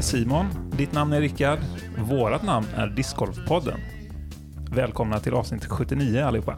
är 0.00 0.04
Simon, 0.04 0.46
ditt 0.76 0.92
namn 0.92 1.12
är 1.12 1.20
Rickard, 1.20 1.58
vårat 1.98 2.42
namn 2.42 2.66
är 2.76 2.86
Discgolfpodden. 2.86 3.80
Välkomna 4.70 5.20
till 5.20 5.34
avsnitt 5.34 5.64
79 5.64 6.24
allihopa. 6.24 6.56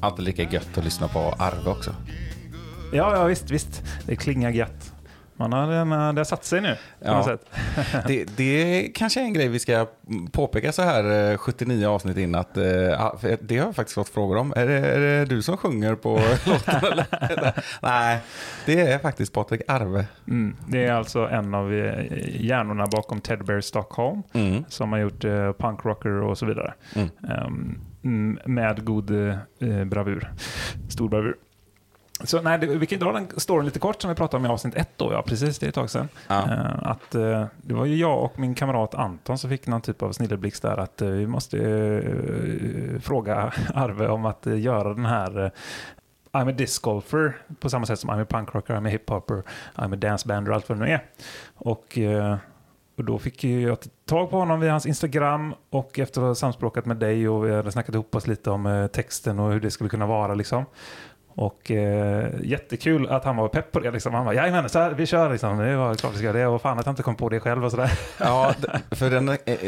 Alltid 0.00 0.24
lika 0.24 0.42
gött 0.42 0.78
att 0.78 0.84
lyssna 0.84 1.08
på 1.08 1.18
Arve 1.18 1.70
också. 1.70 1.94
Ja, 2.92 3.16
ja 3.16 3.24
visst, 3.24 3.50
visst. 3.50 3.82
Det 4.06 4.16
klingar 4.16 4.50
gött. 4.50 4.87
Man 5.40 5.52
har, 5.52 5.66
den, 5.72 5.88
det 5.90 6.20
har 6.20 6.24
satt 6.24 6.44
sig 6.44 6.60
nu. 6.60 6.74
På 6.74 6.78
Ja. 7.08 7.16
något 7.16 7.24
sätt. 7.24 7.46
Det, 8.06 8.24
det 8.36 8.88
kanske 8.94 9.20
är 9.20 9.24
en 9.24 9.32
grej 9.32 9.48
vi 9.48 9.58
ska 9.58 9.86
påpeka 10.32 10.72
så 10.72 10.82
här 10.82 11.30
eh, 11.32 11.36
79 11.38 11.86
avsnitt 11.88 12.16
in 12.16 12.34
att 12.34 12.56
eh, 12.56 12.62
för 13.20 13.38
det 13.42 13.58
har 13.58 13.66
jag 13.66 13.74
faktiskt 13.76 13.94
fått 13.94 14.08
frågor 14.08 14.36
om. 14.36 14.52
Är 14.56 14.66
det, 14.66 14.72
är 14.78 14.98
det 15.00 15.24
du 15.24 15.42
som 15.42 15.56
sjunger 15.56 15.94
på 15.94 16.20
låten? 16.46 16.80
Nej, 17.82 18.18
det 18.66 18.80
är 18.80 18.98
faktiskt 18.98 19.32
Patrik 19.32 19.62
Arve. 19.68 20.04
Mm. 20.28 20.56
Det 20.68 20.84
är 20.84 20.92
alltså 20.92 21.28
en 21.28 21.54
av 21.54 21.74
eh, 21.74 22.04
hjärnorna 22.44 22.86
bakom 22.86 23.20
Ted 23.20 23.44
Bear 23.44 23.60
Stockholm 23.60 24.22
Mm. 24.32 24.64
som 24.68 24.92
har 24.92 24.98
gjort 24.98 25.24
eh, 25.24 25.52
punkrocker 25.52 26.10
och 26.22 26.38
så 26.38 26.46
vidare. 26.46 26.74
Mm. 26.94 27.78
Mm, 28.04 28.38
med 28.44 28.84
god 28.84 29.10
eh, 29.10 29.84
bravur. 29.84 30.30
Stor 30.88 31.08
bravur. 31.08 31.36
Så 32.24 32.42
nej, 32.42 32.58
vi 32.58 32.86
kan 32.86 32.98
dra 32.98 33.12
den 33.12 33.28
storyn 33.36 33.64
lite 33.64 33.78
kort 33.78 34.02
som 34.02 34.08
vi 34.08 34.14
pratade 34.14 34.40
om 34.40 34.46
i 34.46 34.48
avsnitt 34.48 34.74
ett 34.74 34.90
då, 34.96 35.12
ja 35.12 35.22
precis, 35.22 35.58
det 35.58 35.66
är 35.66 35.68
ett 35.68 35.74
tag 35.74 35.90
sedan. 35.90 36.08
Ja. 36.28 36.52
Eh, 36.52 36.90
att, 36.90 37.14
eh, 37.14 37.46
det 37.56 37.74
var 37.74 37.84
ju 37.84 37.96
jag 37.96 38.24
och 38.24 38.38
min 38.38 38.54
kamrat 38.54 38.94
Anton 38.94 39.38
som 39.38 39.50
fick 39.50 39.66
någon 39.66 39.80
typ 39.80 40.02
av 40.02 40.12
snilleblixt 40.12 40.62
där 40.62 40.76
att 40.76 41.02
eh, 41.02 41.08
vi 41.08 41.26
måste 41.26 41.58
fråga 43.02 43.52
Arve 43.74 44.08
om 44.08 44.26
att 44.26 44.46
göra 44.46 44.94
den 44.94 45.06
här 45.06 45.52
I'm 46.32 46.48
a 46.48 46.52
disc 46.52 46.78
golfer 46.78 47.36
på 47.60 47.70
samma 47.70 47.86
sätt 47.86 47.98
som 47.98 48.10
I'm 48.10 48.22
a 48.22 48.26
punkrocker, 48.28 48.74
I'm 48.74 48.86
a 48.86 48.90
hiphopper, 48.90 49.42
I'm 49.74 49.92
a 49.92 49.96
dancebander 49.96 50.50
och 50.50 50.56
allt 50.56 50.68
vad 50.68 50.78
det 50.78 50.84
nu 50.84 50.92
är. 50.92 51.04
Och, 51.54 51.98
och 52.96 53.04
då 53.04 53.18
fick 53.18 53.44
jag 53.44 53.78
tag 54.06 54.30
på 54.30 54.38
honom 54.38 54.60
via 54.60 54.70
hans 54.70 54.86
Instagram 54.86 55.54
och 55.70 55.98
efter 55.98 56.20
att 56.20 56.26
ha 56.26 56.34
samspråkat 56.34 56.86
med 56.86 56.96
dig 56.96 57.28
och 57.28 57.46
vi 57.46 57.54
hade 57.54 57.72
snackat 57.72 57.94
ihop 57.94 58.14
oss 58.14 58.26
lite 58.26 58.50
om 58.50 58.88
texten 58.92 59.38
och 59.38 59.52
hur 59.52 59.60
det 59.60 59.70
skulle 59.70 59.90
kunna 59.90 60.06
vara 60.06 60.34
liksom. 60.34 60.64
Och 61.38 61.70
eh, 61.70 62.30
jättekul 62.42 63.08
att 63.08 63.24
han 63.24 63.36
var 63.36 63.48
pepp 63.48 63.72
på 63.72 63.80
det. 63.80 63.90
Liksom. 63.90 64.14
Han 64.14 64.24
var 64.24 64.32
jajamän, 64.32 64.68
så 64.68 64.78
här, 64.78 64.90
vi 64.90 65.06
kör 65.06 65.30
liksom. 65.30 65.58
Det 65.58 65.76
var 65.76 65.94
klart 65.94 66.14
vi 66.14 66.18
ska 66.18 66.32
det. 66.32 66.46
Och 66.46 66.62
fan 66.62 66.78
att 66.78 66.86
jag 66.86 66.92
inte 66.92 67.02
kom 67.02 67.16
på 67.16 67.28
det 67.28 67.40
själv 67.40 67.64
och 67.64 67.70
sådär. 67.70 67.90
Ja, 68.18 68.54
för 68.90 69.10
den, 69.10 69.28
eh, 69.28 69.36
eh, 69.44 69.58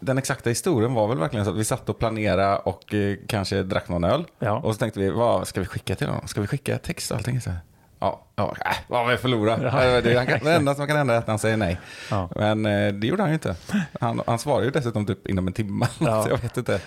den 0.00 0.18
exakta 0.18 0.50
historien 0.50 0.94
var 0.94 1.08
väl 1.08 1.18
verkligen 1.18 1.44
så 1.44 1.50
att 1.50 1.56
vi 1.56 1.64
satt 1.64 1.88
och 1.88 1.98
planerade 1.98 2.56
och 2.56 2.94
eh, 2.94 3.16
kanske 3.26 3.62
drack 3.62 3.88
någon 3.88 4.04
öl. 4.04 4.24
Ja. 4.38 4.52
Och 4.52 4.74
så 4.74 4.78
tänkte 4.78 5.00
vi, 5.00 5.10
vad 5.10 5.48
ska 5.48 5.60
vi 5.60 5.66
skicka 5.66 5.94
till 5.94 6.06
honom? 6.06 6.28
Ska 6.28 6.40
vi 6.40 6.46
skicka 6.46 6.78
text 6.78 7.10
och 7.10 7.16
allting? 7.16 7.40
Så 7.40 7.50
här, 7.50 7.58
ja, 8.00 8.20
ja, 8.36 8.56
äh, 8.64 8.76
vad 8.88 9.08
vi 9.08 9.16
förlorar. 9.16 9.64
Ja. 9.64 10.00
Det, 10.00 10.16
han 10.16 10.26
kan- 10.26 10.38
det 10.44 10.52
enda 10.52 10.74
som 10.74 10.86
kan 10.86 10.96
hända 10.96 11.14
är 11.14 11.18
att 11.18 11.26
han 11.26 11.38
säger 11.38 11.56
nej. 11.56 11.80
Ja. 12.10 12.30
Men 12.36 12.66
eh, 12.66 12.92
det 12.92 13.06
gjorde 13.06 13.22
han 13.22 13.30
ju 13.30 13.34
inte. 13.34 13.56
Han, 14.00 14.22
han 14.26 14.38
svarade 14.38 14.64
ju 14.64 14.70
dessutom 14.70 15.06
typ 15.06 15.28
inom 15.28 15.46
en 15.46 15.52
timme. 15.52 15.86
Ja. 15.98 16.26
Jag 16.28 16.38
vet 16.38 16.56
inte. 16.56 16.80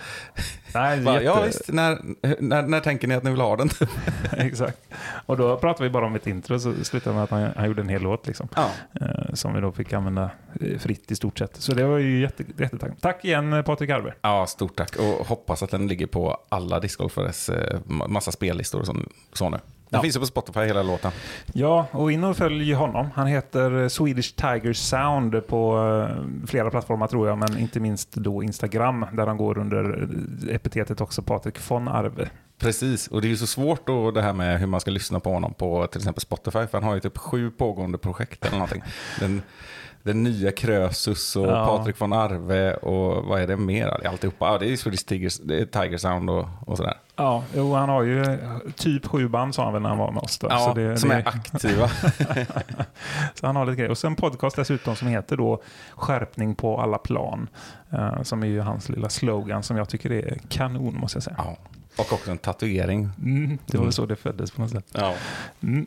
Nej, 0.74 1.00
Bara, 1.00 1.14
jätte- 1.14 1.24
Ja 1.24 1.42
visst, 1.42 1.68
när, 1.72 1.98
när, 2.42 2.62
när 2.62 2.80
tänker 2.80 3.08
ni 3.08 3.14
att 3.14 3.22
ni 3.22 3.30
vill 3.30 3.40
ha 3.40 3.56
den? 3.56 3.70
Exakt. 4.32 4.78
Och 5.26 5.36
då 5.36 5.56
pratade 5.56 5.84
vi 5.84 5.90
bara 5.90 6.06
om 6.06 6.14
ett 6.14 6.26
intro 6.26 6.60
så 6.60 6.74
slutade 6.84 7.14
med 7.14 7.24
att 7.24 7.30
han, 7.30 7.50
han 7.56 7.66
gjorde 7.66 7.82
en 7.82 7.88
hel 7.88 8.02
låt. 8.02 8.26
Liksom. 8.26 8.48
Ja. 8.56 8.68
Eh, 9.00 9.34
som 9.34 9.54
vi 9.54 9.60
då 9.60 9.72
fick 9.72 9.92
använda 9.92 10.30
eh, 10.60 10.78
fritt 10.78 11.10
i 11.10 11.16
stort 11.16 11.38
sett. 11.38 11.56
Så 11.56 11.74
det 11.74 11.84
var 11.84 11.98
ju 11.98 12.20
jätte, 12.20 12.44
jättetack. 12.58 12.90
Tack 13.00 13.24
igen 13.24 13.62
Patrik 13.66 13.90
Arve. 13.90 14.12
ja, 14.22 14.46
stort 14.46 14.76
tack. 14.76 14.96
Och 14.96 15.26
hoppas 15.26 15.62
att 15.62 15.70
den 15.70 15.86
ligger 15.88 16.06
på 16.06 16.38
alla 16.48 16.80
discgolfares 16.80 17.50
ma- 17.86 18.08
massa 18.08 18.32
spellistor 18.32 18.80
och 18.80 18.86
så, 18.86 18.96
så 19.32 19.50
nu. 19.50 19.58
Den 19.94 19.98
Ja. 19.98 20.02
finns 20.02 20.16
ju 20.16 20.20
på 20.20 20.26
Spotify 20.26 20.60
hela 20.60 20.82
låten. 20.82 21.12
Ja, 21.52 21.86
och 21.90 22.12
in 22.12 22.24
och 22.24 22.36
följ 22.36 22.72
honom. 22.72 23.08
Han 23.14 23.26
heter 23.26 23.82
eh, 23.82 23.88
Swedish 23.88 24.34
Tiger 24.36 24.72
Sound 24.72 25.46
på 25.46 25.78
eh, 26.10 26.46
flera 26.46 26.70
plattformar 26.70 27.06
tror 27.06 27.28
jag, 27.28 27.38
men 27.38 27.58
inte 27.58 27.80
minst 27.80 28.12
då 28.12 28.42
Instagram 28.42 29.06
där 29.12 29.26
han 29.26 29.36
går 29.36 29.58
under 29.58 30.02
eh, 30.48 30.54
epitetet 30.54 31.00
också 31.00 31.22
Patrik 31.22 31.70
von 31.70 31.88
Arve. 31.88 32.28
Precis, 32.58 33.08
och 33.08 33.20
det 33.20 33.26
är 33.26 33.28
ju 33.30 33.36
så 33.36 33.46
svårt 33.46 33.86
då 33.86 34.10
det 34.10 34.22
här 34.22 34.32
med 34.32 34.60
hur 34.60 34.66
man 34.66 34.80
ska 34.80 34.90
lyssna 34.90 35.20
på 35.20 35.32
honom 35.32 35.54
på 35.54 35.86
till 35.86 36.00
exempel 36.00 36.20
Spotify, 36.20 36.66
för 36.66 36.72
han 36.72 36.82
har 36.82 36.94
ju 36.94 37.00
typ 37.00 37.18
sju 37.18 37.50
pågående 37.50 37.98
projekt 37.98 38.44
eller 38.44 38.56
någonting. 38.56 38.82
Den, 39.20 39.42
den 40.04 40.22
nya 40.22 40.52
Krösus 40.52 41.36
och 41.36 41.46
Ja. 41.46 41.66
Patrik 41.66 42.00
von 42.00 42.12
Arve 42.12 42.74
och 42.74 43.24
vad 43.24 43.40
är 43.40 43.46
det 43.46 43.56
mer? 43.56 44.06
Alltihopa. 44.08 44.46
Ja, 44.52 44.58
det 44.58 44.72
är 44.72 44.76
Swedish 44.76 45.06
Tigers, 45.06 45.38
det 45.38 45.60
är 45.60 45.64
Tiger 45.66 45.98
Sound 45.98 46.30
och, 46.30 46.48
och 46.66 46.76
sådär. 46.76 46.94
Ja, 47.16 47.44
jo, 47.54 47.74
han 47.74 47.88
har 47.88 48.02
ju 48.02 48.38
typ 48.76 49.06
sju 49.06 49.28
band 49.28 49.54
sa 49.54 49.64
han 49.64 49.72
väl 49.72 49.82
när 49.82 49.88
han 49.88 49.98
var 49.98 50.10
med 50.12 50.22
oss. 50.22 50.38
Då. 50.38 50.46
Ja, 50.50 50.58
så 50.58 50.74
det, 50.74 50.98
som 50.98 51.08
det, 51.08 51.14
är 51.16 51.28
aktiva. 51.28 51.88
Så 53.34 53.46
han 53.46 53.56
har 53.56 53.66
lite 53.66 53.76
grejer. 53.76 53.90
Och 53.90 53.98
sen 53.98 54.10
en 54.10 54.16
podcast 54.16 54.56
dessutom 54.56 54.96
som 54.96 55.08
heter 55.08 55.36
då 55.36 55.62
Skärpning 55.96 56.54
på 56.54 56.80
alla 56.80 56.98
plan. 56.98 57.48
eh, 57.92 58.22
som 58.22 58.42
är 58.42 58.46
ju 58.46 58.60
hans 58.60 58.88
lilla 58.88 59.08
slogan 59.08 59.62
som 59.62 59.76
jag 59.76 59.88
tycker 59.88 60.12
är 60.12 60.38
kanon 60.48 60.94
måste 61.00 61.16
jag 61.16 61.22
säga. 61.22 61.36
ja. 61.38 61.56
Och 61.98 62.12
också 62.12 62.30
en 62.30 62.38
tatuering. 62.38 63.10
Mm, 63.22 63.58
det 63.66 63.72
var 63.72 63.78
Mm. 63.78 63.84
väl 63.86 63.92
så 63.92 64.06
det 64.06 64.16
föddes 64.16 64.50
på 64.50 64.60
något 64.62 64.70
sätt. 64.70 64.86
Ja. 64.92 65.14
Mm. 65.62 65.86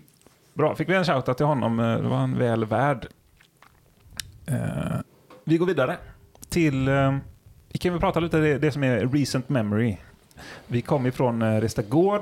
Bra, 0.53 0.75
fick 0.75 0.89
vi 0.89 0.95
en 0.95 1.05
shoutout 1.05 1.37
till 1.37 1.45
honom. 1.45 1.79
eh, 1.79 1.85
Det 1.85 2.07
var 2.07 2.17
han 2.17 2.37
väl 2.37 2.65
värd. 2.65 3.07
Eh, 4.47 4.99
vi 5.43 5.57
går 5.57 5.65
vidare 5.65 5.97
till... 6.49 6.87
eh, 6.87 7.17
vi 7.71 7.79
kan 7.79 7.91
väl 7.91 8.01
prata 8.01 8.19
lite 8.19 8.37
om 8.37 8.43
det, 8.43 8.57
det 8.57 8.71
som 8.71 8.83
är 8.83 9.05
recent 9.05 9.49
memory. 9.49 9.97
Vi 10.67 10.81
kom 10.81 11.05
ifrån 11.05 11.41
uh, 11.41 11.61
Resta 11.61 11.81
Gård 11.81 12.21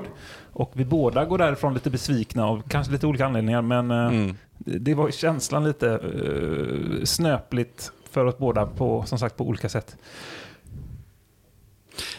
och 0.52 0.70
vi 0.72 0.84
båda 0.84 1.24
går 1.24 1.38
därifrån 1.38 1.74
lite 1.74 1.90
besvikna 1.90 2.46
av 2.46 2.62
kanske 2.68 2.92
lite 2.92 3.06
olika 3.06 3.26
anledningar. 3.26 3.62
Men 3.62 3.90
eh, 3.90 4.06
Mm. 4.06 4.36
det 4.58 4.78
det 4.78 4.94
var 4.94 5.06
ju 5.06 5.12
känslan 5.12 5.64
lite 5.64 5.90
eh, 5.92 7.04
snöpligt 7.04 7.92
för 8.10 8.24
oss 8.24 8.38
båda 8.38 8.66
på, 8.66 9.02
som 9.06 9.18
sagt, 9.18 9.36
på 9.36 9.44
olika 9.44 9.68
sätt. 9.68 9.96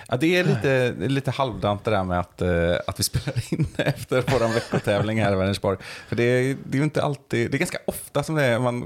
Ja, 0.07 0.17
det 0.17 0.35
är 0.37 0.43
lite, 0.43 0.93
lite 1.07 1.31
halvdant 1.31 1.83
det 1.83 1.91
där 1.91 2.03
med 2.03 2.19
att, 2.19 2.41
eh, 2.41 2.75
att 2.87 2.99
vi 2.99 3.03
spelar 3.11 3.53
in 3.53 3.67
efter 3.77 4.23
vår 4.27 4.53
veckotävling 4.53 5.21
här 5.21 5.33
i 5.33 5.35
Vänersborg. 5.35 5.77
För 6.07 6.15
det 6.15 6.23
är, 6.23 6.55
det 6.65 6.75
är 6.75 6.79
ju 6.79 6.83
inte 6.83 7.03
alltid, 7.03 7.51
det 7.51 7.57
är 7.57 7.59
ganska 7.59 7.77
ofta 7.87 8.23
som 8.23 8.35
det 8.35 8.43
är, 8.43 8.59
man 8.59 8.83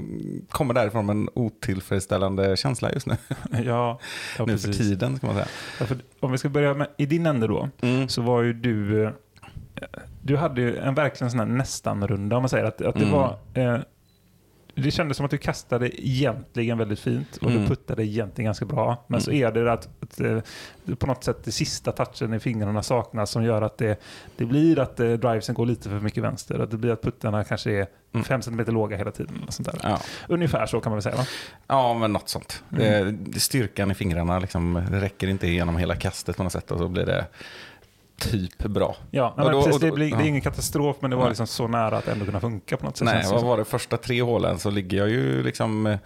kommer 0.50 0.74
därifrån 0.74 1.06
med 1.06 1.16
en 1.16 1.28
otillfredsställande 1.34 2.56
känsla 2.56 2.92
just 2.92 3.06
nu. 3.06 3.16
Ja, 3.64 3.98
ja 4.38 4.44
nu 4.46 4.58
för 4.58 4.72
tiden 4.72 5.16
ska 5.16 5.26
man 5.26 5.36
säga. 5.36 5.48
Ja, 5.80 5.86
för 5.86 5.96
om 6.20 6.32
vi 6.32 6.38
ska 6.38 6.48
börja 6.48 6.74
med, 6.74 6.86
i 6.96 7.06
din 7.06 7.26
ände 7.26 7.46
då, 7.46 7.68
Mm. 7.80 8.08
så 8.08 8.22
var 8.22 8.42
ju 8.42 8.52
du... 8.52 9.04
eh, 9.04 9.10
Du 10.24 10.36
hade 10.36 10.60
ju 10.60 10.76
en 10.78 10.94
verkligen 10.94 11.30
sån 11.30 11.40
här 11.40 11.46
nästan-runda 11.46 12.36
om 12.36 12.42
man 12.42 12.48
säger 12.48 12.64
att, 12.64 12.82
att 12.82 12.94
det 12.94 13.00
Mm. 13.00 13.12
var... 13.12 13.38
Eh, 13.54 13.78
det 14.74 14.90
kändes 14.90 15.16
som 15.16 15.24
att 15.26 15.30
du 15.30 15.38
kastade 15.38 16.06
egentligen 16.06 16.78
väldigt 16.78 17.00
fint 17.00 17.36
och 17.36 17.50
Mm. 17.50 17.62
du 17.62 17.68
puttade 17.68 18.04
egentligen 18.06 18.46
ganska 18.46 18.64
bra. 18.64 19.04
Men 19.06 19.20
så 19.20 19.30
Mm. 19.30 19.42
är 19.48 19.52
det 19.52 19.72
att, 19.72 19.88
att 20.02 20.20
eh, 20.20 20.38
på 20.98 21.06
något 21.06 21.24
sätt 21.24 21.36
det 21.44 21.52
sista 21.52 21.92
touchen 21.92 22.34
i 22.34 22.40
fingrarna 22.40 22.82
saknas 22.82 23.30
som 23.30 23.44
gör 23.44 23.62
att 23.62 23.78
det, 23.78 24.00
det 24.36 24.44
blir 24.44 24.78
att 24.78 25.00
eh, 25.00 25.12
drivesen 25.12 25.54
går 25.54 25.66
lite 25.66 25.88
för 25.88 26.00
mycket 26.00 26.22
vänster. 26.22 26.58
Att 26.58 26.70
det 26.70 26.76
blir 26.76 26.92
att 26.92 27.02
puttarna 27.02 27.44
kanske 27.44 27.70
är 27.70 27.86
Mm. 28.14 28.24
fem 28.24 28.42
centimeter 28.42 28.72
låga 28.72 28.96
hela 28.96 29.10
tiden. 29.10 29.44
Och 29.46 29.54
sånt 29.54 29.72
där. 29.72 29.80
Ja. 29.82 30.00
Ungefär 30.28 30.66
så 30.66 30.80
kan 30.80 30.90
man 30.90 30.96
väl 30.96 31.02
säga 31.02 31.16
va? 31.16 31.24
ja, 31.66 31.94
men 31.94 32.12
något 32.12 32.28
sånt. 32.28 32.62
Mm. 32.72 33.24
Det, 33.24 33.40
styrkan 33.40 33.90
i 33.90 33.94
fingrarna 33.94 34.38
liksom, 34.38 34.78
räcker 34.90 35.28
inte 35.28 35.46
igenom 35.46 35.76
hela 35.76 35.96
kastet 35.96 36.36
på 36.36 36.42
något 36.42 36.52
sätt 36.52 36.70
och 36.70 36.78
så 36.78 36.88
blir 36.88 37.06
det 37.06 37.26
typ 38.30 38.58
bra. 38.58 38.96
Ja, 39.10 39.34
men 39.36 39.52
då- 39.52 39.62
precis, 39.62 39.80
då- 39.80 39.86
det, 39.86 39.92
blir, 39.92 40.10
det 40.10 40.16
är 40.16 40.20
ja. 40.20 40.26
ingen 40.26 40.40
katastrof 40.40 40.96
men 41.00 41.10
det 41.10 41.16
var 41.16 41.28
liksom 41.28 41.46
så 41.46 41.68
nära 41.68 41.96
att 41.98 42.08
ändå 42.08 42.24
kunna 42.24 42.40
funka 42.40 42.76
på 42.76 42.86
något 42.86 42.96
sätt. 42.96 43.04
Nej, 43.04 43.24
vad 43.32 43.42
var 43.44 43.56
det 43.58 43.64
första 43.64 43.96
tre 43.96 44.22
hålen 44.22 44.58
så 44.58 44.70
ligger 44.70 44.98
jag 44.98 45.10
ju 45.10 45.42
liksom 45.42 45.86
eh, 45.86 45.98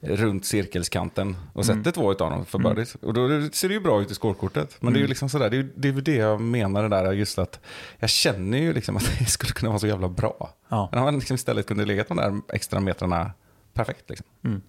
runt 0.00 0.44
cirkelskanten 0.46 1.36
och 1.52 1.64
sätter 1.66 1.80
Mm. 1.80 1.92
två 1.92 2.12
utav 2.12 2.30
dem 2.30 2.44
för 2.44 2.58
Mm. 2.58 2.74
birdies. 2.74 2.94
Och 2.94 3.14
då 3.14 3.28
ser 3.52 3.68
det 3.68 3.74
ju 3.74 3.80
bra 3.80 4.02
ut 4.02 4.10
i 4.10 4.14
scorekortet. 4.14 4.76
Men 4.80 4.92
det 4.92 4.96
är 4.96 4.98
ju 4.98 5.04
Mm. 5.04 5.08
liksom 5.08 5.28
sådär, 5.28 5.50
det 5.50 5.56
är 5.56 5.68
det, 5.74 5.88
är 5.88 5.92
det 5.92 6.14
jag 6.16 6.40
menar 6.40 6.82
det 6.82 6.88
där 6.88 7.12
just 7.12 7.38
att 7.38 7.60
jag 7.98 8.10
känner 8.10 8.58
ju 8.58 8.72
liksom 8.72 8.96
att 8.96 9.02
det 9.18 9.24
skulle 9.24 9.52
kunna 9.52 9.68
vara 9.70 9.78
så 9.78 9.86
jävla 9.86 10.08
bra. 10.08 10.50
Ja. 10.68 10.88
Men 10.92 10.98
om 10.98 11.04
man 11.04 11.14
liksom 11.18 11.34
istället 11.34 11.66
kunde 11.66 11.84
legat 11.84 12.08
de 12.08 12.16
där 12.16 12.40
extra 12.52 12.80
metrarna 12.80 13.30
perfekt 13.74 14.10
liksom. 14.10 14.26
Mm. 14.44 14.62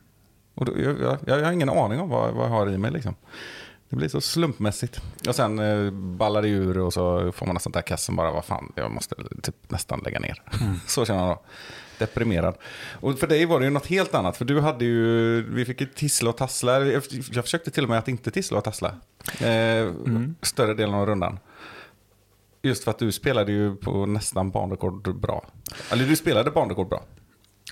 Och 0.56 0.65
då, 0.65 0.74
jag, 0.80 1.00
jag, 1.01 1.18
jag 1.25 1.45
har 1.45 1.51
ingen 1.51 1.69
aning 1.69 2.00
om 2.00 2.09
vad, 2.09 2.33
vad 2.33 2.45
jag 2.45 2.50
har 2.50 2.69
i 2.69 2.77
mig 2.77 2.91
liksom. 2.91 3.15
Det 3.94 3.98
blir 3.98 4.10
så 4.10 4.22
slumpmässigt. 4.22 5.01
Och 5.28 5.36
sen 5.36 5.60
eh, 5.60 5.92
ballar 5.92 6.42
det 6.42 6.48
ur 6.48 6.78
och 6.78 6.94
så 6.94 7.31
får 7.31 7.45
man 7.45 7.54
nästan 7.54 7.72
där 7.72 7.81
kassen 7.81 8.16
bara, 8.16 8.31
vad 8.31 8.45
fan, 8.45 8.74
jag 8.75 8.92
måste 8.92 9.16
typ 9.42 9.56
nästan 9.68 10.00
lägga 10.00 10.19
ner. 10.19 10.42
Mm. 10.62 10.80
så 10.88 11.06
känner 11.06 11.19
jag 11.19 11.30
då. 11.30 11.42
Deprimerad. 11.98 12.56
Och 13.01 13.19
för 13.19 13.28
dig 13.28 13.45
var 13.45 13.60
det 13.60 13.66
ju 13.66 13.72
något 13.72 13.86
helt 13.86 14.16
annat, 14.16 14.38
för 14.38 14.45
du 14.45 14.62
hade 14.62 14.86
ju, 14.86 15.42
vi 15.42 15.66
fick 15.66 15.81
ju 15.81 15.88
tissla 15.88 16.30
och 16.30 16.38
tassla. 16.38 16.80
Jag, 16.86 17.04
försökte 17.44 17.72
till 17.72 17.84
och 17.84 17.90
med 17.90 18.00
att 18.00 18.07
inte 18.07 18.31
tissla 18.31 18.57
och 18.57 18.63
tassla. 18.63 18.95
Eh, 19.42 19.92
Större 20.42 20.74
delen 20.74 20.95
av 20.95 21.06
rundan. 21.06 21.40
Just 22.62 22.84
för 22.84 22.92
att 22.92 23.00
du 23.00 23.12
spelade 23.12 23.51
ju 23.51 23.75
på 23.75 24.06
nästan 24.06 24.51
banrekord 24.51 25.19
bra. 25.19 25.45
Eller 25.92 26.06
du 26.06 26.16
spelade 26.16 26.51
banrekord 26.51 26.90
bra. 26.90 27.04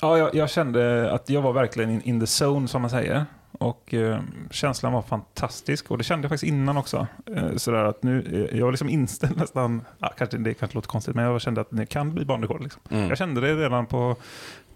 Ja, 0.01 0.18
jag, 0.18 0.35
jag 0.35 0.50
kände 0.50 1.12
att 1.12 1.29
jag 1.29 1.41
var 1.41 1.53
verkligen 1.53 1.89
in, 1.89 2.01
in 2.01 2.19
the 2.19 2.44
zone 2.44 2.68
som 2.68 2.81
man 2.81 2.91
säger. 2.91 3.25
Och 3.61 3.93
eh, 3.93 4.19
känslan 4.51 4.93
var 4.93 5.01
fantastisk 5.01 5.91
och 5.91 5.97
det 5.97 6.03
kände 6.03 6.25
jag 6.25 6.29
faktiskt 6.29 6.49
innan 6.49 6.77
också. 6.77 7.07
Eh, 7.35 7.55
sådär 7.55 7.83
att 7.83 8.03
nu, 8.03 8.47
eh, 8.51 8.57
jag 8.57 8.65
var 8.65 8.71
liksom 8.71 8.89
inställd 8.89 9.37
nästan, 9.37 9.81
ja, 9.99 10.13
kanske, 10.17 10.37
det 10.37 10.53
kanske 10.53 10.75
låter 10.75 10.89
konstigt, 10.89 11.15
men 11.15 11.25
jag 11.25 11.41
kände 11.41 11.61
att 11.61 11.67
det 11.69 11.85
kan 11.85 12.13
bli 12.13 12.25
banrekord. 12.25 12.63
Liksom. 12.63 12.81
Mm. 12.89 13.09
Jag 13.09 13.17
kände 13.17 13.41
det 13.41 13.55
redan 13.55 13.85
på, 13.85 14.15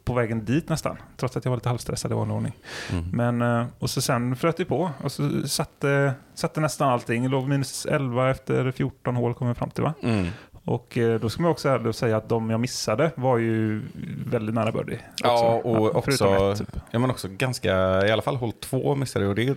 på 0.04 0.14
vägen 0.14 0.46
dit 0.46 0.70
nästan, 0.70 0.98
trots 1.18 1.38
att 1.38 1.46
jag 1.46 1.50
var 1.50 1.58
lite 1.58 1.70
halvstressad 1.70 2.12
i 2.12 2.16
vanlig 2.16 2.36
ordning. 2.36 2.54
Mm. 2.92 3.10
Men, 3.12 3.62
eh, 3.62 3.68
och 3.80 3.90
så 3.90 4.02
sen 4.02 4.36
flöt 4.36 4.58
det 4.58 4.66
på 4.66 4.92
och 5.04 5.12
så 5.12 5.48
satte, 5.48 6.14
satte 6.34 6.62
nästan 6.62 6.90
allting. 6.90 7.28
Låg 7.28 7.48
minus 7.48 7.86
11 7.86 8.30
efter 8.30 8.72
14 8.72 9.16
hål 9.16 9.34
kom 9.34 9.48
jag 9.48 9.58
fram 9.58 9.70
till 9.70 9.84
va? 9.84 9.94
Mm. 10.02 10.28
Och 10.66 10.98
eh, 10.98 11.20
då 11.20 11.30
ska 11.30 11.42
man 11.42 11.52
också 11.52 11.94
säga 11.94 12.18
att 12.18 12.30
de 12.30 12.50
jag 12.50 12.60
missade 12.60 13.12
var 13.16 13.38
ju 13.38 13.82
väldigt 14.28 14.56
nära 14.56 14.72
birdie. 14.72 15.00
Ja, 15.24 15.62
och 15.64 15.96
också, 15.96 16.52
ett, 16.52 16.58
typ. 16.58 16.76
ja, 16.92 17.00
men 17.00 17.10
också 17.10 17.28
ganska, 17.32 17.72
i 18.08 18.12
alla 18.12 18.22
fall 18.22 18.36
hål 18.36 18.52
två 18.52 18.96
missade 18.96 19.26
jag 19.26 19.30
och 19.30 19.36
det 19.36 19.48
är 19.48 19.56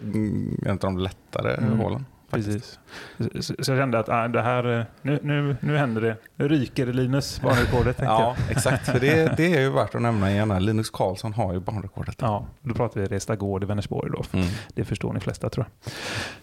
en 0.69 0.71
av 0.71 0.79
de 0.79 0.99
lättare 0.99 1.55
Mm. 1.55 1.79
hålen. 1.79 2.07
faktiskt. 2.31 2.81
Precis. 3.19 3.47
Så, 3.47 3.55
jag 3.73 3.79
kände 3.79 3.99
att 3.99 4.09
ah, 4.09 4.29
det 4.29 4.43
här, 4.43 4.79
eh, 4.79 4.85
nu, 5.03 5.19
nu, 5.23 5.57
nu 5.61 5.77
händer 5.77 6.01
det. 6.01 6.17
Nu 6.37 6.49
ryker 6.49 6.87
Linus, 6.87 7.41
banrekordet 7.43 7.97
tänkte 7.97 8.05
Ja, 8.05 8.37
exakt. 8.51 8.87
För 8.87 9.01
det, 9.01 9.37
det 9.37 9.55
är 9.55 9.61
ju 9.61 9.71
värt 9.71 9.95
att 9.95 10.03
nämna 10.03 10.31
igen. 10.31 10.65
Linus 10.65 10.91
Karlsson 10.91 11.33
har 11.33 11.53
ju 11.53 11.61
banrekordet. 11.61 12.15
jag. 12.19 12.29
Ja, 12.31 12.47
då 12.63 12.75
pratar 12.75 13.01
vi 13.01 13.07
Resta 13.07 13.37
Gård 13.37 13.63
i 13.63 13.67
Vänersborg 13.67 14.11
då. 14.13 14.39
Mm. 14.39 14.49
Det 14.75 14.85
förstår 14.85 15.13
ni 15.13 15.21
flesta 15.21 15.51
tror 15.51 15.67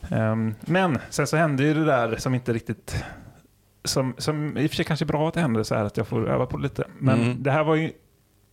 jag. 0.10 0.20
Ehm, 0.20 0.56
men 0.62 0.98
sen 1.10 1.28
så 1.28 1.38
hände 1.38 1.64
ju 1.64 1.74
det 1.74 1.86
där 1.86 2.16
som 2.18 2.36
inte 2.36 2.54
riktigt... 2.54 3.04
Som, 3.86 4.14
som 4.18 4.58
i 4.58 4.66
och 4.66 4.70
för 4.70 4.76
sig 4.76 4.86
kanske 4.86 5.04
är 5.06 5.08
bra 5.08 5.28
att 5.28 5.34
det 5.34 5.42
händer 5.42 5.64
så 5.64 5.76
här 5.76 5.86
att 5.86 5.98
jag 5.98 6.08
får 6.08 6.30
öva 6.30 6.46
på 6.46 6.58
det 6.58 6.64
lite. 6.64 6.84
Men 7.00 7.22
Mm. 7.22 7.44
det 7.44 7.52
här 7.52 7.64
var 7.64 7.76
ju... 7.76 7.92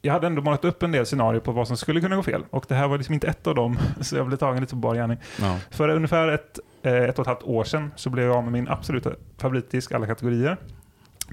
Jag 0.05 0.13
hade 0.13 0.27
ändå 0.27 0.43
målat 0.43 0.65
upp 0.65 0.83
en 0.83 0.93
del 0.93 1.07
scenarier 1.07 1.41
på 1.41 1.53
vad 1.53 1.69
som 1.69 1.77
skulle 1.77 2.01
kunna 2.01 2.17
gå 2.17 2.23
fel. 2.23 2.45
Och 2.51 2.65
det 2.69 2.75
här 2.75 2.89
var 2.89 2.97
liksom 2.99 3.15
inte 3.15 3.27
ett 3.27 3.47
av 3.47 3.55
dem. 3.55 3.79
Så 4.01 4.17
jag 4.17 4.27
blev 4.27 4.37
tagen 4.37 4.61
lite 4.61 4.71
på 4.71 4.77
bar 4.77 4.95
gärning. 4.95 5.19
Ja. 5.41 5.59
För 5.71 5.89
ungefär 5.89 6.29
ett, 6.29 6.59
eh, 6.83 6.93
ett 6.95 7.19
och 7.19 7.23
ett 7.23 7.27
halvt 7.27 7.43
år 7.43 7.65
sedan 7.65 7.91
så 7.97 8.11
blev 8.11 8.27
jag 8.27 8.37
av 8.37 8.43
med 8.43 8.53
min 8.53 8.69
absoluta 8.69 9.11
favoritdisk 9.39 9.93
alla 9.93 10.07
kategorier. 10.07 10.57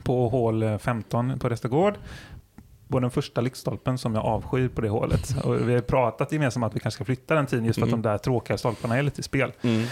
På 0.03 0.29
hål 0.29 0.63
eh, 0.63 0.77
15 0.77 1.39
på 1.39 1.49
Restagård. 1.49 1.93
På 2.91 2.99
den 2.99 3.11
första 3.11 3.41
lyktstolpen 3.41 3.97
som 3.97 4.15
jag 4.15 4.25
avskyr 4.25 4.67
på 4.67 4.81
det 4.81 4.89
hålet. 4.89 5.35
Och 5.43 5.69
vi 5.69 5.73
har 5.73 5.81
pratat 5.81 6.31
gemensamt 6.31 6.65
att 6.65 6.75
vi 6.75 6.79
kanske 6.79 6.95
ska 6.97 7.05
flytta 7.05 7.35
den 7.35 7.45
tiden 7.45 7.65
just 7.65 7.79
för 7.79 7.85
att 7.85 7.89
Mm. 7.93 8.01
de 8.01 8.09
där 8.09 8.17
tråkiga 8.17 8.57
stolparna 8.57 8.97
är 8.97 9.01
lite 9.03 9.19
i 9.19 9.23
spel. 9.23 9.51
Mm. 9.61 9.85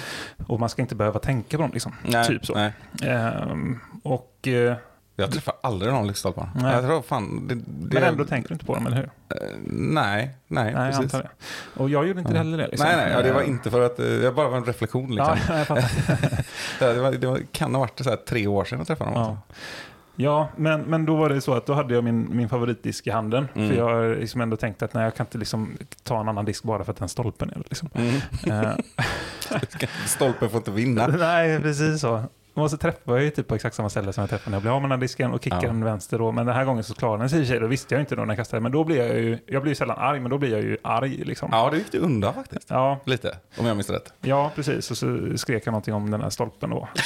Och 0.48 0.60
man 0.60 0.70
ska 0.70 0.82
inte 0.82 0.96
behöva 0.96 1.20
tänka 1.20 1.58
på 1.58 1.64
dem. 1.64 1.72
Liksom. 1.74 1.96
Nej, 2.06 2.28
Typ 2.28 2.46
så. 2.46 2.70
Ehm, 3.04 3.80
och, 4.04 4.48
eh, 4.48 4.76
Jag 5.16 5.32
träffar 5.32 5.54
aldrig 5.64 5.94
någon 5.94 6.08
lyktstolpar. 6.08 6.50
Jag 6.62 6.84
tror 6.84 7.02
fan... 7.02 7.48
Det, 7.48 7.56
det, 7.56 7.64
men 8.00 8.04
ändå 8.04 8.26
tänker 8.26 8.50
du 8.50 8.54
inte 8.54 8.66
på 8.66 8.76
dem, 8.76 8.88
eller 8.88 8.96
hur? 8.96 9.06
Eh, 9.06 9.58
Nej, 9.72 10.36
nej, 10.48 10.74
Nej, 10.74 10.86
jag 10.86 10.96
precis. 11.02 11.12
det. 11.12 11.30
Och 11.76 11.90
jag 11.90 12.08
gjorde 12.08 12.20
inte 12.20 12.32
Ja. 12.32 12.38
heller 12.38 12.58
det. 12.58 12.68
Liksom. 12.68 12.88
Nej, 12.88 12.98
nej, 12.98 13.12
ja, 13.12 13.22
det 13.22 13.32
var 13.34 13.42
Ehm, 13.42 13.50
inte 13.50 13.72
för 13.72 13.82
att... 13.82 14.00
eh, 14.00 14.06
Jag 14.06 14.36
bara 14.36 14.50
var 14.50 14.58
en 14.58 14.66
reflektion 14.66 15.16
liksom. 15.16 15.38
Ja, 15.48 15.66
jag 16.80 16.96
det, 16.96 17.02
var, 17.02 17.12
det 17.12 17.28
var, 17.28 17.40
kan 17.52 17.74
ha 17.76 17.80
varit 17.82 18.00
så 18.04 18.10
här 18.10 18.18
tre 18.18 18.48
år 18.48 18.66
sedan 18.66 18.78
jag 18.78 18.88
träffade 18.88 19.10
honom. 19.10 19.24
Ja, 19.24 19.30
Alltså. 19.30 19.44
Ja 20.18 20.48
men, 20.56 20.82
men 20.82 21.06
då 21.06 21.16
var 21.16 21.30
det 21.30 21.42
så 21.42 21.54
att 21.54 21.66
då 21.66 21.74
hade 21.74 21.94
jag 21.94 22.04
min, 22.04 22.38
min 22.38 22.50
favoritdisk 22.50 23.08
i 23.08 23.10
handen. 23.10 23.48
Mm. 23.56 23.70
För 23.70 23.78
jag 23.78 23.84
har 23.90 24.16
liksom 24.16 24.42
ändå 24.42 24.58
tänkt 24.58 24.82
att 24.82 24.94
nej, 24.94 25.04
jag 25.04 25.16
kan 25.16 25.26
inte 25.26 25.38
liksom 25.38 25.78
ta 26.04 26.22
en 26.22 26.30
annan 26.30 26.46
disk 26.46 26.64
bara 26.64 26.84
för 26.84 26.92
att 26.92 26.98
den 27.00 27.10
stolpen 27.10 27.50
är. 27.50 27.58
Liksom. 27.70 27.90
Mm. 27.94 28.16
Eh, 28.64 28.72
Stolpen 30.06 30.50
får 30.50 30.58
inte 30.58 30.72
vinna. 30.72 31.08
nej, 31.20 31.60
precis 31.62 32.02
så. 32.02 32.24
Och 32.54 32.72
så 32.72 32.78
träffade 32.78 33.18
jag 33.18 33.24
ju 33.24 33.30
typ 33.30 33.48
på 33.48 33.56
exakt 33.56 33.76
samma 33.76 33.90
ställe 33.90 34.14
som 34.14 34.22
jag 34.22 34.30
träffade 34.30 34.50
när 34.52 34.56
jag 34.56 34.62
blev 34.62 34.74
av 34.74 34.82
med 34.82 34.90
den 34.90 35.00
disken 35.00 35.32
och 35.32 35.44
kickade 35.44 35.62
Ja. 35.66 35.68
den 35.68 35.84
vänster 35.84 36.18
då. 36.20 36.32
Men 36.32 36.46
den 36.46 36.56
här 36.56 36.66
gången 36.66 36.84
så 36.84 36.94
klarade 36.94 37.22
den 37.24 37.30
sig 37.30 37.42
i 37.42 37.46
sig. 37.46 37.60
Då 37.60 37.68
visste 37.68 37.94
jag 37.96 38.02
inte 38.02 38.16
då 38.16 38.22
när 38.22 38.28
jag 38.34 38.38
kastade. 38.38 38.62
Men 38.62 38.72
då 38.72 38.84
blir 38.84 38.98
jag 38.98 39.18
ju, 39.20 39.38
jag 39.46 39.62
blir 39.62 39.72
ju 39.72 39.76
sällan 39.76 39.98
arg, 39.98 40.20
men 40.20 40.32
då 40.32 40.38
blir 40.38 40.52
jag 40.52 40.62
ju 40.62 40.78
arg 40.84 41.10
liksom. 41.26 41.50
Ja, 41.52 41.70
det 41.72 41.78
gick 41.78 41.92
det 41.92 41.98
undan 42.00 42.34
faktiskt. 42.34 42.70
Ja, 42.70 43.00
Lite, 43.06 43.38
om 43.58 43.66
jag 43.66 43.76
minns 43.78 43.90
rätt. 43.90 44.14
ja, 44.22 44.52
precis. 44.56 44.92
Och 44.92 44.98
så 44.98 45.20
skrek 45.36 45.68
jag 45.68 45.72
någonting 45.72 45.94
om 45.94 46.12
den 46.12 46.22
här 46.22 46.30
stolpen 46.30 46.70
då. 46.70 46.88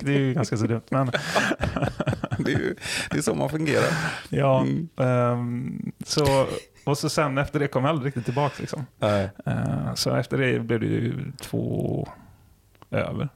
Så- 0.00 0.06
det 0.06 0.14
är 0.14 0.18
ju 0.18 0.34
ganska 0.34 0.56
så 0.56 0.66
dumt. 0.66 0.80
Men 0.90 1.06
Det 2.38 2.52
är, 2.52 2.58
ju, 2.58 2.74
det 3.10 3.18
är 3.18 3.22
så 3.22 3.34
man 3.34 3.48
fungerar. 3.48 3.84
ja, 4.28 4.60
Mm. 4.60 4.88
ehm, 4.96 5.92
så, 6.04 6.46
och 6.84 6.98
så 6.98 7.08
sen 7.08 7.38
efter 7.38 7.60
det 7.60 7.68
kom 7.68 7.84
jag 7.84 7.90
aldrig 7.90 8.06
riktigt 8.06 8.24
tillbaka 8.24 8.54
liksom. 8.58 8.86
Eh, 9.00 9.94
så 9.94 10.14
efter 10.16 10.38
det 10.38 10.60
blev 10.60 10.80
det 10.80 10.86
ju 10.86 11.32
två 11.40 12.08
över. 12.90 13.28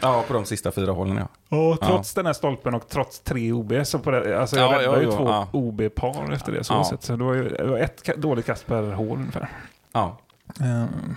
Ja, 0.00 0.24
på 0.28 0.34
de 0.34 0.44
sista 0.44 0.70
fyra 0.72 0.92
hålen 0.92 1.16
ja. 1.48 1.56
Och 1.58 1.80
trots 1.80 2.14
den 2.14 2.26
här 2.26 2.32
stolpen 2.32 2.74
och 2.74 2.88
trots 2.88 3.20
tre 3.20 3.52
OB, 3.52 3.72
så 3.84 3.98
på 3.98 4.10
det, 4.10 4.40
alltså 4.40 4.56
jag 4.56 4.72
Ja, 4.72 4.78
räddade 4.78 4.96
ja, 4.96 5.02
ju 5.02 5.08
ja, 5.10 5.16
två 5.16 5.28
ja. 5.28 5.48
OB-par 5.52 6.32
efter 6.32 6.52
det. 6.52 6.64
Så, 6.64 6.72
Ja. 6.74 6.98
så 7.00 7.16
det 7.16 7.24
var 7.24 7.34
ju 7.34 7.48
det 7.48 7.64
var 7.66 7.78
ett 7.78 8.04
dåligt 8.16 8.46
kast 8.46 8.66
per 8.66 8.82
hål 8.92 9.18
ungefär. 9.18 9.48
Ja, 9.92 10.18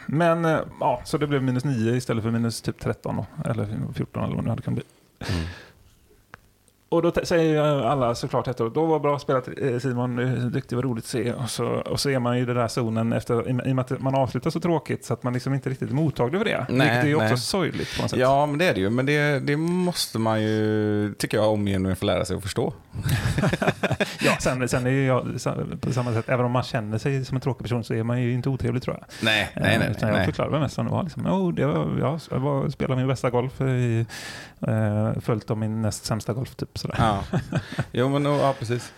Men 0.06 0.46
eh, 0.46 0.60
ja, 0.80 1.02
så 1.06 1.18
det 1.18 1.28
blev 1.28 1.44
minus 1.44 1.64
9 1.64 1.96
istället 1.96 2.24
för 2.24 2.32
minus 2.32 2.62
typ 2.62 2.80
13 2.80 3.16
då, 3.16 3.50
eller 3.50 3.68
14 3.96 4.24
eller 4.24 4.36
vad 4.36 4.46
det 4.46 4.50
hade 4.50 4.62
kunnat 4.62 4.76
bli. 4.76 4.86
Mm. 5.36 5.48
Och 6.92 7.02
då 7.02 7.12
säger 7.24 7.62
alla 7.64 8.16
såklart 8.16 8.48
efteråt, 8.48 8.74
då 8.74 8.86
var 8.86 9.00
bra 9.00 9.20
spelat 9.20 9.48
eh, 9.62 9.80
Simon, 9.80 10.20
eh, 10.20 10.46
duktig, 10.46 10.76
vad 10.76 10.86
roligt 10.86 11.04
att 11.04 11.10
se. 11.10 11.34
Och 11.34 11.50
så, 11.50 11.66
och 11.66 12.00
så 12.00 12.10
är 12.10 12.20
man 12.20 12.38
ju 12.38 12.44
i 12.44 12.46
den 12.46 12.56
där 12.56 12.68
zonen 12.68 13.14
efter, 13.14 13.48
i 13.48 13.70
i 13.70 13.72
och 13.72 13.76
med 13.76 13.80
att 13.80 14.02
man 14.02 14.16
avslutar 14.16 14.50
så 14.50 14.60
tråkigt 14.60 15.06
så 15.06 15.14
att 15.14 15.24
man 15.24 15.34
liksom 15.34 15.54
inte 15.54 15.70
riktigt 15.70 15.90
är 15.90 15.94
mottaglig 15.94 16.40
för 16.40 16.46
det. 16.46 16.66
Nej, 16.70 16.88
Vilket 16.88 17.04
är 17.04 17.08
ju 17.08 17.16
också 17.16 17.28
nej. 17.28 17.38
sorgligt 17.38 17.96
på 17.96 18.02
något 18.02 18.12
sätt. 18.12 18.20
ja 18.20 18.46
men 18.46 18.58
det 18.58 18.66
är 18.66 18.74
det 18.74 18.80
ju. 18.80 18.90
Men 18.90 19.06
det, 19.06 19.40
det 19.40 19.58
måste 19.58 20.20
man 20.20 20.44
ju, 20.44 21.14
tycker 21.18 21.38
jag, 21.38 21.52
omgående 21.52 21.96
få 21.96 22.06
lära 22.06 22.26
sig 22.26 22.36
att 22.36 22.44
förstå. 22.44 22.74
Ja, 24.20 24.38
sen, 24.40 24.70
sen 24.70 24.86
är 24.86 24.90
ju 24.90 25.06
jag 25.06 25.24
på 25.82 25.94
samma 25.94 26.14
sätt, 26.14 26.30
även 26.30 26.46
om 26.46 26.52
man 26.52 26.64
känner 26.64 26.98
sig 26.98 27.26
som 27.26 27.36
en 27.38 27.42
tråkig 27.42 27.64
person 27.64 27.84
så 27.84 27.94
är 27.94 28.04
man 28.04 28.22
ju 28.22 28.34
inte 28.34 28.50
otrevlig 28.50 28.84
tror 28.84 28.98
jag. 29.00 29.06
Nej, 29.26 29.50
nej, 29.56 29.74
Eh, 29.74 29.80
nej. 29.80 29.92
utan 29.92 30.10
nej, 30.10 30.18
jag 30.18 30.26
förklarar 30.26 30.50
väl 30.52 30.60
mest 30.60 30.76
som 30.76 30.86
det 30.86 30.92
var. 30.92 31.04
Liksom, 31.04 31.26
oh, 31.26 31.54
det 31.54 31.66
var 31.66 31.98
jag, 32.00 32.20
jag 32.32 32.40
var, 32.40 32.70
spelade 32.70 33.00
min 33.00 33.08
bästa 33.08 33.30
golf, 33.30 33.62
i, 33.62 34.06
eh, 34.68 35.12
följt 35.22 35.52
av 35.52 35.58
min 35.58 35.82
näst 35.82 36.06
sämsta 36.06 36.34
golf. 36.34 36.56
Typ, 36.56 36.78
sådär. 36.78 36.96
Ja. 37.00 37.24
Jo, 37.92 38.10
men 38.10 38.26
ja, 38.26 38.56
precis. 38.60 38.94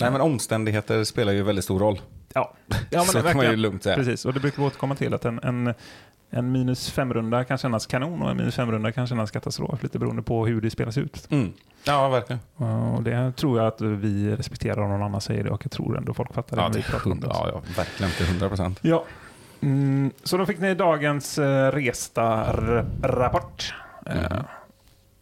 Nej, 0.00 0.10
men 0.10 0.20
omständigheter 0.20 1.04
spelar 1.04 1.32
ju 1.32 1.42
väldigt 1.42 1.64
stor 1.64 1.78
roll. 1.78 2.00
Ja, 2.34 2.54
ja 2.68 2.78
men 2.90 3.04
så 3.06 3.22
kan 3.22 3.36
man 3.36 3.46
ju 3.46 3.56
lugnt 3.56 3.82
säga. 3.82 3.96
Precis, 3.96 4.24
och 4.24 4.34
det 4.34 4.40
brukar 4.40 4.62
vi 4.62 4.66
återkomma 4.68 4.94
till 4.94 5.14
att 5.14 5.24
en, 5.24 5.40
en, 5.42 5.74
en 6.34 6.52
minus 6.52 6.90
fem-runda 6.90 7.44
kan 7.44 7.58
kännas 7.58 7.86
kanon 7.86 8.22
och 8.22 8.30
en 8.30 8.36
minus 8.36 8.56
fem-runda 8.56 8.92
kan 8.92 9.06
kännas 9.06 9.30
katastrof, 9.30 9.82
lite 9.82 9.98
beroende 9.98 10.22
på 10.22 10.46
hur 10.46 10.60
det 10.60 10.70
spelas 10.70 10.98
ut. 10.98 11.26
Mm. 11.30 11.52
Ja, 11.84 12.08
verkligen. 12.08 12.40
Och 12.94 13.02
det 13.02 13.32
tror 13.32 13.58
jag 13.58 13.66
att 13.66 13.80
vi 13.80 14.36
respekterar 14.36 14.80
om 14.80 14.90
någon 14.90 15.02
annan 15.02 15.20
säger 15.20 15.44
det 15.44 15.50
och 15.50 15.64
jag 15.64 15.72
tror 15.72 15.98
ändå 15.98 16.14
folk 16.14 16.34
fattar 16.34 16.56
det. 16.56 16.62
Ja, 16.62 16.68
det 16.68 17.08
hundra, 17.10 17.28
ja, 17.32 17.48
ja, 17.52 17.62
verkligen 17.76 18.12
till 18.12 18.26
hundra 18.26 18.48
procent. 18.48 18.78
Ja. 18.82 19.04
Mm, 19.60 20.10
så 20.22 20.36
då 20.36 20.46
fick 20.46 20.58
ni 20.58 20.74
dagens 20.74 21.38
eh, 21.38 21.72
Resta-rapport. 21.72 23.74
Mm. 24.06 24.24
Eh, 24.24 24.38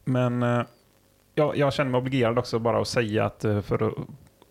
men 0.04 0.42
eh, 0.42 0.62
ja, 1.34 1.52
jag 1.56 1.72
känner 1.72 1.90
mig 1.90 1.98
obligerad 1.98 2.38
också 2.38 2.58
bara 2.58 2.80
att 2.80 2.88
säga 2.88 3.24
att 3.24 3.44
eh, 3.44 3.60
för 3.60 3.88
att, 3.88 3.94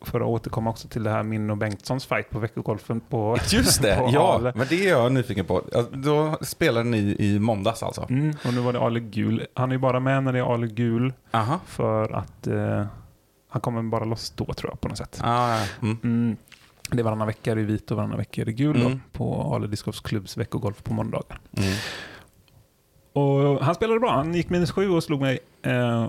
för 0.01 0.21
att 0.21 0.27
återkomma 0.27 0.69
också 0.69 0.87
till 0.87 1.03
det 1.03 1.09
här 1.09 1.23
min 1.23 1.49
och 1.49 1.57
Bengtssons 1.57 2.05
fight 2.05 2.29
på 2.29 2.39
veckogolfen 2.39 2.99
på 2.99 3.37
Just 3.51 3.81
det, 3.81 3.95
på 3.99 4.09
ja. 4.13 4.33
Ale. 4.35 4.53
Men 4.55 4.67
det 4.69 4.85
är 4.85 4.89
jag 4.89 5.11
nyfiken 5.11 5.45
på. 5.45 5.61
Då 5.91 6.37
spelade 6.41 6.89
ni 6.89 7.15
i 7.19 7.39
måndags 7.39 7.83
alltså? 7.83 8.05
Mm, 8.09 8.35
och 8.45 8.53
nu 8.53 8.59
var 8.59 8.73
det 8.73 8.79
Ale 8.79 8.99
Gul. 8.99 9.45
Han 9.53 9.69
är 9.69 9.75
ju 9.75 9.79
bara 9.79 9.99
med 9.99 10.23
när 10.23 10.33
det 10.33 10.39
är 10.39 10.53
Ale 10.53 10.67
Gul 10.67 11.13
Aha. 11.31 11.59
för 11.65 12.11
att 12.13 12.47
eh, 12.47 12.85
han 13.49 13.61
kommer 13.61 13.83
bara 13.83 14.05
loss 14.05 14.29
då 14.35 14.45
tror 14.45 14.71
jag 14.71 14.81
på 14.81 14.87
något 14.87 14.97
sätt. 14.97 15.19
Ah, 15.23 15.57
ja. 15.57 15.65
mm. 15.81 15.97
Mm. 16.03 16.37
Det 16.91 16.99
är 16.99 17.03
varannan 17.03 17.27
vecka 17.27 17.51
är 17.51 17.55
det 17.55 17.63
vit 17.63 17.91
och 17.91 17.97
varannan 17.97 18.17
vecka 18.17 18.41
är 18.41 18.45
det 18.45 18.51
gul 18.53 18.79
då, 18.79 18.85
Mm. 18.85 19.01
på 19.11 19.55
Ale 19.55 19.67
Discgolfs 19.67 19.99
klubbs 19.99 20.37
veckogolf 20.37 20.83
på 20.83 20.93
måndagar. 20.93 21.39
Mm. 21.57 21.73
Och 23.13 23.65
han 23.65 23.75
spelade 23.75 23.99
bra. 23.99 24.11
Han 24.11 24.33
gick 24.35 24.49
minus 24.49 24.71
sju 24.71 24.89
och 24.89 25.03
slog 25.03 25.21
mig. 25.21 25.39
Eh, 25.61 26.07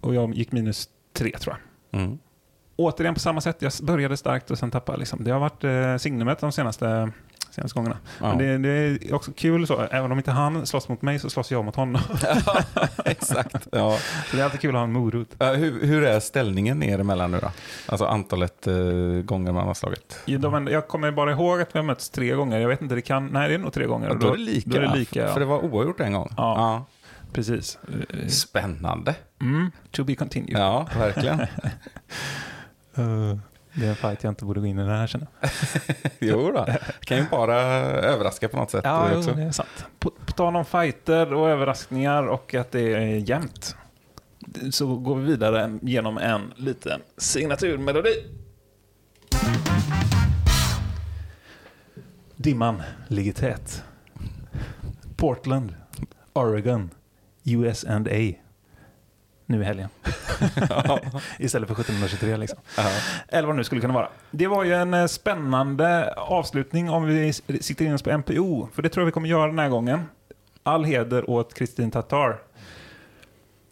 och 0.00 0.14
jag 0.14 0.34
gick 0.34 0.52
minus 0.52 0.88
tre 1.12 1.38
tror 1.38 1.56
jag. 1.90 2.18
Återigen 2.80 3.14
på 3.14 3.20
samma 3.20 3.40
sätt. 3.40 3.56
Jag 3.62 3.72
började 3.82 4.16
starkt 4.16 4.50
och 4.50 4.58
sen 4.58 4.70
tappade. 4.70 4.98
Liksom. 4.98 5.24
Det 5.24 5.30
har 5.30 5.40
varit 5.40 5.64
eh, 5.64 5.96
signumet 5.96 6.38
de 6.38 6.52
senaste, 6.52 7.10
senaste 7.50 7.74
gångerna. 7.74 7.96
Ja. 8.20 8.28
Men 8.28 8.38
det, 8.38 8.58
det 8.58 9.08
är 9.08 9.14
också 9.14 9.32
kul 9.36 9.66
så. 9.66 9.80
Även 9.80 10.12
om 10.12 10.18
inte 10.18 10.30
han 10.30 10.66
slåss 10.66 10.88
mot 10.88 11.02
mig 11.02 11.18
så 11.18 11.30
slåss 11.30 11.50
jag 11.50 11.64
mot 11.64 11.76
honom. 11.76 12.02
Exakt. 13.04 13.68
Ja. 13.72 13.98
så 14.30 14.36
det 14.36 14.42
är 14.42 14.44
alltid 14.44 14.60
kul 14.60 14.70
att 14.70 14.78
ha 14.78 14.84
en 14.84 14.92
morot. 14.92 15.42
Eh, 15.42 15.52
hur, 15.52 15.86
hur 15.86 16.04
är 16.04 16.20
ställningen 16.20 16.82
er 16.82 16.98
emellan 16.98 17.30
nu 17.30 17.38
då? 17.38 17.50
Alltså 17.86 18.04
antalet 18.04 18.66
eh, 18.66 18.74
gånger 19.24 19.52
man 19.52 19.66
har 19.66 19.74
slagit? 19.74 20.18
De, 20.26 20.66
jag 20.66 20.88
kommer 20.88 21.10
bara 21.10 21.32
ihåg 21.32 21.60
att 21.60 21.74
vi 21.74 21.78
har 21.78 21.86
mötts 21.86 22.10
tre 22.10 22.32
gånger. 22.34 22.60
Jag 22.60 22.68
vet 22.68 22.82
inte, 22.82 22.94
det 22.94 23.02
kan... 23.02 23.26
Nej, 23.26 23.48
det 23.48 23.54
är 23.54 23.58
nog 23.58 23.72
tre 23.72 23.86
gånger. 23.86 24.08
Ja, 24.08 24.14
då 24.14 24.26
är 24.26 24.36
det 24.36 24.42
lika. 24.42 24.70
Då 24.70 24.76
är 24.76 24.80
det 24.80 24.96
lika 24.96 25.26
För 25.26 25.32
ja. 25.32 25.38
det 25.38 25.44
var 25.44 25.64
oavgjort 25.64 26.00
en 26.00 26.12
gång. 26.12 26.32
Ja. 26.36 26.86
Precis. 27.32 27.78
Spännande. 28.28 29.14
Mm, 29.40 29.70
to 29.90 30.04
be 30.04 30.14
continued. 30.14 30.58
Ja, 30.58 30.88
verkligen. 30.98 31.40
Eh, 32.94 33.36
det 33.74 33.86
är 33.86 33.90
en 33.90 33.96
fight 33.96 34.22
jag 34.24 34.30
inte 34.30 34.44
borde 34.44 34.60
gå 34.60 34.66
in 34.66 34.78
i 34.78 34.84
det 34.84 34.90
här 34.96 35.06
känner 35.06 35.26
jag. 35.40 35.50
jo 36.18 36.52
då. 36.52 36.66
kan 37.00 37.16
ju 37.16 37.24
bara 37.30 37.56
överraska 37.84 38.48
på 38.48 38.56
något 38.56 38.70
sätt 38.70 38.80
Ja, 38.84 39.08
jo, 39.12 39.18
också. 39.18 39.32
det 39.32 39.42
är 39.42 39.50
sant. 39.50 39.86
På, 39.98 40.10
på 40.26 40.32
tal 40.32 40.56
om 40.56 40.64
fighter 40.64 41.34
och 41.34 41.48
överraskningar 41.48 42.26
och 42.26 42.54
att 42.54 42.70
det 42.70 42.80
är 42.94 43.30
jämnt 43.30 43.76
så 44.70 44.96
går 44.96 45.16
vi 45.16 45.24
vidare 45.26 45.78
genom 45.82 46.18
en 46.18 46.52
liten 46.56 47.00
signaturmelodi. 47.16 48.14
Dimman 52.36 52.82
ligger 53.08 53.32
tät. 53.32 53.84
Portland, 55.16 55.74
Oregon, 56.32 56.90
US 57.44 57.84
and 57.84 58.08
A. 58.08 58.32
Nu 59.50 59.60
i 59.60 59.64
helgen. 59.64 59.88
Istället 61.38 61.68
för 61.68 61.74
1723 61.74 62.36
liksom. 62.36 62.58
Ja. 62.76 62.90
Eller 63.28 63.46
vad 63.46 63.54
det 63.54 63.56
nu 63.56 63.64
skulle 63.64 63.80
kunna 63.80 63.94
vara. 63.94 64.08
Det 64.30 64.46
var 64.46 64.64
ju 64.64 64.74
en 64.74 64.94
eh, 64.94 65.06
spännande 65.06 66.14
avslutning 66.16 66.90
om 66.90 67.04
vi 67.04 67.32
siktar 67.32 67.84
in 67.84 67.94
oss 67.94 68.02
på 68.02 68.16
NPO. 68.16 68.68
För 68.72 68.82
det 68.82 68.88
tror 68.88 69.02
jag 69.02 69.06
vi 69.06 69.12
kommer 69.12 69.28
göra 69.28 69.46
den 69.46 69.58
här 69.58 69.68
gången. 69.68 70.00
All 70.62 70.84
heder 70.84 71.30
åt 71.30 71.54
Kristin 71.54 71.90
Tatar. 71.90 72.38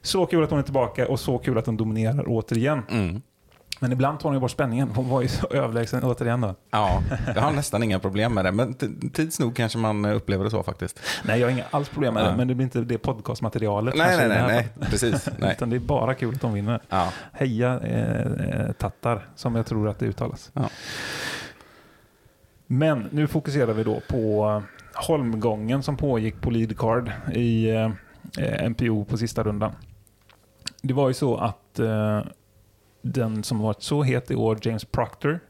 Så 0.03 0.27
kul 0.27 0.45
att 0.45 0.51
hon 0.51 0.59
är 0.59 0.63
tillbaka 0.63 1.09
och 1.09 1.21
så 1.21 1.39
kul 1.39 1.59
att 1.59 1.67
hon 1.67 1.77
dominerar 1.77 2.25
återigen. 2.27 2.83
Mm. 2.91 3.23
Men 3.81 3.93
ibland 3.93 4.21
tar 4.21 4.29
hon 4.29 4.37
ju 4.37 4.41
bort 4.41 4.51
spänningen. 4.51 4.89
Hon 4.95 5.09
var 5.09 5.23
ju 5.23 5.29
så 5.29 5.47
överlägsen 5.47 6.05
återigen 6.05 6.41
då. 6.41 6.55
ja, 6.71 7.03
jag 7.35 7.43
har 7.43 7.53
nästan 7.53 7.83
inga 7.83 7.99
problem 7.99 8.35
med 8.35 8.45
det. 8.45 8.53
Men 8.53 8.75
tids 9.13 9.41
nog 9.41 9.57
kanske 9.57 9.79
man 9.79 10.05
eh, 10.05 10.17
upplever 10.17 10.45
det 10.45 10.51
så 10.51 10.63
faktiskt. 10.63 11.01
Nej, 11.25 11.41
jag 11.41 11.47
har 11.47 11.53
inga 11.53 11.65
alls 11.71 11.89
problem 11.89 12.15
med 12.15 12.25
det. 12.25 12.31
Ja. 12.31 12.37
Men 12.37 12.49
det 12.49 12.55
blir 12.55 12.65
inte 12.65 12.81
det 12.81 12.99
podcastmaterialet. 12.99 13.95
Nej, 13.97 14.17
nej, 14.17 14.29
det 14.29 14.47
nej, 14.47 14.71
nej. 14.79 14.89
Precis. 14.91 15.29
Nej. 15.39 15.53
Utan 15.53 15.71
det 15.71 15.77
är 15.77 15.81
bara 15.81 16.15
kul 16.15 16.35
att 16.35 16.41
de 16.41 16.53
vinner. 16.53 16.81
Ja. 16.89 17.13
Heja 17.33 17.81
eh, 17.81 18.21
eh, 18.21 18.73
Tattar, 18.73 19.29
som 19.37 19.55
jag 19.55 19.67
tror 19.67 19.89
att 19.89 19.99
det 19.99 20.07
uttalas. 20.07 20.51
Ja. 20.53 20.71
Men 22.67 23.09
nu 23.11 23.27
fokuserar 23.27 23.73
vi 23.73 23.85
då 23.85 24.01
på 24.09 24.63
holmgången 24.95 25.83
som 25.83 25.97
pågick 25.97 26.41
på 26.41 26.51
lead 26.51 26.79
card 26.79 27.13
i 27.33 27.71
eh, 27.71 27.91
eh, 28.39 28.71
NPO 28.71 29.05
på 29.05 29.17
sista 29.19 29.43
rundan. 29.43 29.73
Det 30.83 30.95
var 30.95 31.09
ju 31.09 31.15
så 31.15 31.37
att 31.37 31.79
eh, 31.79 32.21
den 33.13 33.43
som 33.43 33.59
varit 33.59 33.83
så 33.83 34.03
het 34.03 34.31
i 34.31 34.35
år, 34.35 34.59
James 34.63 34.85
Proctor, 34.85 35.41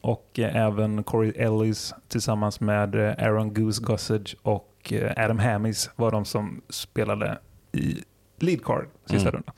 och 0.00 0.38
eh, 0.38 0.56
även 0.56 1.02
Corey 1.02 1.30
Ellis 1.36 1.94
tillsammans 2.08 2.60
med 2.60 2.94
eh, 2.94 3.14
Aaron 3.26 3.54
Goose 3.54 3.82
Gossage 3.82 4.36
och 4.42 4.92
eh, 4.92 5.24
Adam 5.24 5.38
Hammis 5.38 5.90
var 5.96 6.10
de 6.10 6.24
som 6.24 6.62
spelade 6.68 7.38
i 7.72 8.02
lead 8.38 8.64
card 8.64 8.86
sista 9.06 9.28
Mm. 9.28 9.32
rundan. 9.32 9.54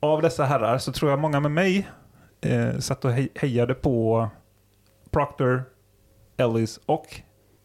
Av 0.00 0.22
dessa 0.22 0.44
herrar 0.44 0.78
så 0.78 0.92
tror 0.92 1.10
jag 1.10 1.18
många 1.20 1.40
med 1.40 1.50
mig 1.50 1.88
eh, 2.40 2.78
satt 2.78 3.04
och 3.04 3.10
hej- 3.12 3.32
hejade 3.34 3.74
på 3.74 4.28
Proctor, 5.10 5.62
Ellis 6.36 6.80
och 6.86 7.06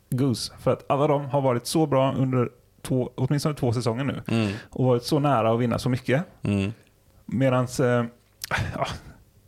Goose. 0.09 0.53
För 0.59 0.71
att 0.73 0.85
alla 0.91 1.07
de 1.07 1.25
har 1.25 1.41
varit 1.41 1.67
så 1.67 1.85
bra 1.85 2.13
under 2.13 2.49
två, 2.81 3.09
åtminstone 3.15 3.55
två 3.55 3.73
säsonger 3.73 4.03
nu. 4.03 4.21
Mm. 4.27 4.53
Och 4.69 4.85
varit 4.85 5.03
så 5.03 5.19
nära 5.19 5.51
att 5.53 5.59
vinna 5.59 5.79
så 5.79 5.89
mycket. 5.89 6.23
Mm. 6.41 6.71
Medans, 7.25 7.79
eh, 7.79 8.05
ja, 8.49 8.87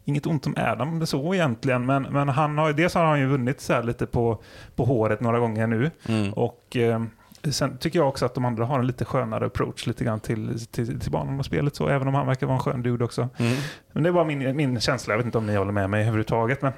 inget 0.06 0.26
ont 0.26 0.48
om 0.48 0.54
Adam 0.58 1.06
så 1.06 1.34
egentligen, 1.34 1.86
men, 1.86 2.04
men 2.04 2.30
han 2.30 2.58
har, 2.58 2.74
dels 2.74 2.94
har 2.94 3.06
han 3.06 3.20
ju 3.20 3.28
vunnit 3.28 3.62
så 3.62 3.82
lite 3.82 4.06
på, 4.06 4.42
på 4.76 4.86
håret 4.86 5.22
några 5.22 5.40
gånger 5.40 5.68
nu. 5.68 5.92
Mm. 6.08 6.34
Och 6.34 6.78
eh, 6.78 7.04
sen 7.52 7.78
tycker 7.78 8.00
jag 8.00 8.08
också 8.08 8.26
att 8.26 8.34
de 8.34 8.46
andra 8.46 8.66
har 8.66 8.80
en 8.80 8.88
lite 8.88 9.06
skönare 9.06 9.46
approach 9.46 9.88
lite 9.88 10.04
grann 10.04 10.20
till, 10.20 10.68
till, 10.68 11.00
till 11.00 11.12
banan 11.12 11.40
och 11.40 11.46
spelet 11.46 11.76
så, 11.76 11.88
även 11.88 12.08
om 12.08 12.14
han 12.14 12.28
verkar 12.28 12.48
vara 12.48 12.58
en 12.58 12.64
skön 12.64 12.84
dude 12.84 13.06
också. 13.06 13.30
Mm. 13.38 13.58
Men 13.92 14.04
det 14.04 14.12
var 14.12 14.26
min, 14.26 14.56
min 14.56 14.80
känsla, 14.80 15.14
jag 15.14 15.18
vet 15.18 15.26
inte 15.26 15.38
om 15.38 15.46
ni 15.46 15.56
håller 15.56 15.72
med 15.72 15.90
mig 15.90 16.02
överhuvudtaget. 16.02 16.62
Men, 16.62 16.74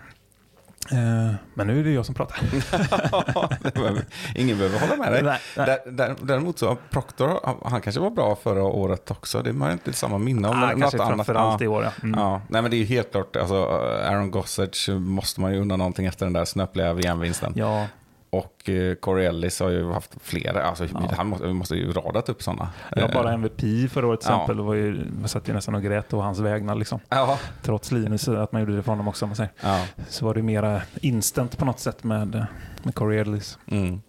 men 1.53 1.67
nu 1.67 1.79
är 1.79 1.83
det 1.83 1.91
jag 1.91 2.05
som 2.05 2.15
pratar. 2.15 2.37
Ingen 4.35 4.57
behöver 4.57 4.79
hålla 4.79 4.95
med 4.95 5.11
dig. 5.11 5.23
Nej, 5.23 5.39
nej. 5.57 5.65
Där, 5.65 5.91
där, 5.91 6.15
däremot 6.21 6.59
så, 6.59 6.77
Proctor, 6.89 7.39
han 7.69 7.81
kanske 7.81 8.01
var 8.01 8.09
bra 8.09 8.35
förra 8.35 8.63
året 8.63 9.11
också. 9.11 9.41
Det 9.41 9.51
har 9.59 9.71
inte 9.71 9.93
samma 9.93 10.17
minne 10.17 10.47
om. 10.47 10.63
Ah, 10.63 10.71
något 10.71 10.93
annat. 10.93 11.07
framförallt 11.07 11.61
i 11.61 11.67
år, 11.67 11.83
ja. 11.83 11.91
Mm. 12.03 12.19
Ja, 12.19 12.41
nej 12.47 12.61
men 12.61 12.71
det 12.71 12.77
är 12.77 12.79
ju 12.79 12.85
helt 12.85 13.11
klart, 13.11 13.35
alltså, 13.35 13.63
Aaron 14.05 14.31
Gossage 14.31 14.89
måste 14.89 15.41
man 15.41 15.53
ju 15.53 15.61
unna 15.61 15.77
någonting 15.77 16.05
efter 16.05 16.25
den 16.25 16.33
där 16.33 16.45
snöpliga 16.45 16.93
VM-vinsten. 16.93 17.53
Ja, 17.55 17.87
Och 18.31 18.69
eh, 18.69 18.95
Corey 18.95 19.25
Ellis 19.25 19.59
har 19.59 19.69
ju 19.69 19.91
haft 19.91 20.15
flera, 20.21 20.63
alltså, 20.63 20.85
Ja. 20.85 21.01
han 21.17 21.27
måste, 21.27 21.47
vi 21.47 21.53
måste 21.53 21.75
ju 21.75 21.91
radat 21.91 22.29
upp 22.29 22.43
sådana. 22.43 22.69
jag 22.95 23.11
bara 23.11 23.33
MVP 23.33 23.87
förra 23.91 24.07
året 24.07 24.19
till 24.21 24.29
Ja. 24.29 24.35
exempel. 24.35 24.57
Det 24.57 24.63
var 24.63 24.73
ju, 24.73 25.01
jag 25.21 25.29
satt 25.29 25.49
ju 25.49 25.53
nästan 25.53 25.75
och 25.75 25.83
grät 25.83 26.13
å 26.13 26.19
hans 26.21 26.39
vägnar. 26.39 26.75
Liksom. 26.75 26.99
Ja, 27.09 27.39
Trots 27.61 27.91
Linus, 27.91 28.27
att 28.27 28.51
man 28.51 28.61
gjorde 28.61 28.75
det 28.75 28.83
för 28.83 28.91
honom 28.91 29.07
också. 29.07 29.27
Man 29.27 29.35
säger. 29.35 29.51
ja. 29.63 29.85
Så 30.09 30.25
var 30.25 30.33
det 30.33 30.41
mera 30.41 30.81
instant 31.01 31.57
på 31.57 31.65
något 31.65 31.79
sätt 31.79 32.03
med, 32.03 32.45
med 32.83 32.95
Corey 32.95 33.19
Ellis. 33.19 33.57
Mm. 33.71 34.01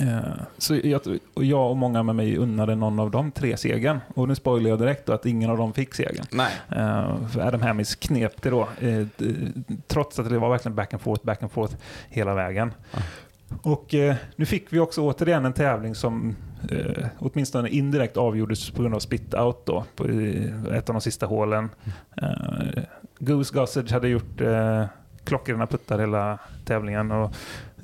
Eh, 0.00 0.18
så 0.58 0.74
jag, 0.84 1.00
och 1.34 1.44
jag 1.44 1.70
och 1.70 1.76
många 1.76 2.02
med 2.02 2.14
mig 2.16 2.36
unnade 2.36 2.74
någon 2.74 2.98
av 3.00 3.10
de 3.10 3.30
tre 3.30 3.56
segern. 3.56 3.98
Och 4.14 4.28
nu 4.28 4.34
spoilar 4.34 4.70
jag 4.70 4.78
direkt 4.78 5.06
då 5.06 5.12
att 5.12 5.26
ingen 5.26 5.50
av 5.50 5.56
dem 5.56 5.72
fick 5.72 5.94
segern. 5.94 6.26
Nej. 6.30 6.52
För 7.32 7.40
Adam 7.40 7.62
Hammis 7.62 7.94
knep 7.94 8.42
det 8.42 8.50
då. 8.50 8.68
eh, 8.80 9.06
trots 9.86 10.18
att 10.18 10.28
det 10.30 10.38
var 10.38 10.50
verkligen 10.50 10.74
back 10.76 10.92
and 10.92 11.02
forth, 11.02 11.24
back 11.26 11.42
and 11.42 11.52
forth 11.52 11.74
hela 12.08 12.34
vägen. 12.34 12.74
Ja. 12.92 12.98
Och 13.62 13.94
eh, 13.94 14.16
nu 14.36 14.46
fick 14.46 14.72
vi 14.72 14.78
också 14.78 15.02
återigen 15.02 15.44
en 15.44 15.52
tävling 15.52 15.94
som 15.94 16.36
eh, 16.70 17.06
åtminstone 17.18 17.68
indirekt 17.68 18.16
avgjordes 18.16 18.70
på 18.70 18.82
grund 18.82 18.94
av 18.94 18.98
spit 18.98 19.34
out 19.34 19.66
då, 19.66 19.84
på 19.96 20.10
i 20.10 20.52
ett 20.72 20.88
av 20.88 20.94
de 20.94 21.00
sista 21.00 21.26
hålen. 21.26 21.68
Uh, 22.22 22.82
Goose 23.18 23.54
Gossage 23.54 23.92
hade 23.92 24.08
gjort 24.08 24.40
uh, 24.40 24.84
klockrena 25.24 25.66
puttar 25.66 25.98
hela 25.98 26.38
tävlingen 26.64 27.12
och, 27.12 27.34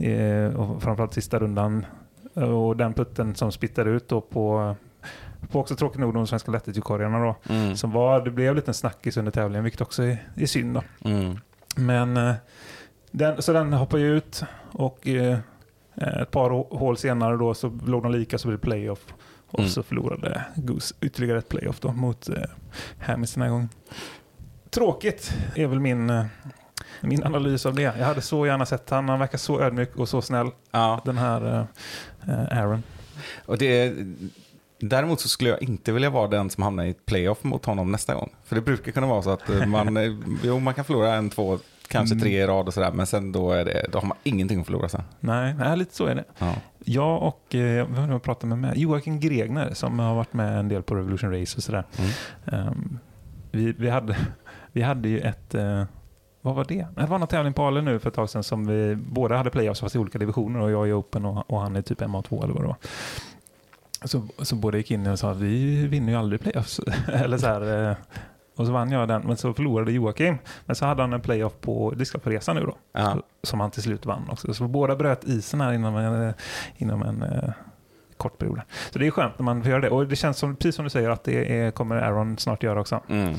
eh, 0.03 0.55
och 0.55 0.83
framförallt 0.83 1.15
sista 1.15 1.39
rundan. 1.39 1.87
Och 2.35 2.77
den 2.77 2.93
putten 2.93 3.35
som 3.35 3.53
spittade 3.53 3.91
ut 3.91 4.09
då 4.09 4.21
på, 4.21 4.77
på 5.51 5.61
också 5.61 5.77
tråkigt 5.77 6.01
nog 6.01 6.15
de 6.15 6.27
svenska 6.27 6.51
lättutkorgarna 6.51 7.19
då. 7.19 7.37
Mm. 7.49 7.77
Som 7.77 7.91
var, 7.91 8.21
det 8.21 8.31
blev 8.31 8.55
lite 8.55 8.71
en 8.71 8.75
snackis 8.75 9.17
under 9.17 9.33
tävlingen, 9.33 9.65
vilket 9.65 9.81
också 9.81 10.03
är, 10.03 10.29
är 10.37 10.47
synd. 10.47 10.75
Då. 10.75 11.11
Mm. 11.11 11.39
Men 11.77 12.17
eh, 12.17 12.35
den, 13.11 13.43
så 13.43 13.53
den 13.53 13.73
hoppade 13.73 14.03
ju 14.03 14.17
ut 14.17 14.45
och 14.73 15.09
eh, 15.09 15.39
ett 15.97 16.31
par 16.31 16.51
hå- 16.51 16.79
hål 16.79 16.97
senare 16.97 17.37
då 17.37 17.55
så 17.55 17.79
låg 17.87 18.03
de 18.03 18.13
lika 18.13 18.39
så 18.39 18.49
blev 18.49 18.59
det 18.61 18.65
playoff. 18.67 19.15
Och 19.47 19.59
Mm. 19.59 19.71
så 19.71 19.83
förlorade 19.83 20.45
Goose 20.55 20.95
ytterligare 21.01 21.39
ett 21.39 21.49
playoff 21.49 21.81
då 21.81 21.93
mot 21.93 22.29
eh, 22.29 22.35
Hammis 23.01 23.35
den 23.35 23.43
här 23.43 23.51
gången. 23.51 23.69
Tråkigt 24.71 25.33
är 25.55 25.67
väl 25.67 25.81
min, 25.81 26.11
eh, 26.11 26.25
min 27.01 27.25
analys 27.25 27.67
av 27.67 27.75
det. 27.75 27.83
Jag 27.83 27.93
hade 28.07 28.21
så 28.21 28.47
gärna 28.47 28.67
sett 28.67 28.91
han. 28.91 29.09
Han 29.09 29.19
verkar 29.19 29.39
så 29.39 29.61
ödmjuk 29.61 29.97
och 29.97 30.09
så 30.09 30.23
snäll. 30.23 30.51
Ja, 30.71 31.01
Den 31.05 31.19
här 31.19 31.67
eh, 32.27 32.35
eh, 32.35 32.59
Aaron. 32.59 32.83
och 33.47 33.59
det, 33.59 33.95
däremot 34.81 35.21
så 35.21 35.29
skulle 35.29 35.51
jag 35.51 35.63
inte 35.63 35.93
vilja 35.93 36.11
vara 36.11 36.29
den 36.29 36.51
som 36.51 36.63
hamnar 36.63 36.85
i 36.85 36.91
ett 36.91 37.07
playoff 37.07 37.45
mot 37.45 37.65
honom 37.65 37.93
nästa 37.93 38.15
gång. 38.15 38.31
För 38.45 38.57
det 38.57 38.63
brukar 38.63 38.93
kunna 38.93 39.07
vara 39.07 39.23
så 39.23 39.31
att 39.31 39.51
eh, 39.51 39.67
man, 39.67 39.97
eh, 39.97 40.13
jo, 40.43 40.59
man 40.59 40.75
kan 40.75 40.85
förlora 40.85 41.15
en, 41.15 41.31
två, 41.31 41.59
kanske 41.89 42.15
Mm. 42.15 42.23
tre 42.23 42.43
i 42.43 42.47
rad 42.47 42.67
och 42.67 42.75
sådär. 42.75 42.93
Men 42.93 43.07
sen 43.07 43.33
då, 43.33 43.53
är 43.53 43.65
det, 43.65 43.87
då 43.93 43.99
har 43.99 44.07
man 44.07 44.17
ingenting 44.23 44.61
att 44.61 44.67
förlora 44.67 44.89
sen. 44.89 45.03
Nej, 45.21 45.55
nej, 45.59 45.77
lite 45.77 45.95
så 45.95 46.07
är 46.07 46.15
det. 46.15 46.25
Ja. 46.39 46.55
Jag 46.85 47.23
och 47.23 47.55
eh, 47.55 47.87
vem 47.89 48.07
det 48.07 48.13
jag 48.13 48.23
pratade 48.23 48.47
med, 48.47 48.59
med? 48.59 48.77
Joakim 48.79 49.21
Gregner 49.21 49.75
som 49.75 49.99
har 49.99 50.15
varit 50.15 50.33
med 50.33 50.59
en 50.59 50.69
del 50.69 50.83
på 50.83 50.95
Revolution 50.95 51.41
Race 51.41 51.57
och 51.57 51.63
sådär. 51.63 51.85
Mm. 51.99 52.11
Ehm, 52.69 52.99
vi, 53.51 53.73
vi, 53.73 53.91
hade, 53.91 54.17
vi 54.73 54.83
hade 54.83 55.09
ju 55.09 55.21
ett... 55.21 55.55
eh, 55.55 55.85
vad 56.41 56.55
var 56.55 56.65
det? 56.65 56.87
Det 56.97 57.07
var 57.07 57.19
någon 57.19 57.29
tävling 57.29 57.53
på 57.53 57.63
Ale 57.67 57.81
nu 57.83 57.99
för 57.99 58.09
ett 58.09 58.15
tag 58.15 58.31
sedan 58.31 58.43
som 58.45 58.67
vi 58.67 58.97
båda 58.97 59.37
hade 59.37 59.51
playoffs 59.51 59.81
fast 59.81 59.97
i 59.97 59.99
olika 59.99 60.19
divisioner 60.19 60.61
och 60.61 60.71
jag 60.71 60.89
är 60.89 61.01
open 61.01 61.25
och, 61.25 61.51
och 61.51 61.61
han 61.61 61.77
är 61.77 61.83
typ 61.83 62.01
MA2 62.01 62.45
eller 62.45 62.55
vad 62.55 62.63
det 62.63 62.67
var. 62.67 62.77
Så, 64.05 64.23
så 64.39 64.57
båda 64.57 64.79
gick 64.79 64.91
in 64.91 65.07
och 65.07 65.19
sa 65.19 65.31
att 65.31 65.37
vi 65.37 65.87
vinner 65.87 66.13
ju 66.13 66.19
aldrig 66.19 66.41
playoffs. 66.41 66.81
eller 67.13 67.39
så 67.39 67.47
här, 67.47 67.91
eh, 67.91 67.97
och 68.57 68.67
så 68.67 68.73
vann 68.73 68.91
jag 68.91 69.09
den, 69.09 69.23
men 69.23 69.37
så 69.37 69.55
förlorade 69.55 69.93
Joakim. 69.93 70.39
Men 70.67 70.77
så 70.77 70.87
hade 70.87 71.03
han 71.03 71.13
en 71.13 71.21
playoff 71.21 71.53
på 71.61 71.91
Discgolfresan 71.91 72.57
nu 72.57 72.63
då. 72.63 72.77
Ja. 72.93 73.17
Som 73.43 73.61
han 73.61 73.71
till 73.71 73.83
slut 73.83 74.07
vann 74.07 74.29
också. 74.31 74.55
Så 74.55 74.69
båda 74.69 74.97
bröt 74.97 75.25
isen 75.25 75.61
här 75.61 75.73
inom 75.73 75.97
en, 75.97 76.29
eh, 76.29 76.35
inom 76.77 77.03
en 77.03 77.23
eh, 77.23 77.51
kort 78.17 78.39
period. 78.39 78.61
Så 78.93 78.99
det 78.99 79.07
är 79.07 79.11
skönt 79.11 79.39
när 79.39 79.45
man 79.45 79.63
får 79.63 79.71
göra 79.71 79.81
det. 79.81 79.91
Och 79.91 80.07
det 80.07 80.17
känns 80.17 80.39
som, 80.39 80.57
precis 80.57 80.75
som 80.75 80.85
du 80.85 80.91
säger, 80.91 81.11
att 81.11 81.25
det 81.25 81.59
är, 81.59 81.71
kommer 81.71 81.97
Aaron 81.97 82.39
snart 82.39 82.63
göra 82.63 82.81
också. 82.81 83.01
Mm. 83.09 83.35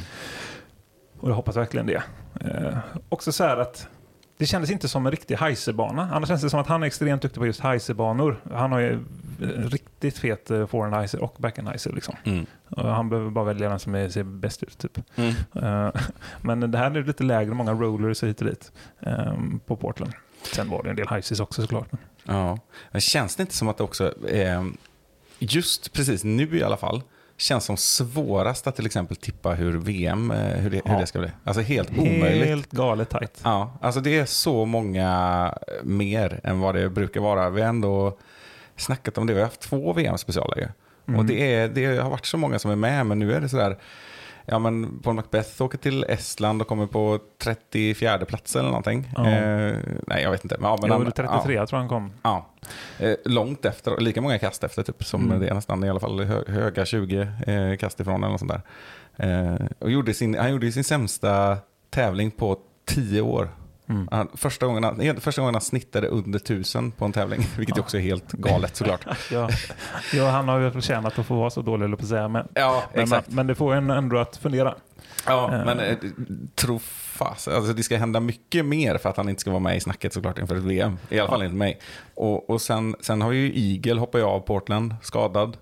Och 1.19 1.29
jag 1.29 1.35
hoppas 1.35 1.55
verkligen 1.55 1.85
det. 1.85 2.03
Eh, 2.41 2.77
också 3.09 3.31
så 3.31 3.43
här 3.43 3.57
att 3.57 3.87
det 4.37 4.45
kändes 4.45 4.71
inte 4.71 4.87
som 4.87 5.05
en 5.05 5.11
riktig 5.11 5.35
heiserbana. 5.35 6.09
Annars 6.13 6.29
känns 6.29 6.41
det 6.41 6.49
som 6.49 6.59
att 6.59 6.67
han 6.67 6.83
är 6.83 6.87
extremt 6.87 7.21
duktig 7.21 7.39
på 7.39 7.45
just 7.45 7.59
heiserbanor. 7.59 8.41
Han 8.53 8.71
har 8.71 8.79
ju 8.79 8.99
riktigt 9.69 10.17
fet 10.17 10.51
eh, 10.51 10.67
forehand 10.67 10.95
heiser 10.95 11.23
och 11.23 11.35
backhand 11.37 11.67
heiser. 11.67 11.91
Liksom. 11.93 12.15
Mm. 12.23 12.45
Han 12.77 13.09
behöver 13.09 13.29
bara 13.29 13.45
välja 13.45 13.69
den 13.69 13.79
som 13.79 13.95
är, 13.95 14.09
ser 14.09 14.23
bäst 14.23 14.63
ut. 14.63 14.77
Typ. 14.77 14.97
Mm. 15.15 15.33
Eh, 15.55 15.93
men 16.41 16.71
det 16.71 16.77
här 16.77 16.91
är 16.91 17.03
lite 17.03 17.23
lägre, 17.23 17.53
många 17.53 17.73
rollers 17.73 18.23
hit 18.23 18.41
och 18.41 18.47
dit 18.47 18.71
eh, 18.99 19.33
på 19.65 19.75
Portland. 19.75 20.13
Sen 20.55 20.69
var 20.69 20.83
det 20.83 20.89
en 20.89 20.95
del 20.95 21.07
heises 21.07 21.39
också 21.39 21.61
såklart. 21.61 21.87
Men, 21.91 22.01
Ja. 22.27 22.59
Men 22.91 23.01
känns 23.01 23.35
det 23.35 23.41
inte 23.43 23.53
som 23.55 23.67
att 23.67 23.77
det 23.77 23.83
också 23.83 24.13
är, 24.29 24.71
just 25.39 25.93
precis 25.93 26.23
nu 26.23 26.57
i 26.57 26.63
alla 26.63 26.77
fall, 26.77 27.01
känns 27.37 27.65
som 27.65 27.77
svårast 27.77 28.67
att 28.67 28.75
till 28.75 28.85
exempel 28.85 29.17
tippa 29.17 29.53
hur 29.53 29.77
VM, 29.77 30.31
eh, 30.31 30.37
hur 30.37 30.69
det, 30.69 30.81
hur 30.85 30.93
Ja. 30.93 30.99
det 30.99 31.07
ska 31.07 31.19
bli. 31.19 31.29
Alltså 31.43 31.61
helt 31.61 31.89
omöjligt. 31.97 32.47
Helt 32.47 32.71
galet 32.71 33.09
tajt. 33.09 33.41
Ja, 33.43 33.77
alltså 33.81 34.01
det 34.01 34.17
är 34.17 34.25
så 34.25 34.65
många 34.65 35.53
mer 35.83 36.39
än 36.43 36.59
vad 36.59 36.75
det 36.75 36.89
brukar 36.89 37.21
vara. 37.21 37.49
Vi 37.49 37.61
har 37.61 37.69
ändå 37.69 38.17
snackat 38.77 39.17
om 39.17 39.27
det. 39.27 39.33
Vi 39.33 39.39
har 39.39 39.47
haft 39.47 39.61
två 39.61 39.93
VM-specialer 39.93 40.57
ju. 40.57 40.67
Mm. 41.07 41.19
Och 41.19 41.25
det, 41.25 41.53
är, 41.55 41.67
det 41.69 41.97
har 41.97 42.09
varit 42.09 42.25
så 42.25 42.37
många 42.37 42.59
som 42.59 42.71
är 42.71 42.75
med, 42.75 43.05
men 43.05 43.19
nu 43.19 43.33
är 43.33 43.41
det 43.41 43.49
sådär 43.49 43.77
ja, 44.47 44.59
men 44.59 44.99
Paul 44.99 45.15
Macbeth 45.15 45.61
åker 45.61 45.77
till 45.77 46.03
Estland 46.09 46.61
och 46.61 46.67
kommer 46.67 46.87
på 46.87 47.19
34 47.43 48.25
plats 48.25 48.55
eller 48.55 48.67
någonting. 48.69 49.11
Ja. 49.15 49.29
Eh, 49.29 49.77
nej, 50.07 50.23
jag 50.23 50.31
vet 50.31 50.43
inte. 50.45 50.57
Men, 50.59 50.69
ja, 50.69 50.77
men 50.81 50.89
Jo, 50.89 50.95
han- 50.97 51.05
det 51.05 51.11
33 51.11 51.41
tror 51.41 51.67
jag 51.71 51.77
han 51.79 51.87
kom. 51.89 52.11
Ja, 52.23 52.49
ja. 52.99 53.05
Eh, 53.05 53.15
långt 53.25 53.65
efter, 53.65 53.97
lika 53.99 54.21
många 54.21 54.39
kast 54.39 54.63
efter 54.63 54.83
typ, 54.83 55.03
som 55.03 55.25
Mm. 55.25 55.39
det 55.39 55.47
är 55.47 55.53
nästan 55.53 55.83
i 55.83 55.89
alla 55.89 55.99
fall 55.99 56.23
hö, 56.23 56.43
höga 56.47 56.85
20 56.85 57.27
eh, 57.47 57.77
kast 57.77 57.99
ifrån 57.99 58.23
eller 58.23 58.31
något 58.31 58.39
sånt 58.39 58.51
där. 58.51 58.61
Eh, 59.17 59.65
och 59.79 59.91
gjorde 59.91 60.13
sin, 60.13 60.37
han 60.37 60.51
gjorde 60.51 60.71
sin 60.71 60.83
sämsta 60.83 61.57
tävling 61.89 62.31
på 62.31 62.57
10 62.85 63.21
år. 63.21 63.49
Mm. 63.89 64.07
Han, 64.11 64.27
första, 64.33 64.65
gången 64.65 64.83
han, 64.83 65.21
första 65.21 65.41
gången 65.41 65.55
han 65.55 65.61
snittade 65.61 66.07
under 66.07 66.39
1000 66.39 66.91
på 66.91 67.05
en 67.05 67.11
tävling, 67.11 67.39
vilket 67.57 67.77
ju 67.77 67.81
också 67.81 67.97
är 67.97 68.01
helt 68.01 68.31
galet 68.31 68.75
såklart. 68.75 69.05
Ja. 69.31 69.49
ja, 70.13 70.29
han 70.29 70.47
har 70.47 70.59
ju 70.59 70.71
förtjänat 70.71 71.19
att 71.19 71.25
få 71.25 71.35
vara 71.35 71.49
så 71.49 71.61
dålig, 71.61 71.85
eller 71.85 71.95
på 71.97 72.03
att 72.03 72.09
säga. 72.09 72.27
Men, 72.27 72.47
Ja, 72.53 72.83
men, 72.93 73.03
exakt. 73.03 73.29
men 73.31 73.47
det 73.47 73.55
får 73.55 73.73
en 73.75 73.89
ändå 73.89 74.17
att 74.17 74.37
fundera. 74.37 74.75
Ja, 75.27 75.53
Eh. 75.53 75.65
men 75.65 75.79
eh, 75.79 75.97
tro 76.55 76.79
fast, 76.79 77.47
alltså 77.47 77.73
det 77.73 77.83
ska 77.83 77.97
hända 77.97 78.19
mycket 78.19 78.65
mer 78.65 78.97
för 78.97 79.09
att 79.09 79.17
han 79.17 79.29
inte 79.29 79.41
ska 79.41 79.49
vara 79.51 79.59
med 79.59 79.77
i 79.77 79.79
snacket 79.79 80.13
såklart 80.13 80.39
inför 80.39 80.55
ett 80.55 80.63
VM. 80.63 80.97
I 81.09 81.19
alla 81.19 81.29
fall 81.29 81.41
enligt 81.41 81.57
mig. 81.57 81.79
Och, 82.15 82.49
och 82.49 82.61
sen, 82.61 82.95
sen 83.01 83.21
har 83.21 83.31
ju 83.31 83.51
Eagle 83.73 83.99
hoppat 83.99 84.21
av 84.21 84.39
Portland, 84.39 84.95
skadad. 85.01 85.57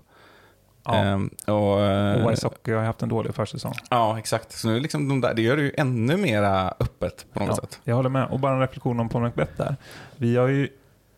Ja. 0.84 0.94
Ehm, 0.94 1.30
och, 1.46 1.80
eh, 1.82 2.24
Och 2.24 2.30
Wysocki 2.30 2.72
har 2.72 2.82
haft 2.84 3.02
en 3.02 3.08
dålig 3.08 3.34
försäsong. 3.34 3.74
Ja, 3.90 4.18
exakt. 4.18 4.52
Så 4.52 4.68
nu 4.68 4.80
liksom 4.80 5.08
de 5.08 5.20
där, 5.20 5.34
det 5.34 5.42
gör 5.42 5.56
det 5.56 5.62
ju 5.62 5.72
ännu 5.76 6.16
mera 6.16 6.68
öppet 6.80 7.26
på 7.32 7.40
något 7.40 7.48
Ja, 7.48 7.54
sätt. 7.56 7.80
jag 7.84 7.96
håller 7.96 8.10
med. 8.10 8.28
Och 8.30 8.40
bara 8.40 8.52
en 8.54 8.60
reflektion 8.60 9.00
om 9.00 9.08
Paul 9.08 9.22
Macbeth 9.22 9.52
där. 9.56 9.76
Vi 10.16 10.36
har 10.36 10.48
ju, 10.48 10.68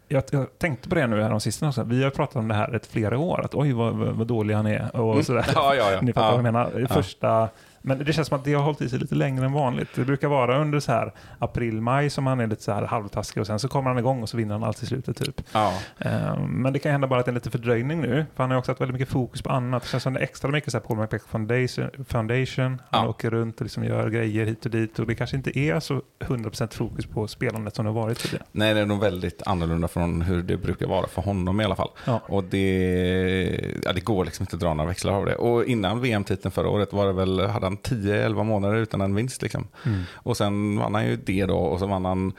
jag, 0.09 0.23
jag 0.31 0.59
tänkte 0.59 0.89
på 0.89 0.95
det 0.95 1.07
nu 1.07 1.23
här 1.23 1.31
de 1.31 1.41
sista 1.41 1.69
också. 1.69 1.83
Vi 1.83 2.05
har 2.05 2.11
pratat 2.11 2.37
om 2.37 2.49
det 2.49 2.55
här 2.55 2.75
ett 2.75 2.87
flera 2.87 3.19
år. 3.19 3.45
Att 3.45 3.55
oj 3.55 3.73
vad, 3.73 3.95
vad 3.97 4.27
dålig 4.27 4.55
han 4.55 4.67
är. 4.67 4.97
Och 4.97 5.25
sådär. 5.25 5.43
Mm. 5.43 5.53
Ja, 5.55 5.75
ja, 5.75 5.93
ja. 5.93 6.01
Ni 6.03 6.13
fattar 6.13 6.27
Ja. 6.27 6.37
vad 6.37 6.47
jag 6.47 6.53
menar. 6.53 6.87
Första, 6.91 7.49
men 7.87 7.99
det 8.05 8.13
känns 8.13 8.29
som 8.29 8.39
att 8.39 8.45
det 8.45 8.55
har 8.55 8.63
hållit 8.63 8.81
i 8.81 8.89
sig 8.89 8.99
lite 8.99 9.15
längre 9.15 9.45
än 9.45 9.53
vanligt. 9.53 9.89
Det 9.95 10.05
brukar 10.05 10.29
vara 10.29 10.59
under 10.61 10.81
så 10.81 10.93
här 10.93 11.13
april, 11.39 11.81
maj 11.81 12.11
som 12.11 12.27
han 12.27 12.41
är 12.41 12.47
lite 12.47 12.63
så 12.63 12.73
här 12.73 12.83
halvtaskig 12.83 13.41
och 13.41 13.47
sen 13.47 13.59
så 13.59 13.69
kommer 13.69 13.91
han 13.91 13.99
igång 13.99 14.23
och 14.23 14.29
så 14.29 14.37
vinner 14.37 14.55
han 14.55 14.65
allt 14.65 14.83
i 14.83 14.87
slutet 14.87 15.17
typ. 15.17 15.41
Ja, 15.53 15.73
Eh, 15.99 16.39
Men 16.49 16.73
det 16.73 16.79
kan 16.79 16.93
hända 16.93 17.07
bara 17.07 17.21
att 17.21 17.27
det 17.27 17.31
är 17.33 17.35
lite 17.35 17.51
fördröjning 17.51 18.01
nu. 18.01 18.27
För 18.37 18.43
han 18.45 18.51
har 18.51 18.59
också 18.59 18.71
haft 18.71 18.81
väldigt 18.81 18.93
mycket 19.01 19.09
fokus 19.13 19.43
på 19.43 19.51
annat. 19.51 19.83
Det 19.83 19.89
känns 19.89 20.03
som 20.03 20.13
det 20.13 20.21
är 20.21 20.25
extra 20.25 20.51
mycket 20.51 20.73
så 20.73 20.79
här 20.79 20.85
Paul 20.85 20.97
Macbeth 20.99 21.25
Foundation. 21.29 21.91
Foundation. 22.09 22.83
Han 22.91 23.05
Ja. 23.05 23.09
åker 23.09 23.31
runt 23.31 23.57
och 23.57 23.63
liksom 23.63 23.85
gör 23.85 24.11
grejer 24.11 24.47
hit 24.47 24.65
och 24.65 24.71
dit. 24.71 24.99
Och 24.99 25.07
det 25.07 25.15
kanske 25.15 25.37
inte 25.37 25.59
är 25.59 25.81
så 25.81 26.03
100% 26.21 26.75
fokus 26.75 27.07
på 27.07 27.29
spelandet 27.29 27.75
som 27.75 27.85
det 27.85 27.91
har 27.91 28.01
varit 28.03 28.19
tidigare. 28.19 28.45
nej 28.53 28.75
det 28.75 28.81
är 28.81 28.87
nog 28.87 29.01
väldigt 29.01 29.43
annorlunda 29.47 29.89
från 29.89 30.23
hur 30.23 30.43
det 30.43 30.57
brukar 30.57 30.87
vara 30.87 31.07
för 31.07 31.23
honom 31.23 31.61
i 31.61 31.65
alla 31.65 31.77
fall. 31.77 31.91
Ja. 32.05 32.21
Och 32.29 32.45
det, 32.45 33.81
ja, 33.85 33.93
det 33.93 34.01
går 34.01 34.25
liksom 34.25 34.43
inte 34.43 34.57
att 34.57 34.61
dra 34.61 34.75
några 34.75 34.89
växlar 34.89 35.13
av 35.13 35.27
det. 35.27 35.35
Och 35.35 35.65
innan 35.65 36.01
VM-titeln 36.01 36.53
förra 36.53 36.69
året 36.69 36.93
var 36.93 37.07
det 37.07 37.13
väl, 37.13 37.41
hade 37.47 37.67
han 37.67 37.76
10-11 37.77 38.45
månader 38.45 38.77
utan 38.77 39.01
en 39.01 39.15
vinst 39.15 39.43
liksom. 39.43 39.69
Mm. 39.85 40.03
Och 40.13 40.37
sen 40.37 40.79
vann 40.79 40.95
han 40.95 41.07
ju 41.07 41.17
det 41.17 41.47
då 41.47 41.59
och 41.59 41.79
så 41.79 41.87
vann 41.87 42.05
han 42.05 42.33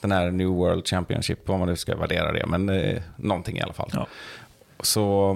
den 0.00 0.12
här 0.12 0.30
New 0.30 0.48
World 0.48 0.86
Championship, 0.86 1.48
vad 1.48 1.58
man 1.58 1.68
nu 1.68 1.76
ska 1.76 1.96
värdera 1.96 2.32
det, 2.32 2.46
men 2.46 2.68
eh, 2.68 3.02
någonting 3.16 3.58
i 3.58 3.60
alla 3.62 3.72
fall. 3.72 3.90
Ja. 3.92 4.06
Så, 4.80 5.34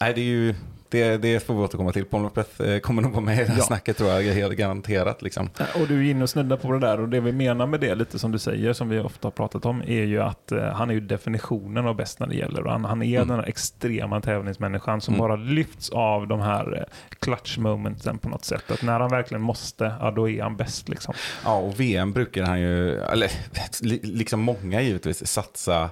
nej 0.00 0.14
det 0.14 0.20
är 0.20 0.24
ju, 0.24 0.54
det, 0.90 1.16
det 1.16 1.40
får 1.46 1.54
vi 1.54 1.60
återkomma 1.60 1.92
till. 1.92 2.04
Paul 2.04 2.22
Macbeth 2.22 2.62
eh, 2.62 2.78
kommer 2.78 3.02
nog 3.02 3.10
vara 3.12 3.24
med 3.24 3.34
i 3.34 3.44
det 3.44 3.50
här 3.50 3.58
Ja. 3.58 3.64
snacket 3.64 3.96
tror 3.96 4.10
jag, 4.10 4.22
helt 4.34 4.54
garanterat. 4.56 5.22
Liksom. 5.22 5.50
Och 5.80 5.86
du 5.88 6.06
är 6.06 6.10
inne 6.10 6.22
och 6.22 6.30
snuddar 6.30 6.56
på 6.56 6.72
det 6.72 6.78
där 6.78 7.00
och 7.00 7.08
det 7.08 7.20
vi 7.20 7.32
menar 7.32 7.66
med 7.66 7.80
det, 7.80 7.94
lite 7.94 8.18
som 8.18 8.32
du 8.32 8.38
säger, 8.38 8.72
som 8.72 8.88
vi 8.88 8.98
ofta 9.00 9.26
har 9.26 9.32
pratat 9.32 9.66
om, 9.66 9.82
är 9.82 10.04
ju 10.04 10.22
att 10.22 10.52
eh, 10.52 10.64
han 10.64 10.90
är 10.90 10.94
ju 10.94 11.00
definitionen 11.00 11.86
av 11.86 11.96
bäst 11.96 12.20
när 12.20 12.26
det 12.26 12.34
gäller. 12.34 12.62
Han, 12.64 12.84
han 12.84 13.02
är 13.02 13.16
Mm. 13.16 13.28
den 13.28 13.36
här 13.40 13.48
extrema 13.48 14.20
tävlingsmänniskan 14.20 15.00
som 15.00 15.14
Mm. 15.14 15.28
bara 15.28 15.36
lyfts 15.36 15.90
av 15.90 16.26
de 16.28 16.40
här 16.40 16.76
eh, 16.78 17.16
clutch 17.18 17.58
momenten 17.58 18.18
på 18.18 18.28
något 18.28 18.44
sätt. 18.44 18.70
Att 18.70 18.82
när 18.82 19.00
han 19.00 19.10
verkligen 19.10 19.42
måste, 19.42 19.92
ja 20.00 20.10
då 20.10 20.28
är 20.28 20.42
han 20.42 20.56
bäst 20.56 20.88
liksom. 20.88 21.14
Ja, 21.44 21.56
och 21.56 21.80
VM 21.80 22.12
brukar 22.12 22.42
han 22.44 22.60
ju, 22.60 22.98
eller 23.00 23.30
li- 23.82 24.00
liksom 24.02 24.40
många 24.40 24.80
givetvis, 24.82 25.26
satsa 25.26 25.90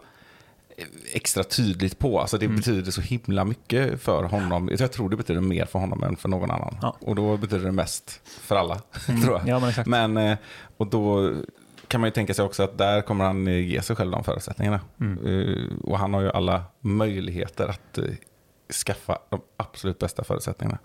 extra 1.13 1.45
tydligt 1.45 1.99
på. 1.99 2.21
Alltså 2.21 2.39
det 2.39 2.45
Mm. 2.47 2.57
betyder 2.57 2.91
så 2.91 3.01
himla 3.01 3.45
mycket 3.45 4.03
för 4.03 4.23
honom. 4.25 4.69
Jag 4.79 4.93
tror 4.93 5.09
det 5.09 5.17
betyder 5.17 5.41
mer 5.41 5.65
för 5.65 5.79
honom 5.79 6.03
än 6.03 6.17
för 6.17 6.29
någon 6.29 6.51
annan. 6.51 6.77
Ja. 6.83 6.97
Och 7.01 7.15
då 7.15 7.37
betyder 7.37 7.65
det 7.65 7.73
mest 7.73 8.21
för 8.25 8.57
alla, 8.57 8.75
tror 9.25 9.39
jag. 9.39 9.49
Ja, 9.49 9.59
men 9.61 9.69
exakt. 9.69 9.89
Men, 9.89 10.17
eh, 10.17 10.39
och 10.77 10.87
då 10.87 11.33
kan 11.89 12.01
man 12.01 12.09
ju 12.09 12.13
tänka 12.13 12.35
sig 12.35 12.45
också 12.45 12.63
att 12.63 12.79
där 12.79 13.01
kommer 13.03 13.25
han 13.25 13.49
eh, 13.49 13.55
ge 13.69 13.83
sig 13.83 13.97
själv 13.97 14.11
de 14.11 14.25
förutsättningarna. 14.25 14.81
Mm. 15.01 15.27
Eh, 15.27 15.79
Och 15.85 15.99
han 15.99 16.15
har 16.15 16.21
ju 16.21 16.31
alla 16.31 16.63
möjligheter 16.81 17.69
att 17.69 17.99
skaffa 18.87 19.19
de 19.31 19.41
absolut 19.57 19.99
bästa 19.99 20.25
förutsättningarna. 20.25 20.79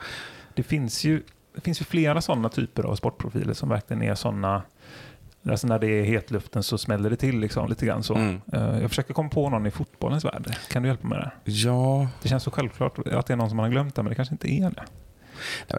Det 0.54 0.63
finns 0.63 1.04
ju, 1.04 1.23
det 1.56 1.62
finns 1.62 1.82
ju 1.82 1.86
flera 1.86 2.21
sådana 2.21 2.49
typer 2.49 2.84
av 2.84 2.95
sportprofiler 2.95 3.54
som 3.54 3.69
verkligen 3.69 4.02
är 4.04 4.15
sådana 4.15 4.62
Alltså 5.49 5.67
när 5.67 5.80
det 5.80 5.88
är 5.88 6.04
hetluften 6.04 6.63
så 6.63 6.78
smäller 6.78 7.10
det 7.10 7.15
till 7.15 7.39
liksom, 7.39 7.69
lite 7.69 7.86
grann 7.86 8.04
så. 8.04 8.15
Mm. 8.15 8.41
Eh, 8.54 8.80
Jag 8.82 8.89
försöker 8.89 9.13
komma 9.13 9.30
på 9.30 9.49
någon 9.49 9.65
i 9.65 9.71
fotbollens 9.71 10.25
värld. 10.25 10.56
Kan 10.71 10.84
du 10.84 10.89
hjälpa 10.89 11.08
mig 11.08 11.17
där? 11.19 11.36
Ja, 11.43 12.08
Det 12.21 12.30
känns 12.30 12.43
så 12.43 12.52
självklart 12.52 12.99
att 13.08 13.25
det 13.25 13.34
är 13.34 13.38
någon 13.38 13.49
som 13.49 13.58
man 13.58 13.63
har 13.63 13.71
glömt 13.71 13.95
det, 13.95 14.04
men 14.04 14.10
det 14.10 14.15
kanske 14.15 14.34
inte 14.34 14.52
är 14.52 14.71
det. 14.71 14.84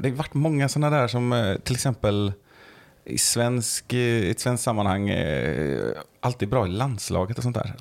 Det 0.00 0.08
har 0.08 0.16
varit 0.16 0.34
många 0.34 0.68
sådana 0.68 0.96
där 0.96 1.08
som 1.08 1.32
eh, 1.32 1.56
till 1.56 1.74
exempel 1.74 2.32
i 3.04 3.18
svensk, 3.18 3.92
eh, 3.92 3.98
i 3.98 4.30
ett 4.30 4.40
svenskt 4.40 4.64
sammanhang 4.64 5.08
eh, 5.08 5.80
alltid 6.22 6.48
bra 6.48 6.66
i 6.66 6.70
landslaget 6.70 7.36
och 7.38 7.42
sånt 7.42 7.56
där. 7.56 7.74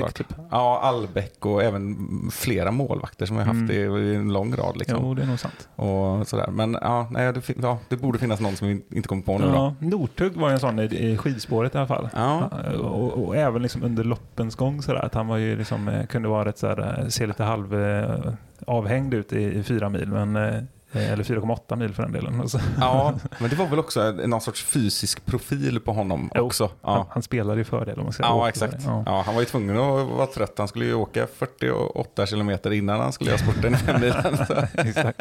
Varit. 0.00 0.14
typ. 0.14 0.26
Ja, 0.50 0.80
Albeck 0.82 1.46
och 1.46 1.62
även 1.62 1.96
flera 2.32 2.70
målvakter 2.70 3.26
som 3.26 3.36
vi 3.36 3.42
har 3.42 3.46
haft 3.54 3.70
Mm. 3.70 3.96
i, 3.96 4.00
i 4.12 4.14
en 4.14 4.32
lång 4.32 4.54
rad. 4.56 4.76
Liksom. 4.76 4.98
Jo, 5.02 5.14
det 5.14 5.22
är 5.22 5.26
nog 5.26 5.38
sant. 5.40 5.68
Och 5.76 6.28
sådär. 6.28 6.46
Men 6.50 6.78
ja, 6.82 7.08
nej, 7.10 7.32
det, 7.32 7.42
ja, 7.62 7.78
det 7.88 7.96
borde 7.96 8.18
finnas 8.18 8.40
någon 8.40 8.56
som 8.56 8.68
vi 8.68 8.82
inte 8.90 9.08
kommer 9.08 9.22
på 9.22 9.38
nu. 9.38 9.44
Då. 9.44 9.52
Ja, 9.54 9.74
Northug 9.80 10.32
var 10.36 10.48
ju 10.48 10.52
en 10.54 10.60
sån 10.60 10.78
i, 10.78 10.84
i 11.12 11.16
skidspåret 11.16 11.74
i 11.74 11.78
alla 11.78 11.86
fall. 11.86 12.08
Ja. 12.14 12.50
Och, 12.80 13.24
och 13.26 13.36
även 13.36 13.62
liksom 13.62 13.82
under 13.82 14.04
loppens 14.04 14.54
gång 14.54 14.82
sådär, 14.82 15.04
att 15.04 15.14
han 15.14 15.26
var 15.26 15.36
ju 15.36 15.56
liksom, 15.56 15.88
eh, 15.88 16.06
kunde 16.06 16.28
vara 16.28 16.44
rätt 16.44 16.58
sådär, 16.58 16.98
eh, 17.02 17.08
se 17.08 17.26
lite 17.26 17.44
halv 17.44 17.74
eh, 17.84 18.32
avhängd 18.66 19.14
ut 19.14 19.32
i, 19.32 19.42
i 19.58 19.62
fyra 19.62 19.88
mil, 19.88 20.08
men, 20.08 20.36
eh, 20.36 20.62
eller 20.92 21.24
4,8 21.24 21.76
mil 21.76 21.94
för 21.94 22.02
den 22.02 22.12
delen. 22.12 22.40
Och 22.40 22.50
så- 22.50 22.58
Ja, 22.80 23.14
men 23.38 23.50
det 23.50 23.56
var 23.56 23.66
väl 23.66 23.78
också 23.78 24.00
en- 24.00 24.16
någon 24.30 24.40
sorts 24.40 24.64
fysisk 24.64 25.26
profil 25.26 25.80
på 25.80 25.92
honom 25.92 26.30
Jo, 26.34 26.42
också. 26.42 26.64
Han, 26.82 26.94
Ja. 26.94 27.06
han 27.10 27.22
spelade 27.22 27.58
ju 27.60 27.64
fördel 27.64 27.98
om 27.98 28.04
man 28.04 28.12
ska 28.12 28.22
Ja, 28.22 28.48
exakt. 28.48 28.76
Ja. 28.86 29.02
Ja, 29.06 29.22
han 29.26 29.34
var 29.34 29.42
ju 29.42 29.46
tvungen 29.46 29.76
att 29.76 30.08
vara 30.08 30.26
trött. 30.26 30.54
Han 30.58 30.68
skulle 30.68 30.84
ju 30.84 30.94
åka 30.94 31.26
48 31.26 32.26
kilometer 32.26 32.72
innan 32.72 33.00
han 33.00 33.12
skulle 33.12 33.30
göra 33.30 33.38
sporten 33.40 33.74
i 33.74 33.76
fem 33.76 34.00
milen. 34.00 34.24
Exakt. 34.74 35.20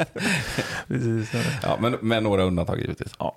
Precis. 0.87 1.31
Ja, 1.63 1.77
men 1.79 1.97
med 2.01 2.23
några 2.23 2.43
undantag 2.43 2.79
givetvis. 2.79 3.11
Ja. 3.19 3.35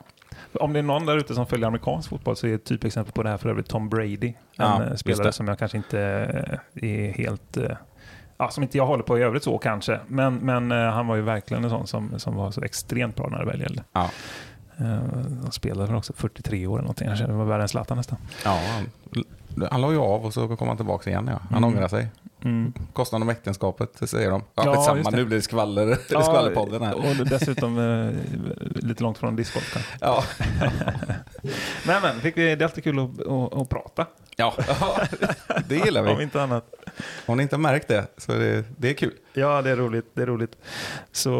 Om 0.61 0.73
det 0.73 0.79
är 0.79 0.83
någon 0.83 1.07
där 1.07 1.17
ute 1.17 1.35
som 1.35 1.47
följer 1.47 1.67
amerikansk 1.67 2.09
fotboll 2.09 2.37
så 2.37 2.47
är 2.47 2.55
ett 2.55 2.65
typexempel 2.65 3.13
på 3.13 3.23
det 3.23 3.29
här 3.31 3.37
för 3.37 3.49
övrigt 3.49 3.69
Tom 3.69 3.89
Brady. 3.89 4.27
En 4.29 4.35
Ja, 4.57 4.85
eh, 4.85 4.95
spelare 4.95 5.33
som 5.33 5.49
jag 5.49 5.59
kanske 5.59 5.77
inte 5.77 6.01
eh, 6.83 6.85
är 6.91 7.13
helt... 7.13 7.57
eh, 8.39 8.45
Ja, 8.45 8.51
som 8.51 8.63
inte 8.63 8.77
jag 8.79 8.87
håller 8.87 9.03
på 9.03 9.19
i 9.19 9.23
övrigt 9.23 9.43
så 9.45 9.59
kanske. 9.59 10.01
Men, 10.07 10.35
men 10.35 10.73
eh, 10.73 10.79
han 10.91 11.07
var 11.07 11.17
ju 11.17 11.23
verkligen 11.23 11.65
en 11.65 11.71
sån 11.71 11.87
som, 11.87 12.19
som 12.19 12.35
var 12.37 12.51
så 12.51 12.63
extremt 12.63 13.17
bra 13.17 13.29
när 13.29 13.39
det 13.39 13.45
väl 13.47 13.61
gällde. 13.61 13.85
Ja. 13.93 14.11
Eh, 14.79 14.85
Han 15.43 15.53
spelade 15.53 15.87
väl 15.87 15.97
också 15.97 16.13
43 16.17 16.67
år 16.67 16.73
eller 16.75 16.83
någonting. 16.83 17.09
Han 17.09 17.39
var 17.39 17.45
värre 17.45 17.63
än 17.63 17.69
Zlatan 17.69 17.97
nästan. 17.97 18.19
Ja, 18.45 18.61
han, 19.71 19.81
la 19.81 19.93
ju 19.93 19.99
av 19.99 20.25
och 20.25 20.35
så 20.35 20.57
kom 20.57 20.69
han 20.69 20.77
tillbaka 20.77 21.11
igen. 21.11 21.27
Ja. 21.33 21.39
Han 21.51 21.65
Mm. 21.65 21.75
ångrar 21.75 21.89
sig. 21.89 22.09
Mm. 22.45 22.73
Kostnaden 22.93 23.23
om 23.23 23.29
äktenskapet, 23.29 24.09
säger 24.11 24.31
de. 24.31 24.43
Ja, 24.55 24.63
Ja, 24.65 24.75
ja 24.75 24.83
samma, 24.83 25.11
nu 25.11 25.25
blir 25.25 25.37
det 25.37 25.43
skvaller, 25.43 25.95
skvallerpodden 26.09 26.83
här. 26.83 26.95
Och 26.95 27.27
dessutom 27.27 27.79
eh, 27.79 28.15
lite 28.89 29.03
långt 29.03 29.19
från 29.19 29.37
discgolf 29.37 29.73
kanske. 29.73 29.93
Ja. 30.01 30.25
Men 31.87 32.03
men, 32.03 32.21
fick 32.21 32.37
vi, 32.37 32.55
det 32.57 32.63
är 32.63 32.67
alltid 32.67 32.85
kul 32.85 32.99
att, 32.99 33.27
att, 33.27 33.55
att 33.55 33.69
prata. 33.69 34.07
ja, 34.37 34.55
det 35.69 35.77
gillar 35.77 36.07
Om 36.07 36.17
vi. 36.17 36.23
inte 36.23 36.43
annat. 36.43 36.75
Om 37.27 37.37
ni 37.37 37.43
inte 37.43 37.57
har 37.57 37.61
märkt 37.61 37.89
det, 37.89 38.07
så 38.17 38.33
det, 38.33 38.65
det 38.77 38.91
är 38.91 38.95
kul. 38.95 39.15
Ja, 39.33 39.63
det 39.63 39.71
är 39.71 39.77
roligt. 39.77 40.07
Det 40.15 40.23
är 40.23 40.27
roligt. 40.27 40.57
Så, 41.13 41.31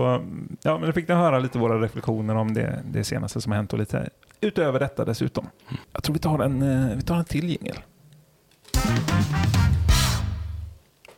ja, 0.63 0.79
men 0.79 0.87
då 0.87 0.93
fick 0.93 1.09
ni 1.09 1.15
höra 1.15 1.39
lite 1.39 1.59
våra 1.59 1.81
reflektioner 1.83 2.35
om 2.35 2.55
det, 2.55 2.83
det 2.85 3.05
senaste 3.05 3.41
som 3.41 3.53
har 3.53 3.57
hänt 3.57 3.73
och 3.73 3.79
lite 3.79 4.09
utöver 4.41 4.79
detta 4.81 5.05
dessutom. 5.05 5.47
Jag 5.93 6.03
tror 6.03 6.15
vi 6.15 6.21
tar 6.21 6.39
en, 6.39 6.63
eh, 6.63 6.97
vi 6.97 7.03
tar 7.03 7.17
en 7.17 7.25
till 7.25 7.49
jingel. 7.49 7.77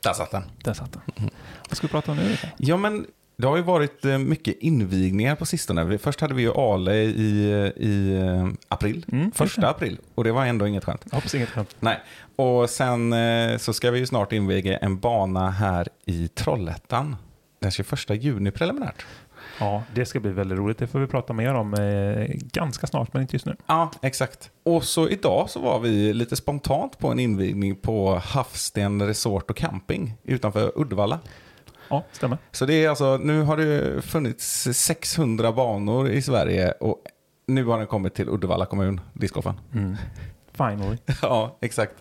Där 0.03 0.13
satt 0.13 0.31
den. 0.31 0.43
Där 0.65 0.73
satt 0.75 0.93
den. 0.93 1.31
Vad 1.69 1.77
ska 1.77 1.87
vi 1.87 1.91
prata 1.91 2.11
om 2.13 2.17
nu? 2.17 2.37
Ja, 2.57 2.77
men 2.77 3.07
det 3.37 3.47
har 3.47 3.57
ju 3.57 3.63
varit 3.63 4.05
eh, 4.05 4.19
mycket 4.19 4.57
invigningar 4.61 5.35
på 5.37 5.47
sistone. 5.47 5.85
Vi- 5.85 5.99
Först 5.99 6.21
hade 6.21 6.35
vi 6.35 6.43
ju 6.43 6.53
Ale 6.53 6.95
i, 6.95 7.47
i 7.77 8.17
eh, 8.21 8.49
april, 8.69 9.07
Mm, 9.13 9.33
första 9.33 9.61
det. 9.61 9.69
april. 9.69 9.99
Och 10.15 10.25
det 10.25 10.33
var 10.33 10.47
ändå 10.47 10.67
inget 10.67 10.85
skönt. 10.85 11.01
Jag 11.11 11.15
hoppas 11.17 11.35
inget 11.35 11.49
skämt. 11.49 11.77
Nej, 11.81 12.01
och 12.37 12.71
sen 12.71 13.13
eh, 13.13 13.57
så 13.59 13.73
ska 13.73 13.91
vi 13.91 13.99
ju 13.99 14.07
snart 14.07 14.33
inviga 14.33 14.77
en 14.79 14.99
bana 14.99 15.51
här 15.51 15.89
i 16.07 16.29
Trollhättan. 16.29 17.17
Den 17.61 17.71
21 17.71 18.11
juni 18.25 18.51
preliminärt. 18.51 19.07
Ja, 19.61 19.83
det 19.95 20.07
ska 20.07 20.21
bli 20.21 20.31
väldigt 20.31 20.59
roligt. 20.59 20.79
Det 20.79 20.87
får 20.87 20.99
vi 20.99 21.07
prata 21.07 21.33
mer 21.33 21.55
om 21.55 21.75
eh, 21.75 22.27
ganska 22.53 22.87
snart, 22.87 23.13
men 23.13 23.23
inte 23.23 23.35
just 23.35 23.47
nu. 23.47 23.57
Ja, 23.67 23.91
exakt. 24.03 24.51
Och 24.63 24.85
så 24.85 25.09
idag 25.09 25.51
så 25.51 25.61
var 25.61 25.81
vi 25.81 26.13
lite 26.13 26.37
spontant 26.37 26.99
på 26.99 27.09
en 27.09 27.19
invigning 27.19 27.77
på 27.77 28.15
Hafsten 28.25 29.07
Resort 29.07 29.51
och 29.51 29.57
Camping 29.57 30.15
utanför 30.25 30.73
Uddevalla. 30.77 31.19
Ja, 31.89 32.05
stämmer. 32.13 32.39
Så 32.53 32.67
det 32.67 32.85
är 32.85 32.89
alltså, 32.89 33.17
nu 33.17 33.43
har 33.43 33.57
det 33.57 34.03
funnits 34.03 34.69
600 34.73 35.53
banor 35.53 36.09
i 36.09 36.23
Sverige 36.23 36.73
och 36.73 37.03
nu 37.47 37.65
har 37.65 37.79
den 37.79 37.87
kommit 37.87 38.15
till 38.15 38.29
Uddevalla 38.29 38.67
kommun, 38.67 39.01
discgolfen. 39.13 39.55
Mm. 39.75 39.97
Finally. 40.53 40.97
Ja, 41.23 41.59
exakt. 41.61 41.95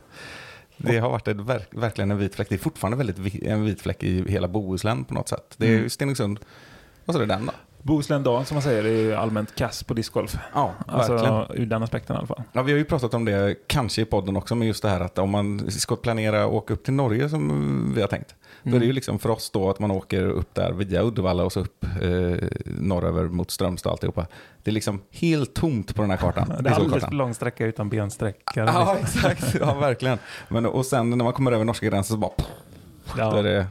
Det 0.77 0.97
har 0.97 1.09
varit 1.09 1.27
ett, 1.27 1.37
verk, 1.37 1.67
verkligen 1.71 2.11
en 2.11 2.17
vit 2.17 2.35
fläck. 2.35 2.49
Det 2.49 2.55
är 2.55 2.59
fortfarande 2.59 2.97
väldigt 2.97 3.43
en 3.43 3.65
vit 3.65 3.81
fläck 3.81 4.03
i 4.03 4.31
hela 4.31 4.47
Bohuslän 4.47 5.03
på 5.05 5.13
något 5.13 5.29
sätt. 5.29 5.55
Det 5.57 5.67
är 5.67 5.77
Mm. 5.77 5.89
Stenungsund 5.89 6.39
och 7.09 7.15
så 7.15 7.21
är 7.21 7.27
det 7.27 7.33
den 7.33 7.45
då. 7.45 7.51
Bohuslän 7.81 8.23
Dal 8.23 8.45
som 8.45 8.55
man 8.55 8.61
säger 8.61 8.85
är 8.85 9.15
allmänt 9.15 9.55
kass 9.55 9.83
på 9.83 9.93
discgolf. 9.93 10.37
Ja, 10.53 10.73
verkligen. 10.87 11.25
Alltså 11.25 11.53
ur 11.55 11.65
den 11.65 11.83
aspekten 11.83 12.15
i 12.15 12.17
alla 12.17 12.27
fall. 12.27 12.41
Ja, 12.51 12.61
vi 12.61 12.71
har 12.71 12.77
ju 12.77 12.85
pratat 12.85 13.13
om 13.13 13.25
det 13.25 13.55
kanske 13.67 14.01
i 14.01 14.05
podden 14.05 14.37
också, 14.37 14.55
men 14.55 14.67
just 14.67 14.83
det 14.83 14.89
här 14.89 14.99
att 14.99 15.17
om 15.17 15.29
man 15.29 15.71
ska 15.71 15.95
planera 15.95 16.43
att 16.43 16.51
åka 16.51 16.73
upp 16.73 16.83
till 16.83 16.93
Norge 16.93 17.29
som 17.29 17.93
vi 17.95 18.01
har 18.01 18.07
tänkt. 18.07 18.35
Då 18.63 18.75
är 18.75 18.79
det 18.79 18.85
ju 18.85 18.93
liksom 18.93 19.19
för 19.19 19.29
oss 19.29 19.49
då 19.49 19.69
att 19.69 19.79
man 19.79 19.91
åker 19.91 20.25
upp 20.29 20.53
där 20.53 20.71
via 20.71 21.03
Uddevalla 21.03 21.43
och 21.43 21.51
så 21.51 21.59
upp 21.59 21.83
eh, 21.83 22.47
norröver 22.65 23.23
mot 23.23 23.51
Strömstad 23.51 23.89
och 23.89 23.93
alltihopa. 23.93 24.27
Det 24.63 24.71
är 24.71 24.73
liksom 24.73 25.01
helt 25.11 25.53
tomt 25.53 25.95
på 25.95 26.01
den 26.01 26.11
här 26.11 26.17
kartan. 26.17 26.53
Det 26.61 26.69
är 26.69 26.73
alldeles 26.73 27.05
för 27.05 27.11
lång 27.11 27.33
sträcka 27.33 27.65
utan 27.65 27.89
bensträckare. 27.89 28.69
Ja, 28.73 28.97
exakt. 29.01 29.55
Ja, 29.59 29.73
verkligen. 29.73 30.17
Men, 30.47 30.65
och 30.65 30.85
sen 30.85 31.09
när 31.09 31.23
man 31.23 31.33
kommer 31.33 31.51
över 31.51 31.65
norska 31.65 31.85
gränsen 31.85 32.13
så 32.13 32.17
bara... 32.17 32.31
Ja. 33.17 33.31
Då 33.31 33.37
är 33.37 33.43
det 33.43 33.67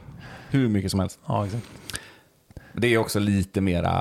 hur 0.49 0.67
mycket 0.67 0.91
som 0.91 0.99
helst. 0.99 1.19
ja, 1.25 1.45
exakt. 1.45 1.65
Det 2.79 2.93
är 2.93 2.97
också 2.97 3.19
lite 3.19 3.61
mera, 3.61 3.91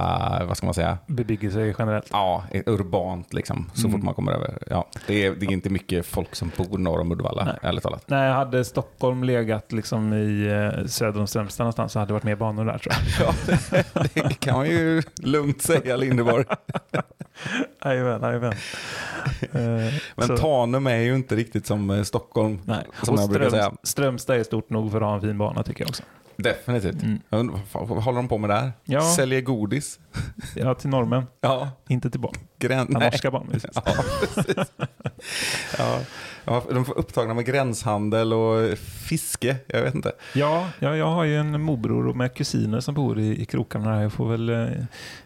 vad 0.49 0.57
ska 0.57 0.67
man 0.67 0.75
säga, 0.75 0.99
Bebyggelse 1.07 1.75
generellt. 1.79 2.09
ja, 2.12 2.45
urbant 2.67 3.33
liksom. 3.35 3.71
Så 3.75 3.87
Mm. 3.87 3.93
fort 3.99 4.05
man 4.05 4.14
kommer 4.14 4.33
över. 4.33 4.59
Ja, 4.71 4.87
det, 5.07 5.25
är, 5.27 5.35
det 5.35 5.47
är 5.47 5.53
inte 5.53 5.71
mycket 5.71 6.07
folk 6.07 6.35
som 6.35 6.51
bor 6.57 6.79
norr 6.79 7.01
om 7.01 7.12
Uddevalla, 7.12 7.45
Nej. 7.45 7.55
ärligt 7.62 7.83
talat. 7.83 8.05
Nej, 8.07 8.33
hade 8.33 8.64
Stockholm 8.64 9.25
legat 9.25 9.73
liksom 9.73 10.12
i 10.12 10.47
eh, 10.47 10.87
söder 10.87 11.21
om 11.21 11.27
Strömstad 11.27 11.64
någonstans 11.64 11.93
så 11.93 11.99
hade 11.99 12.09
det 12.09 12.12
varit 12.14 12.25
mer 12.25 12.37
banor 12.37 12.64
där 12.64 12.79
tror 12.79 12.95
jag. 13.21 13.35
Ja, 13.95 14.03
det, 14.14 14.41
kan 14.41 14.55
man 14.57 14.67
ju 14.67 15.03
lugnt 15.23 15.62
säga, 15.62 15.97
Lindeborg. 15.97 16.45
Jajamän, 17.85 18.23
jajamän. 18.23 18.53
Eh, 19.53 19.95
Men 20.17 20.27
så- 20.27 20.37
Tanum 20.37 20.87
är 20.87 20.97
ju 20.97 21.14
inte 21.14 21.37
riktigt 21.37 21.67
som 21.67 21.91
eh, 21.91 22.03
Stockholm, 22.03 22.59
Nej. 22.64 22.85
som 23.03 23.14
och 23.14 23.21
jag 23.21 23.31
brukar 23.31 23.51
säga. 23.51 23.73
Strömstad 23.83 24.37
är 24.37 24.45
stort 24.45 24.71
nog 24.71 24.91
för 24.93 25.01
att 25.01 25.07
ha 25.07 25.14
en 25.14 25.21
fin 25.21 25.38
bana 25.38 25.62
tycker 25.62 25.81
jag 25.85 25.88
också. 25.88 26.03
Definitivt. 26.42 27.03
Mm. 27.03 27.18
Undrar, 27.31 27.61
Vad 27.72 27.88
vad 27.88 28.03
håller 28.03 28.16
de 28.16 28.29
på 28.29 28.38
med 28.38 28.51
där? 28.51 28.72
Ja. 28.85 29.01
Säljer 29.01 29.40
godis? 29.40 29.98
Ja, 30.57 30.74
till 30.74 30.90
normen. 30.90 31.27
Ja, 31.40 31.70
Inte 31.88 32.11
till 32.11 32.20
barn. 32.20 32.35
grän... 32.59 32.87
Norska 32.90 33.31
barn. 33.31 33.46
precis. 33.53 33.70
Ja, 33.74 33.83
precis. 34.35 34.72
Ja, 36.44 36.62
de 36.70 36.85
får 36.85 36.98
upptagna 36.98 37.35
med 37.35 37.44
gränshandel 37.46 38.33
och 38.33 38.79
fiske. 38.79 39.57
Jag 39.66 39.83
vet 39.83 39.94
inte. 39.94 40.12
Ja, 40.35 40.68
ja, 40.79 40.96
jag 40.96 41.07
har 41.11 41.24
ju 41.24 41.37
en 41.37 41.61
morbror 41.62 42.14
med 42.14 42.35
kusiner 42.35 42.81
som 42.81 42.94
bor 42.94 43.18
i, 43.18 43.42
i 43.42 43.44
krokarna. 43.44 44.03
Jag 44.03 44.12
får 44.12 44.29
väl, 44.31 44.48
eh, 44.48 44.62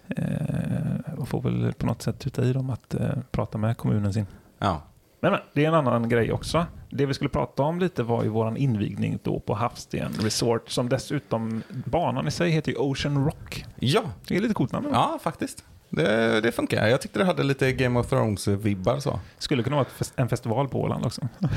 eh, 0.08 1.24
får 1.26 1.42
väl 1.42 1.72
på 1.72 1.86
något 1.86 2.02
sätt 2.02 2.18
tuta 2.18 2.44
i 2.44 2.52
dem 2.52 2.70
att 2.70 2.94
eh, 2.94 3.10
prata 3.30 3.58
med 3.58 3.76
kommunen 3.76 4.12
sin. 4.12 4.26
Ja, 4.58 4.82
Men, 5.22 5.32
men 5.32 5.40
det 5.52 5.64
är 5.64 5.68
en 5.68 5.74
annan 5.74 6.08
grej 6.08 6.32
också. 6.32 6.66
Det 6.90 7.06
vi 7.06 7.14
skulle 7.14 7.30
prata 7.30 7.62
om 7.62 7.78
lite 7.78 8.02
var 8.02 8.22
ju 8.22 8.28
våran 8.28 8.56
invigning 8.56 9.18
då 9.22 9.40
på 9.40 9.54
Havssten 9.54 10.12
Resort 10.20 10.70
som 10.70 10.88
dessutom, 10.88 11.62
banan 11.68 12.28
i 12.28 12.30
sig 12.30 12.50
heter 12.50 12.72
ju 12.72 12.78
Ocean 12.78 13.24
Rock. 13.24 13.64
ja, 13.78 14.02
Det 14.28 14.36
är 14.36 14.40
lite 14.40 14.54
coolt 14.54 14.72
namn. 14.72 14.88
ja 14.92 15.18
faktiskt. 15.22 15.64
Det, 15.90 16.40
det 16.40 16.52
funkar. 16.52 16.86
Jag 16.86 17.00
tyckte 17.00 17.18
det 17.18 17.24
hade 17.24 17.42
lite 17.42 17.72
Game 17.72 18.00
of 18.00 18.12
Thrones-vibbar 18.12 18.98
så. 19.00 19.20
Skulle 19.38 19.62
kunna 19.62 19.76
vara 19.76 19.86
en 20.16 20.28
festival 20.28 20.68
på 20.68 20.80
Åland 20.82 21.06
också. 21.06 21.20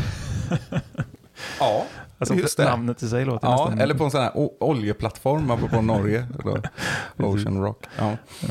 Ja, 1.59 1.85
Alltså 2.17 2.33
just 2.35 2.57
det. 2.57 2.63
namnet 2.65 3.03
i 3.03 3.09
sig 3.09 3.25
låter 3.25 3.47
Ja, 3.47 3.51
nästan... 3.55 3.79
eller 3.79 3.95
på 3.95 4.03
en 4.03 4.11
sån 4.11 4.21
här 4.21 4.31
oljeplattform, 4.63 5.51
apropå 5.51 5.81
Norge. 5.81 6.27
Ocean 7.17 7.61
Rock. 7.63 7.85
Ja. 7.97 8.11
Ja. 8.41 8.47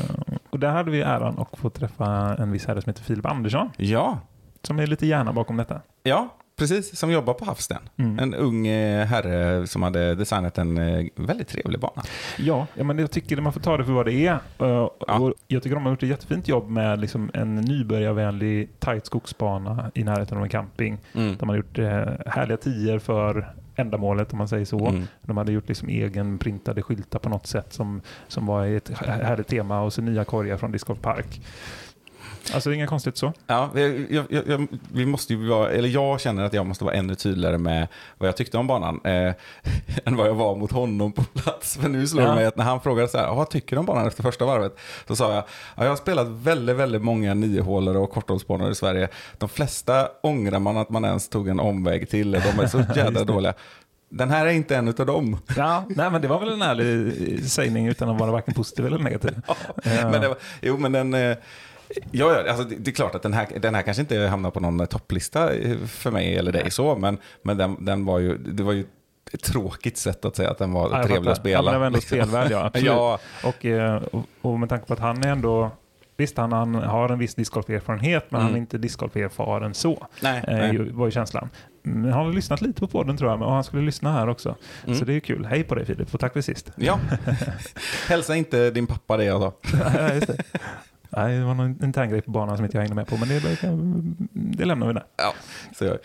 Och 0.49 0.59
där 0.59 0.71
hade 0.71 0.91
vi 0.91 1.01
äran 1.01 1.39
att 1.39 1.59
få 1.59 1.69
träffa 1.69 2.35
en 2.39 2.51
viss 2.51 2.65
herre 2.65 2.81
som 2.81 2.89
heter 2.89 3.03
Filip 3.03 3.25
Andersson. 3.25 3.69
ja, 3.77 4.19
Som 4.67 4.79
är 4.79 4.87
lite 4.87 5.05
hjärna 5.05 5.33
bakom 5.33 5.57
detta. 5.57 5.81
ja, 6.03 6.35
precis. 6.57 6.97
Som 6.99 7.11
jobbar 7.11 7.33
på 7.33 7.45
Havsten. 7.45 7.77
Mm. 7.97 8.19
En 8.19 8.33
ung 8.33 8.67
eh, 8.67 9.05
herre 9.05 9.67
som 9.67 9.83
hade 9.83 10.15
designat 10.15 10.57
en 10.57 10.77
eh, 10.77 11.05
väldigt 11.15 11.47
trevlig 11.47 11.79
bana. 11.79 12.03
Ja, 12.37 12.67
ja, 12.73 12.83
men 12.83 12.99
jag 12.99 13.11
tycker 13.11 13.41
man 13.41 13.53
får 13.53 13.59
ta 13.61 13.77
det 13.77 13.85
för 13.85 13.91
vad 13.93 14.05
det 14.05 14.13
är. 14.27 14.33
Uh, 14.33 14.89
Ja. 15.07 15.31
jag 15.47 15.63
tycker 15.63 15.75
de 15.75 15.83
har 15.85 15.91
gjort 15.91 16.03
ett 16.03 16.09
jättefint 16.09 16.47
jobb 16.47 16.69
med 16.69 16.99
liksom 16.99 17.31
en 17.33 17.55
nybörjarvänlig 17.55 18.79
tight 18.79 19.05
skogsbana 19.05 19.91
i 19.93 20.03
närheten 20.03 20.37
av 20.37 20.43
en 20.43 20.49
camping. 20.49 20.97
Mm. 21.13 21.37
De 21.37 21.49
har 21.49 21.55
gjort 21.55 21.79
eh, 21.79 22.03
härliga 22.25 22.57
tior 22.57 22.99
för 22.99 23.53
ändamålet 23.75 24.31
om 24.31 24.37
man 24.37 24.47
säger 24.47 24.65
så. 24.65 24.87
Mm. 24.87 25.03
De 25.21 25.37
hade 25.37 25.51
gjort 25.51 25.67
liksom 25.67 25.89
egen 25.89 26.37
printade 26.37 26.81
skyltar 26.81 27.19
på 27.19 27.29
något 27.29 27.47
sätt 27.47 27.73
som, 27.73 28.01
som 28.27 28.45
var 28.45 28.65
ett 28.65 28.89
härligt 28.99 29.47
tema 29.47 29.81
och 29.81 29.93
så 29.93 30.01
nya 30.01 30.23
korgar 30.25 30.57
från 30.57 30.71
Disc 30.71 30.83
Golf 30.83 31.01
Park. 31.01 31.41
Alltså 32.53 32.73
inga 32.73 32.87
konstigt 32.87 33.17
så. 33.17 33.33
Ja, 33.47 33.69
jag, 33.75 34.05
jag, 34.09 34.25
jag, 34.47 34.67
vi 34.93 35.05
måste 35.05 35.33
ju 35.33 35.47
vara, 35.47 35.71
eller 35.71 35.89
jag 35.89 36.21
känner 36.21 36.43
att 36.43 36.53
jag 36.53 36.65
måste 36.65 36.83
vara 36.83 36.95
ännu 36.95 37.15
tydligare 37.15 37.57
med 37.57 37.87
vad 38.17 38.27
jag 38.27 38.37
tyckte 38.37 38.57
om 38.57 38.67
banan 38.67 38.99
eh, 39.03 39.11
än 40.05 40.15
vad 40.15 40.27
jag 40.27 40.33
var 40.33 40.55
mot 40.55 40.71
honom 40.71 41.11
på 41.11 41.23
plats. 41.23 41.77
För 41.77 41.89
nu 41.89 42.07
slår 42.07 42.21
det 42.21 42.27
Ja. 42.27 42.35
mig 42.35 42.45
att 42.45 42.57
när 42.57 42.63
han 42.65 42.81
frågade 42.81 43.07
så 43.07 43.17
här, 43.17 43.35
vad 43.35 43.49
tycker 43.49 43.75
du 43.75 43.79
om 43.79 43.85
banan 43.85 44.07
efter 44.07 44.23
första 44.23 44.45
varvet? 44.45 44.77
Så 45.07 45.15
sa 45.15 45.33
jag, 45.33 45.43
ja, 45.75 45.83
jag 45.83 45.89
har 45.91 45.95
spelat 45.97 46.27
väldigt, 46.27 46.75
väldigt 46.75 47.01
många 47.01 47.33
niohålare 47.33 47.97
och 47.97 48.11
korthållsbanor 48.11 48.71
i 48.71 48.75
Sverige. 48.75 49.07
De 49.37 49.49
flesta 49.49 50.07
ångrar 50.23 50.59
man 50.59 50.77
att 50.77 50.89
man 50.89 51.05
ens 51.05 51.29
tog 51.29 51.47
en 51.49 51.59
omväg 51.59 52.09
till, 52.09 52.31
de 52.31 52.37
är 52.63 52.67
så 52.67 52.77
jävla 52.95 53.19
det. 53.19 53.25
dåliga. 53.25 53.53
Den 54.09 54.29
här 54.31 54.45
är 54.45 54.49
inte 54.51 54.75
en 54.75 54.87
utav 54.87 55.05
dem. 55.05 55.37
Ja, 55.57 55.83
nej, 55.89 56.11
men 56.11 56.21
det 56.21 56.27
var 56.27 56.39
väl 56.39 56.49
en 56.53 56.61
ärlig 56.61 57.43
sägning 57.49 57.87
utan 57.87 58.09
att 58.09 58.19
vara 58.19 58.31
varken 58.31 58.53
positiv 58.53 58.85
eller 58.85 58.97
negativ. 58.99 59.41
Ja. 59.47 60.09
Men 60.11 60.21
det 60.21 60.27
var, 60.27 60.37
jo, 60.61 60.77
men 60.77 60.91
den... 60.91 61.35
Ja, 62.11 62.33
ja 62.43 62.49
alltså 62.49 62.63
det, 62.63 62.75
det 62.75 62.91
är 62.91 62.95
klart 62.95 63.15
att 63.15 63.21
den 63.23 63.33
här, 63.33 63.47
den 63.59 63.75
här 63.75 63.81
kanske 63.81 64.01
inte 64.01 64.17
hamnar 64.19 64.51
på 64.51 64.59
någon 64.59 64.79
eh, 64.79 64.85
topplista 64.85 65.53
eh, 65.53 65.77
för 65.77 66.11
mig 66.11 66.37
eller 66.37 66.51
dig 66.51 66.71
så, 66.71 66.95
men, 66.95 67.17
men 67.43 67.57
den, 67.57 67.85
den 67.85 68.05
var 68.05 68.19
ju, 68.19 68.37
det 68.37 68.63
var 68.63 68.73
ju 68.73 68.85
ett 69.33 69.43
tråkigt 69.43 69.97
sätt 69.97 70.25
att 70.25 70.35
säga 70.35 70.51
att 70.51 70.57
den 70.57 70.71
var 70.73 70.89
Ja, 70.91 71.03
trevlig 71.03 71.19
att. 71.31 71.37
Ja, 71.37 71.41
spela. 71.41 71.61
men 71.63 71.71
den 71.71 71.79
var 71.79 71.87
ändå 71.87 71.97
liksom. 71.97 72.17
spelvärd, 72.17 72.51
ja. 72.51 72.71
Ja, 72.79 73.19
Och, 73.43 73.65
eh, 73.65 73.95
och, 74.11 74.25
och 74.41 74.59
med 74.59 74.69
tanke 74.69 74.85
på 74.85 74.93
att 74.93 74.99
han 74.99 75.23
är 75.23 75.31
ändå... 75.31 75.71
Visst, 76.17 76.37
han, 76.37 76.51
han 76.51 76.75
har 76.75 77.09
en 77.09 77.19
viss 77.19 77.35
discgolferfarenhet, 77.35 78.25
men 78.31 78.39
Mm. 78.41 78.45
han 78.47 78.55
är 78.55 78.59
inte 78.61 78.77
discgolferfaren 78.77 79.73
så. 79.73 80.07
nej, 80.21 80.43
Eh, 80.47 80.55
nej. 80.57 80.77
var 80.91 81.05
ju 81.05 81.11
känslan. 81.11 81.49
Men 81.83 82.13
han 82.13 82.25
har 82.25 82.33
lyssnat 82.33 82.61
lite 82.61 82.79
på 82.79 82.87
podden 82.87 83.17
tror 83.17 83.31
jag, 83.31 83.41
och 83.41 83.51
han 83.51 83.63
skulle 83.63 83.81
lyssna 83.81 84.11
här 84.13 84.29
också. 84.29 84.55
Mm. 84.85 84.99
Så 84.99 85.05
det 85.05 85.13
är 85.13 85.19
kul. 85.19 85.45
Hej 85.45 85.63
på 85.63 85.75
dig 85.75 85.85
Filip, 85.85 86.13
och 86.13 86.19
tack 86.19 86.33
för 86.33 86.41
sist. 86.41 86.71
Ja, 86.75 86.99
hälsa 88.07 88.35
inte 88.35 88.71
din 88.71 88.87
pappa 88.87 89.17
det 89.17 89.23
jag 89.25 89.41
sa. 89.41 89.53
Nej, 91.15 91.37
det 91.37 91.45
var 91.45 91.53
någon 91.53 91.83
intern 91.83 92.09
grej 92.09 92.21
på 92.21 92.31
banan 92.31 92.57
som 92.57 92.65
inte 92.65 92.77
jag 92.77 92.81
hängde 92.81 92.95
med 92.95 93.07
på, 93.07 93.17
men 93.17 93.29
det, 93.29 93.57
det 94.57 94.65
lämnar 94.65 94.87
vi 94.87 94.93
där. 94.93 95.03
Ja, 95.17 95.33
så 95.77 95.97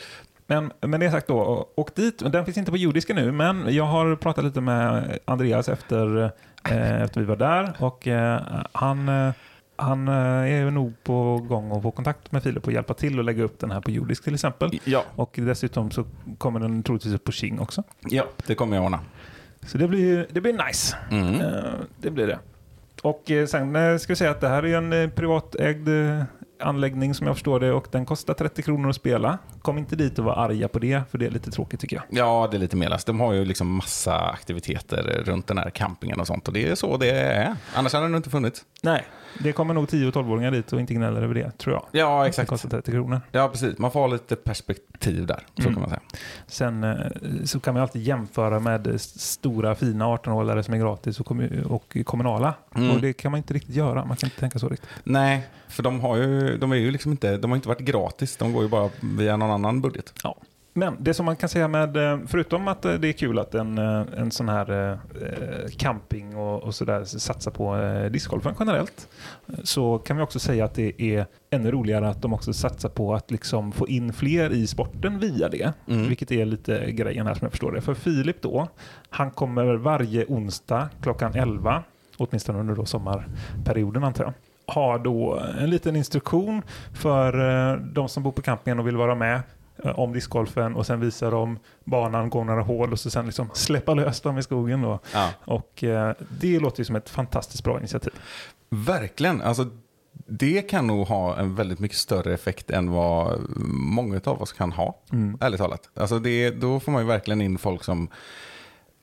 Men 0.47 0.73
med 0.81 1.01
det 1.01 1.11
sagt 1.11 1.27
då, 1.27 1.69
åk 1.75 1.95
dit. 1.95 2.19
Den 2.33 2.45
finns 2.45 2.59
inte 2.59 2.71
på 2.71 2.77
jordiska 2.77 3.15
nu, 3.15 3.33
men 3.33 3.75
jag 3.75 3.85
har 3.85 4.17
pratat 4.17 4.45
lite 4.45 4.61
med 4.61 5.19
Andreas 5.25 5.69
efter, 5.69 6.25
eh, 6.71 7.03
efter 7.03 7.21
vi 7.21 7.27
var 7.27 7.37
där 7.37 7.73
och 7.79 8.09
eh, 8.09 8.41
han, 8.73 9.09
eh, 9.09 9.33
han 9.77 10.09
eh, 10.09 10.15
är 10.15 10.71
nog 10.71 10.93
på 11.03 11.39
gång 11.39 11.77
att 11.77 11.83
få 11.83 11.91
kontakt 11.91 12.33
med 12.33 12.43
Filip 12.43 12.67
och 12.67 12.73
hjälpa 12.73 12.95
till 12.95 13.19
att 13.19 13.25
lägga 13.25 13.43
upp 13.45 13.59
den 13.59 13.71
här 13.71 13.81
på 13.81 13.91
jordisk 13.91 14.25
till 14.25 14.35
exempel. 14.35 14.81
ja, 14.85 15.05
Och 15.17 15.31
dessutom 15.35 15.91
så 15.91 16.05
kommer 16.39 16.61
den 16.61 16.83
troligtvis 16.83 17.15
upp 17.15 17.25
på 17.25 17.33
King 17.33 17.61
också. 17.61 17.83
ja, 18.01 18.25
det 18.47 18.55
kommer 18.55 18.77
jag 18.77 18.85
ordna. 18.85 19.01
Så 19.67 19.79
det 19.79 19.89
blir, 19.89 20.27
det 20.31 20.41
blir 20.41 20.67
nice. 20.67 20.97
Mm. 21.11 21.41
Eh, 21.41 21.63
det 21.97 22.11
blir 22.11 22.27
det. 22.27 22.39
Och 23.03 23.31
eh, 23.31 23.47
sen 23.47 23.77
eh, 23.77 23.97
ska 23.97 24.13
vi 24.13 24.17
säga 24.17 24.31
att 24.31 24.41
det 24.41 24.49
här 24.49 24.65
är 24.65 24.77
en 24.77 24.93
eh, 24.93 25.09
privatägd 25.09 25.89
anläggning 26.63 27.15
som 27.15 27.27
jag 27.27 27.37
förstår 27.37 27.61
det 27.61 27.73
och 27.73 27.87
den 27.91 28.07
kostar 28.07 28.35
30 28.35 28.63
kronor 28.63 28.91
att 28.91 28.97
spela. 28.97 29.39
Kom 29.63 29.79
inte 29.79 29.97
dit 29.97 30.19
och 30.19 30.25
var 30.25 30.35
arga 30.35 30.69
på 30.69 30.79
det, 30.79 31.03
för 31.11 31.19
det 31.19 31.27
är 31.27 31.31
lite 31.31 31.51
tråkigt 31.51 31.81
tycker 31.81 31.97
jag. 31.97 32.05
Ja, 32.11 32.49
det 32.51 32.57
är 32.57 32.59
lite 32.59 32.77
melas. 32.77 33.05
De 33.05 33.21
har 33.21 33.33
ju 33.33 33.45
liksom 33.45 33.77
massa 33.77 34.19
aktiviteter 34.19 35.23
runt 35.25 35.47
den 35.47 35.59
här 35.59 35.71
campingen 35.71 36.21
och 36.21 36.27
sånt. 36.27 36.49
Och 36.49 36.55
det 36.55 36.69
är 36.69 36.75
så 36.75 36.97
det 36.97 37.11
är. 37.11 37.57
Annars 37.75 37.93
hade 37.93 38.07
den 38.07 38.15
inte 38.15 38.31
funnits. 38.31 38.65
Nej, 38.83 39.07
det 39.39 39.53
kommer 39.53 39.75
nog 39.75 39.89
10 39.89 40.07
och 40.09 40.15
12-åringar 40.15 40.51
dit 40.51 40.73
och 40.73 40.81
inte 40.81 40.95
gnäller 40.95 41.23
över 41.23 41.35
det, 41.35 41.51
tror 41.59 41.75
jag. 41.75 41.87
Ja, 41.93 42.23
Det 42.23 42.29
exakt. 42.29 42.49
kostar 42.49 42.69
30 42.69 42.91
kronor. 42.91 43.21
Ja, 43.33 43.49
precis. 43.49 43.79
Man 43.79 43.91
får 43.91 44.01
ha 44.01 44.07
lite 44.07 44.37
perspektiv 44.37 45.27
där, 45.27 45.47
så 45.57 45.63
Mm. 45.63 45.75
kan 45.75 45.81
man 45.81 45.91
säga. 45.91 46.01
Sen 46.47 46.85
eh, 46.85 46.97
så 47.45 47.61
kan 47.61 47.75
man 47.75 47.83
alltid 47.83 48.03
jämföra 48.03 48.61
med 48.61 49.01
stora 49.01 49.75
fina 49.75 50.05
18-hållare 50.07 50.63
som 50.63 50.75
är 50.75 50.79
gratis 50.79 51.21
och, 51.21 51.27
kommu- 51.27 51.63
och 51.65 51.97
kommunala. 52.05 52.55
Mm. 52.75 52.91
Och 52.91 53.01
det 53.01 53.13
kan 53.13 53.31
man 53.31 53.39
inte 53.39 53.55
riktigt 53.55 53.75
göra. 53.75 54.05
Man 54.05 54.17
kan 54.17 54.27
inte 54.27 54.41
tänka 54.41 54.59
så 54.59 54.69
riktigt. 54.69 54.89
Nej, 55.05 55.47
för 55.69 55.83
de 55.83 56.01
har 56.01 56.17
ju, 56.17 56.59
de 56.59 56.73
är 56.73 56.77
ju 56.77 56.91
liksom 56.91 57.11
inte, 57.13 57.37
de 57.37 57.51
har 57.51 57.57
inte 57.57 57.69
varit 57.69 57.81
gratis. 57.81 58.37
De 58.37 58.53
går 58.53 58.63
ju 58.63 58.69
bara 58.69 58.91
via 59.01 59.37
någon 59.37 59.51
annan 59.51 59.81
budget. 59.81 60.13
Ja. 60.25 60.37
Men 60.73 60.97
det 61.01 61.15
som 61.15 61.27
man 61.27 61.37
kan 61.37 61.49
säga 61.49 61.69
med, 61.69 61.97
eh, 61.97 62.19
förutom 62.27 62.69
att 62.69 62.85
eh, 62.85 62.95
det 62.95 63.09
är 63.09 63.13
kul 63.13 63.39
att 63.39 63.55
en, 63.55 63.79
eh, 63.79 64.05
en 64.17 64.31
sån 64.31 64.49
här 64.49 64.99
camping 65.77 66.37
och, 66.37 66.63
och 66.63 66.75
sådär 66.75 67.05
satsar 67.05 67.51
på 67.51 67.79
discgolfen 68.11 68.55
generellt, 68.59 69.09
så 69.65 69.99
kan 69.99 70.17
vi 70.17 70.23
också 70.23 70.39
säga 70.39 70.65
att 70.65 70.75
det 70.75 71.03
är 71.03 71.27
ännu 71.51 71.71
roligare 71.71 72.09
att 72.09 72.23
de 72.23 72.35
också 72.35 72.53
satsar 72.53 72.89
på 72.89 73.15
att 73.15 73.31
liksom 73.31 73.73
få 73.73 73.89
in 73.89 74.13
fler 74.13 74.51
i 74.53 74.67
sporten 74.67 75.19
via 75.19 75.49
det. 75.49 75.73
Mm. 75.89 76.09
Vilket 76.09 76.33
är 76.33 76.45
lite 76.45 76.91
grejen 76.91 77.27
här 77.27 77.35
som 77.35 77.45
jag 77.45 77.51
förstår 77.51 77.73
det. 77.73 77.81
För 77.81 77.95
Filip 77.95 78.43
då, 78.43 78.69
han 79.11 79.31
kommer 79.31 79.75
varje 79.75 80.25
onsdag 80.29 80.89
klockan 81.03 81.35
11, 81.35 81.83
åtminstone 82.17 82.59
under 82.59 82.75
då 82.75 82.85
sommarperioden 82.85 84.05
antar 84.05 84.25
jag, 84.25 84.33
har 84.75 84.99
då 84.99 85.43
en 85.61 85.71
liten 85.71 85.97
instruktion 85.97 86.63
för 86.93 87.77
de 87.77 88.09
som 88.09 88.23
bor 88.23 88.33
på 88.33 88.43
campingen 88.43 88.79
och 88.79 88.87
vill 88.87 88.97
vara 88.97 89.15
med 89.15 89.41
om 89.85 90.13
discgolfen 90.13 90.75
och 90.77 90.87
sen 90.87 91.01
visar 91.01 91.31
de 91.31 91.59
banan, 91.85 92.31
går 92.31 92.45
några 92.45 92.63
hål 92.63 92.93
och 92.93 93.01
så 93.01 93.11
sen 93.11 93.27
liksom 93.27 93.49
släppa 93.55 93.95
lös 93.95 94.21
dem 94.21 94.39
i 94.39 94.43
skogen. 94.43 94.83
Då. 94.83 94.99
Ja. 95.15 95.31
Och 95.45 95.85
eh, 95.85 96.15
det 96.41 96.59
låter 96.61 96.79
ju 96.81 96.85
som 96.85 96.97
ett 96.97 97.11
fantastiskt 97.11 97.65
bra 97.65 97.79
initiativ. 97.79 98.13
Verkligen. 98.69 99.41
Alltså, 99.43 99.67
det 100.27 100.63
kan 100.63 100.87
nog 100.87 101.07
ha 101.07 101.37
en 101.37 101.55
väldigt 101.55 101.79
mycket 101.79 101.99
större 101.99 102.35
effekt 102.35 102.71
än 102.71 102.91
vad 102.91 103.41
många 103.75 104.21
av 104.25 104.43
oss 104.43 104.53
kan 104.53 104.73
ha. 104.73 104.99
Mm. 105.13 105.39
Ärligt 105.41 105.61
talat. 105.61 105.89
Alltså 105.97 106.19
det, 106.19 106.51
då 106.51 106.81
får 106.81 106.93
man 106.93 107.03
ju 107.03 107.09
verkligen 107.09 107.41
in 107.41 107.59
folk 107.59 107.85
som 107.85 108.09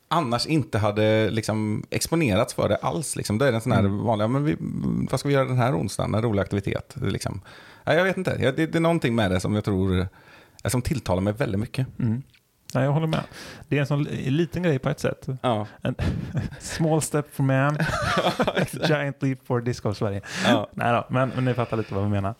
annars 0.09 0.45
inte 0.47 0.77
hade 0.77 1.29
liksom 1.29 1.83
exponerats 1.89 2.53
för 2.53 2.69
det 2.69 2.75
alls. 2.75 3.15
Liksom. 3.15 3.37
Det 3.37 3.47
är 3.47 3.53
en 3.53 3.61
sån 3.61 3.71
här 3.71 3.79
Mm. 3.79 3.97
vanliga, 4.03 4.27
men 4.27 4.43
vi, 4.43 4.55
vad 5.11 5.19
ska 5.19 5.29
vi 5.29 5.35
göra 5.35 5.45
den 5.45 5.57
här 5.57 5.77
onsdagen? 5.79 6.15
En 6.15 6.21
rolig 6.21 6.41
aktivitet. 6.41 6.95
Liksom. 7.01 7.41
Ja, 7.83 7.93
jag 7.93 8.03
vet 8.03 8.17
inte, 8.17 8.37
det, 8.37 8.51
det 8.65 8.75
är 8.75 8.79
någonting 8.79 9.15
med 9.15 9.31
det 9.31 9.39
som 9.39 9.55
jag 9.55 9.63
tror 9.63 9.99
eh, 9.99 10.05
som 10.65 10.81
tilltalar 10.81 11.21
mig 11.21 11.33
väldigt 11.33 11.59
mycket. 11.59 11.87
Mm. 11.99 12.23
Nej, 12.73 12.83
jag 12.83 12.91
håller 12.91 13.07
med. 13.07 13.23
Det 13.67 13.77
är 13.77 13.81
en 13.81 13.87
sån 13.87 14.03
liten 14.03 14.63
grej 14.63 14.79
på 14.79 14.89
ett 14.89 14.99
sätt. 14.99 15.27
Ja. 15.41 15.67
En 15.81 15.95
small 16.59 17.01
step 17.01 17.35
for 17.35 17.43
man, 17.43 17.77
giant 18.89 19.23
leap 19.23 19.39
for 19.45 19.61
disco 19.61 19.93
Sverige. 19.93 20.21
Ja. 20.45 20.69
Nej 20.73 20.93
då, 20.93 21.05
men, 21.09 21.31
men 21.35 21.45
ni 21.45 21.53
fattar 21.53 21.77
lite 21.77 21.93
vad 21.93 22.03
vi 22.03 22.09
menar. 22.09 22.35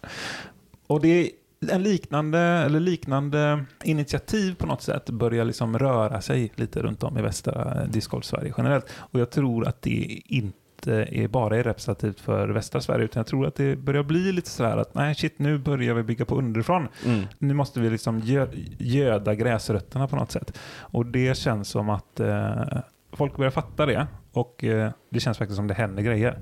Och 0.88 1.02
det 1.02 1.08
är 1.08 1.30
en 1.72 1.84
liknande, 1.84 2.40
eller 2.40 2.80
liknande 2.80 3.66
initiativ 3.84 4.56
på 4.56 4.66
något 4.66 4.82
sätt 4.82 5.10
börjar 5.10 5.46
liksom 5.46 5.80
röra 5.80 6.22
sig 6.22 6.52
lite 6.56 6.82
runt 6.82 7.04
om 7.04 7.18
i 7.18 7.22
västra 7.22 7.86
discgolf 7.86 8.26
Sverige 8.26 8.54
generellt. 8.58 8.86
Och 8.96 9.20
jag 9.20 9.30
tror 9.30 9.68
att 9.68 9.82
det 9.82 10.22
inte 10.26 10.58
är 10.88 11.28
bara 11.28 11.58
är 11.58 11.64
representativt 11.64 12.20
för 12.20 12.50
västra 12.50 12.82
Sverige 12.82 13.06
utan 13.06 13.20
jag 13.20 13.28
tror 13.28 13.48
att 13.48 13.56
det 13.56 13.76
börjar 13.76 14.04
bli 14.04 14.32
lite 14.32 14.50
sådär 14.50 14.78
att 14.78 14.96
nej 14.96 15.16
shit 15.16 15.40
nu 15.40 15.58
börjar 15.58 15.94
vi 15.94 16.04
bygga 16.04 16.26
på 16.26 16.36
underifrån. 16.38 16.88
Mm. 17.06 17.26
Nu 17.40 17.54
måste 17.54 17.80
vi 17.80 17.90
liksom 17.90 18.22
gö- 18.22 18.76
göda 18.78 19.36
gräsrötterna 19.36 20.08
på 20.08 20.16
något 20.16 20.32
sätt. 20.32 20.58
Och 20.80 21.06
det 21.06 21.38
känns 21.38 21.70
som 21.70 21.90
att 21.90 22.20
eh, 22.20 22.64
folk 23.12 23.38
börjar 23.38 23.52
fatta 23.52 23.86
det 23.86 24.08
och 24.32 24.64
eh, 24.64 24.92
det 25.10 25.20
känns 25.20 25.38
faktiskt 25.38 25.56
som 25.56 25.68
det 25.68 25.74
händer 25.74 26.04
grejer. 26.04 26.38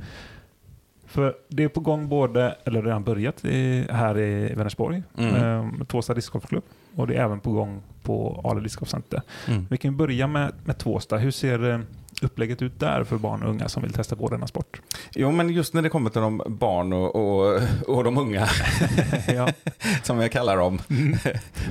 För 1.07 1.35
det 1.49 1.63
är 1.63 1.67
på 1.67 1.79
gång 1.79 2.09
både, 2.09 2.55
eller 2.63 2.81
redan 2.83 3.03
börjat 3.03 3.45
i, 3.45 3.87
här 3.91 4.17
i 4.19 4.53
Vänersborg, 4.55 5.03
Mm. 5.17 5.35
eh, 5.79 5.85
Tvåsta 5.85 6.13
discgolfklubb 6.13 6.63
och 6.95 7.07
det 7.07 7.15
är 7.15 7.23
även 7.23 7.39
på 7.39 7.51
gång 7.51 7.81
på 8.03 8.41
Ale 8.43 8.61
discgolfcenter. 8.61 9.21
Mm. 9.47 9.67
Vi 9.69 9.77
kan 9.77 9.97
börja 9.97 10.27
med, 10.27 10.51
med 10.65 10.77
Tvåsta. 10.77 11.17
Hur 11.17 11.31
ser 11.31 11.69
eh, 11.71 11.79
upplägget 12.21 12.61
ut 12.61 12.79
där 12.79 13.03
för 13.03 13.17
barn 13.17 13.43
och 13.43 13.49
unga 13.49 13.69
som 13.69 13.83
vill 13.83 13.93
testa 13.93 14.15
på 14.15 14.29
denna 14.29 14.47
sport? 14.47 14.81
Jo, 15.15 15.31
men 15.31 15.49
just 15.49 15.73
när 15.73 15.81
det 15.81 15.89
kommer 15.89 16.09
till 16.09 16.21
de 16.21 16.41
barn 16.47 16.93
och, 16.93 17.15
och, 17.15 17.61
och 17.87 18.03
de 18.03 18.17
unga, 18.17 18.47
som 20.03 20.21
jag 20.21 20.31
kallar 20.31 20.57
dem, 20.57 20.81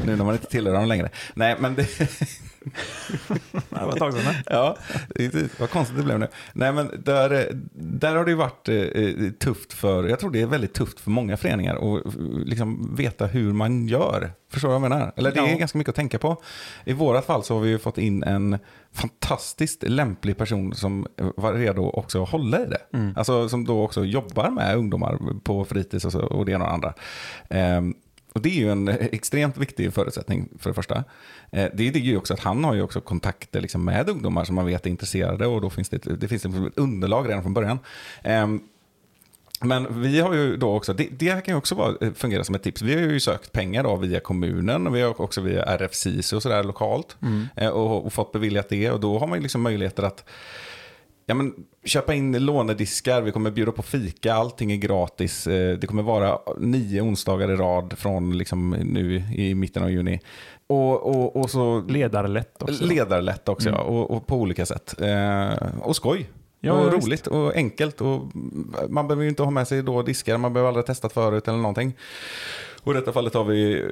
nu 0.06 0.16
när 0.16 0.24
man 0.24 0.34
inte 0.34 0.46
tillhör 0.46 0.74
dem 0.74 0.86
längre. 0.86 1.10
Nej, 1.34 1.56
men 1.58 1.74
det, 1.74 1.88
Det 3.70 3.84
var 3.84 3.92
ett 3.92 3.98
tag 3.98 4.12
sedan. 4.14 4.34
ja, 4.46 4.76
vad 5.58 5.70
konstigt 5.70 5.96
det 5.96 6.02
blev 6.02 6.18
nu. 6.18 6.28
Nej, 6.52 6.72
men 6.72 6.90
där, 7.04 7.48
där 7.74 8.16
har 8.16 8.24
det 8.24 8.30
ju 8.30 8.36
varit 8.36 8.68
eh, 8.68 9.30
tufft 9.38 9.72
för, 9.72 10.04
jag 10.08 10.18
tror 10.20 10.30
det 10.30 10.40
är 10.40 10.46
väldigt 10.46 10.74
tufft 10.74 11.00
för 11.00 11.10
många 11.10 11.36
föreningar 11.36 11.96
att 11.96 12.14
liksom 12.46 12.94
veta 12.96 13.26
hur 13.26 13.52
man 13.52 13.88
gör. 13.88 14.32
Förstår 14.52 14.68
du 14.68 14.72
vad 14.78 14.82
jag 14.82 14.90
menar? 14.90 15.12
Eller 15.16 15.32
det 15.32 15.40
är 15.40 15.46
Ja. 15.50 15.56
ganska 15.58 15.78
mycket 15.78 15.88
att 15.88 15.96
tänka 15.96 16.18
på. 16.18 16.42
I 16.84 16.92
vårat 16.92 17.26
fall 17.26 17.44
så 17.44 17.54
har 17.54 17.60
vi 17.60 17.68
ju 17.68 17.78
fått 17.78 17.98
in 17.98 18.22
en 18.22 18.58
fantastiskt 18.92 19.82
lämplig 19.82 20.36
person 20.38 20.74
som 20.74 21.06
var 21.36 21.52
redo 21.52 21.82
också 21.82 22.22
att 22.22 22.28
hålla 22.28 22.60
i 22.60 22.66
det. 22.66 22.96
Mm. 22.98 23.14
Alltså 23.16 23.48
som 23.48 23.64
då 23.64 23.82
också 23.84 24.04
jobbar 24.04 24.50
med 24.50 24.76
ungdomar 24.76 25.18
på 25.44 25.64
fritids 25.64 26.04
och, 26.04 26.12
så, 26.12 26.20
och 26.20 26.44
det 26.46 26.52
ena 26.52 26.64
och 26.64 26.68
det 26.70 26.74
andra. 26.74 26.94
Ehm, 27.48 27.94
och 28.34 28.42
det 28.42 28.48
är 28.48 28.54
ju 28.54 28.70
en 28.70 28.88
extremt 28.88 29.56
viktig 29.58 29.92
förutsättning 29.94 30.48
för 30.58 30.70
det 30.70 30.74
första. 30.74 31.04
Eh, 31.50 31.68
det 31.74 31.88
är 31.88 31.92
ju 31.98 32.16
också 32.16 32.34
att 32.34 32.40
han 32.40 32.64
har 32.64 32.74
ju 32.74 32.82
också 32.82 33.00
kontakter 33.00 33.60
liksom 33.60 33.84
med 33.84 34.08
ungdomar 34.08 34.44
som 34.44 34.54
man 34.54 34.66
vet 34.66 34.86
är 34.86 34.90
intresserade 34.90 35.46
och 35.46 35.60
då 35.60 35.70
finns 35.70 35.88
det, 35.88 35.96
ett- 36.06 36.20
det 36.20 36.28
finns 36.28 36.44
liksom 36.44 36.66
ett 36.66 36.78
underlag 36.78 37.28
redan 37.28 37.42
från 37.42 37.54
början. 37.54 37.78
Ehm, 38.22 38.60
men 39.60 40.02
vi 40.02 40.20
har 40.20 40.34
ju 40.34 40.56
då 40.56 40.76
också, 40.76 40.92
det, 40.92 41.08
det 41.10 41.44
kan 41.44 41.54
ju 41.54 41.58
också 41.58 41.74
vara, 41.74 42.14
fungera 42.14 42.44
som 42.44 42.54
ett 42.54 42.62
tips. 42.62 42.82
Vi 42.82 42.94
har 42.94 43.00
ju 43.00 43.20
sökt 43.20 43.52
pengar 43.52 43.82
då 43.82 43.96
via 43.96 44.20
kommunen 44.20 44.86
och 44.86 44.94
vi 44.96 45.00
har 45.02 45.20
också 45.20 45.40
via 45.40 45.62
RFCC 45.62 46.32
och 46.32 46.42
sådär 46.42 46.64
lokalt. 46.64 47.16
Eh, 47.56 47.68
och, 47.68 48.06
och 48.06 48.12
fått 48.12 48.32
beviljat 48.32 48.68
det 48.68 48.90
och 48.90 49.00
då 49.00 49.18
har 49.18 49.26
man 49.26 49.38
ju 49.38 49.42
liksom 49.42 49.62
möjligheter 49.62 50.02
att 50.02 50.24
Ja, 51.26 51.34
men, 51.34 51.54
köpa 51.84 52.14
in 52.14 52.44
lånediskar, 52.44 53.22
vi 53.22 53.32
kommer 53.32 53.50
bjuda 53.50 53.72
på 53.72 53.82
fika, 53.82 54.34
allting 54.34 54.72
är 54.72 54.76
gratis. 54.76 55.46
Eh, 55.46 55.78
Det 55.78 55.86
kommer 55.86 56.02
vara 56.02 56.38
nio 56.58 57.00
onsdagar 57.00 57.50
i 57.50 57.56
rad 57.56 57.94
från 57.98 58.38
liksom 58.38 58.70
nu 58.70 59.16
i 59.36 59.54
mitten 59.54 59.82
av 59.82 59.90
juni. 59.90 60.20
Och, 60.66 61.02
och, 61.06 61.36
och 61.36 61.50
så 61.50 61.80
Ledarlätt 61.88 62.62
också. 62.62 62.84
ledarlätt 62.84 63.48
också, 63.48 63.68
ja, 63.68 63.78
och, 63.78 64.10
och 64.10 64.26
på 64.26 64.36
olika 64.36 64.66
sätt. 64.66 65.00
Eh, 65.00 65.78
och 65.82 65.96
skoj. 65.96 66.30
Ja, 66.60 66.72
och 66.72 66.94
visst. 66.94 67.06
roligt 67.06 67.26
och 67.26 67.54
enkelt. 67.56 68.00
Och 68.00 68.22
man 68.88 69.08
behöver 69.08 69.22
ju 69.22 69.28
inte 69.28 69.42
ha 69.42 69.50
med 69.50 69.68
sig 69.68 69.82
då 69.82 70.02
diskar, 70.02 70.38
man 70.38 70.52
behöver 70.52 70.68
aldrig 70.68 70.82
ha 70.82 70.86
testat 70.86 71.12
förut 71.12 71.48
eller 71.48 71.58
någonting. 71.58 71.92
Och 72.82 72.92
i 72.92 72.94
detta 72.94 73.12
fallet 73.12 73.34
har 73.34 73.44
vi 73.44 73.80
eh, 73.82 73.86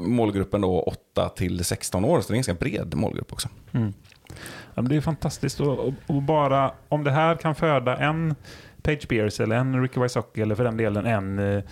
målgruppen 0.00 0.60
då 0.60 0.80
8 0.80 1.28
till 1.28 1.64
16 1.64 2.04
år, 2.04 2.20
så 2.20 2.28
det 2.28 2.32
är 2.32 2.34
en 2.34 2.38
ganska 2.38 2.54
bred 2.54 2.94
målgrupp 2.94 3.32
också. 3.32 3.48
Mm. 3.72 3.92
Det 4.84 4.96
är 4.96 5.00
fantastiskt. 5.00 5.60
Och, 5.60 5.94
och, 6.06 6.22
bara 6.22 6.72
om 6.88 7.04
det 7.04 7.10
här 7.10 7.36
kan 7.36 7.54
föda 7.54 7.96
en 7.96 8.34
Page 8.82 9.08
Beers 9.08 9.40
eller 9.40 9.56
en 9.56 9.82
Ricky 9.82 10.00
Wysocki 10.00 10.40
eller 10.40 10.54
för 10.54 10.64
den 10.64 10.76
delen 10.76 11.06
en 11.06 11.38
eh, 11.38 11.62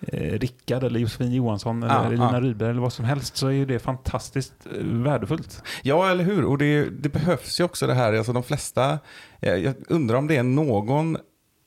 eh, 0.00 0.38
Rickard 0.38 0.84
eller 0.84 1.00
Josefin 1.00 1.32
Johansson 1.32 1.82
eller 1.82 1.94
Ja, 1.94 2.06
Elina 2.06 2.30
ja. 2.32 2.40
Rydberg 2.40 2.70
eller 2.70 2.80
vad 2.80 2.92
som 2.92 3.04
helst 3.04 3.36
så 3.36 3.46
är 3.46 3.52
ju 3.52 3.64
det 3.64 3.78
fantastiskt 3.78 4.54
eh, 4.66 4.84
värdefullt. 4.84 5.62
Ja, 5.82 6.10
eller 6.10 6.24
hur? 6.24 6.44
Och 6.44 6.58
det, 6.58 6.84
det 6.84 7.08
behövs 7.08 7.60
ju 7.60 7.64
också 7.64 7.86
det 7.86 7.94
här. 7.94 8.12
Alltså 8.12 8.32
de 8.32 8.42
flesta, 8.42 8.98
jag 9.40 9.58
jag 9.58 9.74
undrar 9.88 10.16
om 10.16 10.26
det 10.26 10.36
är 10.36 10.42
någon 10.42 11.16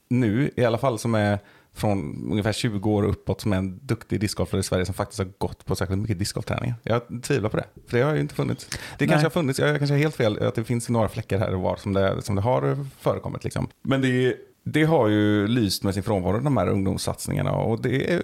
nu, 0.09 0.51
i 0.55 0.65
alla 0.65 0.77
fall 0.77 0.99
som 0.99 1.15
är 1.15 1.39
från 1.77 2.27
ungefär 2.31 2.51
20 2.53 2.91
år 2.91 3.03
uppåt 3.03 3.41
som 3.41 3.53
är 3.53 3.57
en 3.57 3.79
duktig 3.83 4.19
discgolfare 4.19 4.59
i 4.59 4.63
Sverige 4.63 4.85
som 4.85 4.93
faktiskt 4.93 5.19
har 5.19 5.29
gått 5.37 5.65
på 5.65 5.75
särskilt 5.75 6.01
mycket 6.01 6.19
discgolfträningar. 6.19 6.75
Jag 6.83 7.01
tvivlar 7.23 7.49
på 7.49 7.57
det, 7.57 7.65
för 7.87 7.97
det 7.97 8.03
har 8.03 8.13
ju 8.13 8.19
inte 8.21 8.35
funnits. 8.35 8.67
Det 8.69 8.77
Nej. 8.99 9.07
kanske 9.07 9.25
har 9.25 9.29
funnits, 9.29 9.59
jag 9.59 9.77
kanske 9.77 9.93
har 9.93 9.99
helt 9.99 10.15
fel, 10.15 10.43
att 10.43 10.55
det 10.55 10.63
finns 10.63 10.89
några 10.89 11.09
fläckar 11.09 11.37
här 11.39 11.53
och 11.55 11.61
var 11.61 11.75
som 11.75 11.93
det, 11.93 12.21
som 12.21 12.35
det 12.35 12.41
har 12.41 12.85
förekommit. 12.99 13.43
Liksom. 13.43 13.67
Men 13.81 14.01
det, 14.01 14.35
det 14.63 14.83
har 14.83 15.07
ju 15.07 15.47
lyst 15.47 15.83
med 15.83 15.93
sin 15.93 16.03
frånvaro, 16.03 16.39
de 16.39 16.57
här 16.57 16.67
ungdomssatsningarna. 16.67 17.51
Och 17.51 17.81
det 17.81 18.21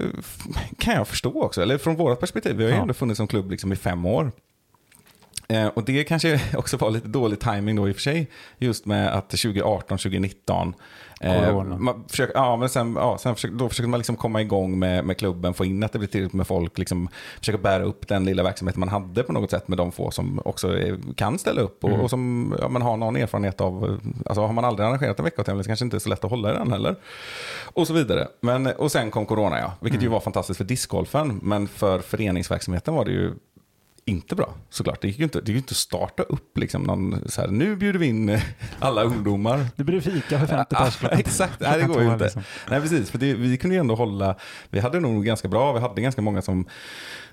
kan 0.77 0.93
jag 0.93 1.07
förstå 1.07 1.41
också, 1.43 1.61
eller 1.61 1.77
från 1.77 1.95
vårt 1.95 2.19
perspektiv, 2.19 2.55
vi 2.55 2.63
har 2.63 2.69
ju 2.69 2.75
Ja. 2.75 2.81
ändå 2.81 2.93
funnits 2.93 3.17
som 3.17 3.27
klubb 3.27 3.51
liksom 3.51 3.73
i 3.73 3.75
fem 3.75 4.05
år. 4.05 4.31
Eh, 5.47 5.67
och 5.67 5.83
det 5.85 6.03
kanske 6.03 6.41
också 6.57 6.77
var 6.77 6.91
lite 6.91 7.07
dålig 7.07 7.39
timing 7.39 7.75
då 7.75 7.89
i 7.89 7.91
och 7.91 7.95
för 7.95 8.01
sig. 8.01 8.29
Just 8.57 8.85
med 8.85 9.13
att 9.13 9.29
2018, 9.29 9.97
2019. 9.97 10.73
Eh, 11.23 11.45
Corona. 11.45 11.77
man 11.77 12.03
försöker, 12.07 12.33
ja, 12.35 12.55
men 12.55 12.69
sen, 12.69 12.95
ja, 12.99 13.17
sen 13.17 13.35
försöker, 13.35 13.55
då 13.55 13.69
försöker 13.69 13.87
man 13.89 13.99
liksom 13.99 14.15
komma 14.15 14.41
igång 14.41 14.79
med, 14.79 15.05
med 15.05 15.17
klubben, 15.17 15.53
få 15.53 15.65
in 15.65 15.83
att 15.83 15.91
det 15.91 15.99
blir 15.99 16.09
tillräckligt 16.09 16.33
med 16.33 16.47
folk. 16.47 16.77
Liksom, 16.77 17.09
försöka 17.39 17.57
bära 17.57 17.83
upp 17.83 18.07
den 18.07 18.25
lilla 18.25 18.43
verksamheten 18.43 18.79
man 18.79 18.89
hade 18.89 19.23
på 19.23 19.33
något 19.33 19.51
sätt 19.51 19.67
med 19.67 19.77
de 19.77 19.91
få 19.91 20.11
som 20.11 20.41
också 20.45 20.67
är, 20.77 20.97
kan 21.15 21.39
ställa 21.39 21.61
upp. 21.61 21.83
Och, 21.83 21.89
Mm. 21.89 22.01
och 22.01 22.09
som 22.09 22.55
ja, 22.61 22.67
man 22.69 22.81
har 22.81 22.97
någon 22.97 23.15
erfarenhet 23.15 23.61
av. 23.61 23.83
eh, 23.85 24.09
Alltså 24.25 24.41
har 24.45 24.53
man 24.53 24.65
aldrig 24.65 24.87
arrangerat 24.87 25.19
en 25.19 25.25
veckotävling 25.25 25.63
så 25.63 25.67
kanske 25.67 25.85
inte 25.85 25.97
är 25.97 25.99
så 25.99 26.09
lätt 26.09 26.23
att 26.23 26.29
hålla 26.31 26.51
i 26.51 26.53
den 26.53 26.71
heller. 26.71 26.95
Och 27.63 27.87
så 27.87 27.93
vidare. 27.93 28.27
Men, 28.41 28.67
och 28.67 28.91
sen 28.91 29.11
kom 29.11 29.25
corona 29.25 29.59
ja, 29.59 29.71
vilket 29.79 29.99
Mm. 30.01 30.03
ju 30.03 30.09
var 30.13 30.19
fantastiskt 30.19 30.57
för 30.57 30.63
discgolfen. 30.63 31.39
Men 31.43 31.67
för 31.67 31.99
föreningsverksamheten 31.99 32.93
var 32.93 33.05
det 33.05 33.11
ju 33.11 33.33
inte 34.05 34.35
bra 34.35 34.53
såklart. 34.69 35.01
Det 35.01 35.07
gick 35.07 35.17
ju 35.17 35.23
inte, 35.23 35.41
det 35.41 35.51
gick 35.51 35.57
inte 35.61 35.71
att 35.71 35.77
starta 35.77 36.23
upp 36.23 36.57
liksom 36.57 36.83
någon 36.83 37.29
så 37.29 37.41
här, 37.41 37.47
nu 37.47 37.75
bjuder 37.75 37.99
vi 37.99 38.05
in 38.05 38.39
alla 38.79 39.03
ungdomar. 39.03 39.65
Det 39.75 39.83
blir 39.83 40.01
fika 40.01 40.39
för 40.39 40.47
50 40.47 40.67
Ja, 40.75 40.85
pers 40.85 40.97
klockan- 40.97 41.19
Exakt, 41.19 41.59
nej, 41.59 41.79
det 41.81 41.87
går 41.93 42.01
ju 42.03 42.11
inte. 42.11 42.23
liksom. 42.23 42.41
Nej, 42.69 42.81
precis, 42.81 43.11
för 43.11 43.17
det, 43.17 43.33
vi 43.33 43.57
kunde 43.57 43.75
ju 43.75 43.79
ändå 43.79 43.95
hålla, 43.95 44.35
vi 44.69 44.79
hade 44.79 44.99
nog 44.99 45.25
ganska 45.25 45.47
bra, 45.47 45.73
vi 45.73 45.79
hade 45.79 46.01
ganska 46.01 46.21
många 46.21 46.41
som, 46.41 46.65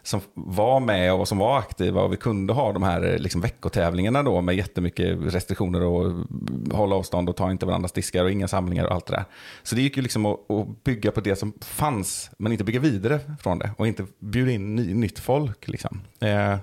som 0.03 0.21
var 0.35 0.81
med 0.81 1.15
och 1.15 1.29
som 1.29 1.39
var 1.39 1.59
aktiva 1.59 2.03
och 2.03 2.13
vi 2.13 2.17
kunde 2.17 2.53
ha 2.53 2.73
de 2.73 2.83
här 2.83 3.19
liksom, 3.19 3.41
veckotävlingarna 3.41 4.23
då 4.23 4.41
med 4.41 4.55
jättemycket 4.57 5.19
restriktioner 5.21 5.83
och 5.83 6.27
hålla 6.73 6.97
avstånd 6.97 7.29
och 7.29 7.37
ta 7.37 7.51
inte 7.51 7.67
varandras 7.67 7.93
diskar 7.93 8.25
och 8.25 8.31
inga 8.31 8.49
samlingar 8.49 8.85
och 8.85 8.93
allt 8.95 9.07
det 9.07 9.13
där. 9.13 9.25
Så 9.63 9.75
det 9.75 9.83
gick 9.83 9.97
ju 9.97 10.03
liksom 10.03 10.27
att, 10.27 10.51
att 10.51 10.85
bygga 10.85 11.11
på 11.11 11.21
det 11.21 11.37
som 11.37 11.53
fanns, 11.61 12.31
men 12.39 12.53
inte 12.53 12.65
bygga 12.65 12.81
vidare 12.81 13.21
från 13.41 13.59
det 13.59 13.71
och 13.77 13.87
inte 13.87 14.07
bjuda 14.19 14.51
in 14.53 14.75
ny, 14.77 14.95
nytt 14.95 15.19
folk. 15.19 15.69
Liksom. 15.69 16.01
Eh, 16.21 16.57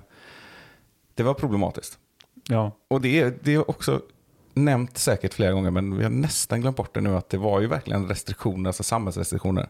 Det 1.14 1.22
var 1.22 1.34
problematiskt. 1.34 1.98
Ja, 2.48 2.72
Och 2.88 3.00
det 3.00 3.20
är, 3.20 3.38
det 3.42 3.54
är 3.54 3.70
också 3.70 4.00
nämnt 4.54 4.98
säkert 4.98 5.34
flera 5.34 5.52
gånger, 5.52 5.70
men 5.70 5.96
vi 5.96 6.02
har 6.02 6.10
nästan 6.10 6.60
glömt 6.60 6.76
bort 6.76 6.94
det 6.94 7.00
nu, 7.00 7.16
att 7.16 7.28
det 7.30 7.38
var 7.38 7.60
ju 7.60 7.66
verkligen 7.66 8.08
restriktioner, 8.08 8.68
alltså 8.68 8.82
samhällsrestriktioner, 8.82 9.68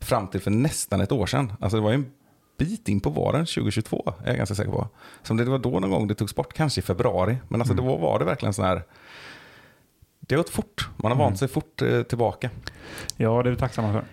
fram 0.00 0.28
till 0.28 0.40
för 0.40 0.50
nästan 0.50 1.00
ett 1.00 1.12
år 1.12 1.26
sedan. 1.26 1.52
Alltså 1.60 1.76
det 1.76 1.82
var 1.82 1.90
ju 1.90 1.94
en 1.94 2.10
bit 2.58 2.88
in 2.88 3.00
på 3.00 3.10
våren 3.10 3.46
2022, 3.46 4.12
är 4.24 4.28
jag 4.28 4.36
ganska 4.36 4.54
säker 4.54 4.70
på. 4.70 4.88
Som 5.22 5.36
det 5.36 5.44
var 5.44 5.58
då 5.58 5.80
någon 5.80 5.90
gång 5.90 6.06
det 6.08 6.14
togs 6.14 6.34
bort, 6.34 6.52
kanske 6.52 6.80
i 6.80 6.82
februari. 6.82 7.36
Men 7.48 7.60
alltså 7.60 7.74
då 7.74 7.96
var 7.96 8.18
det 8.18 8.24
verkligen 8.24 8.52
sån 8.54 8.64
här, 8.64 8.82
det 10.20 10.34
har 10.34 10.42
gått 10.42 10.50
fort. 10.50 10.88
Man 10.96 11.12
har 11.12 11.18
vant 11.18 11.38
sig 11.38 11.48
fort 11.48 11.82
eh, 11.82 12.02
tillbaka. 12.02 12.50
ja 13.16 13.42
det 13.42 13.48
är 13.48 13.50
vi 13.50 13.56
tacksamma 13.56 13.92
för. 13.92 14.04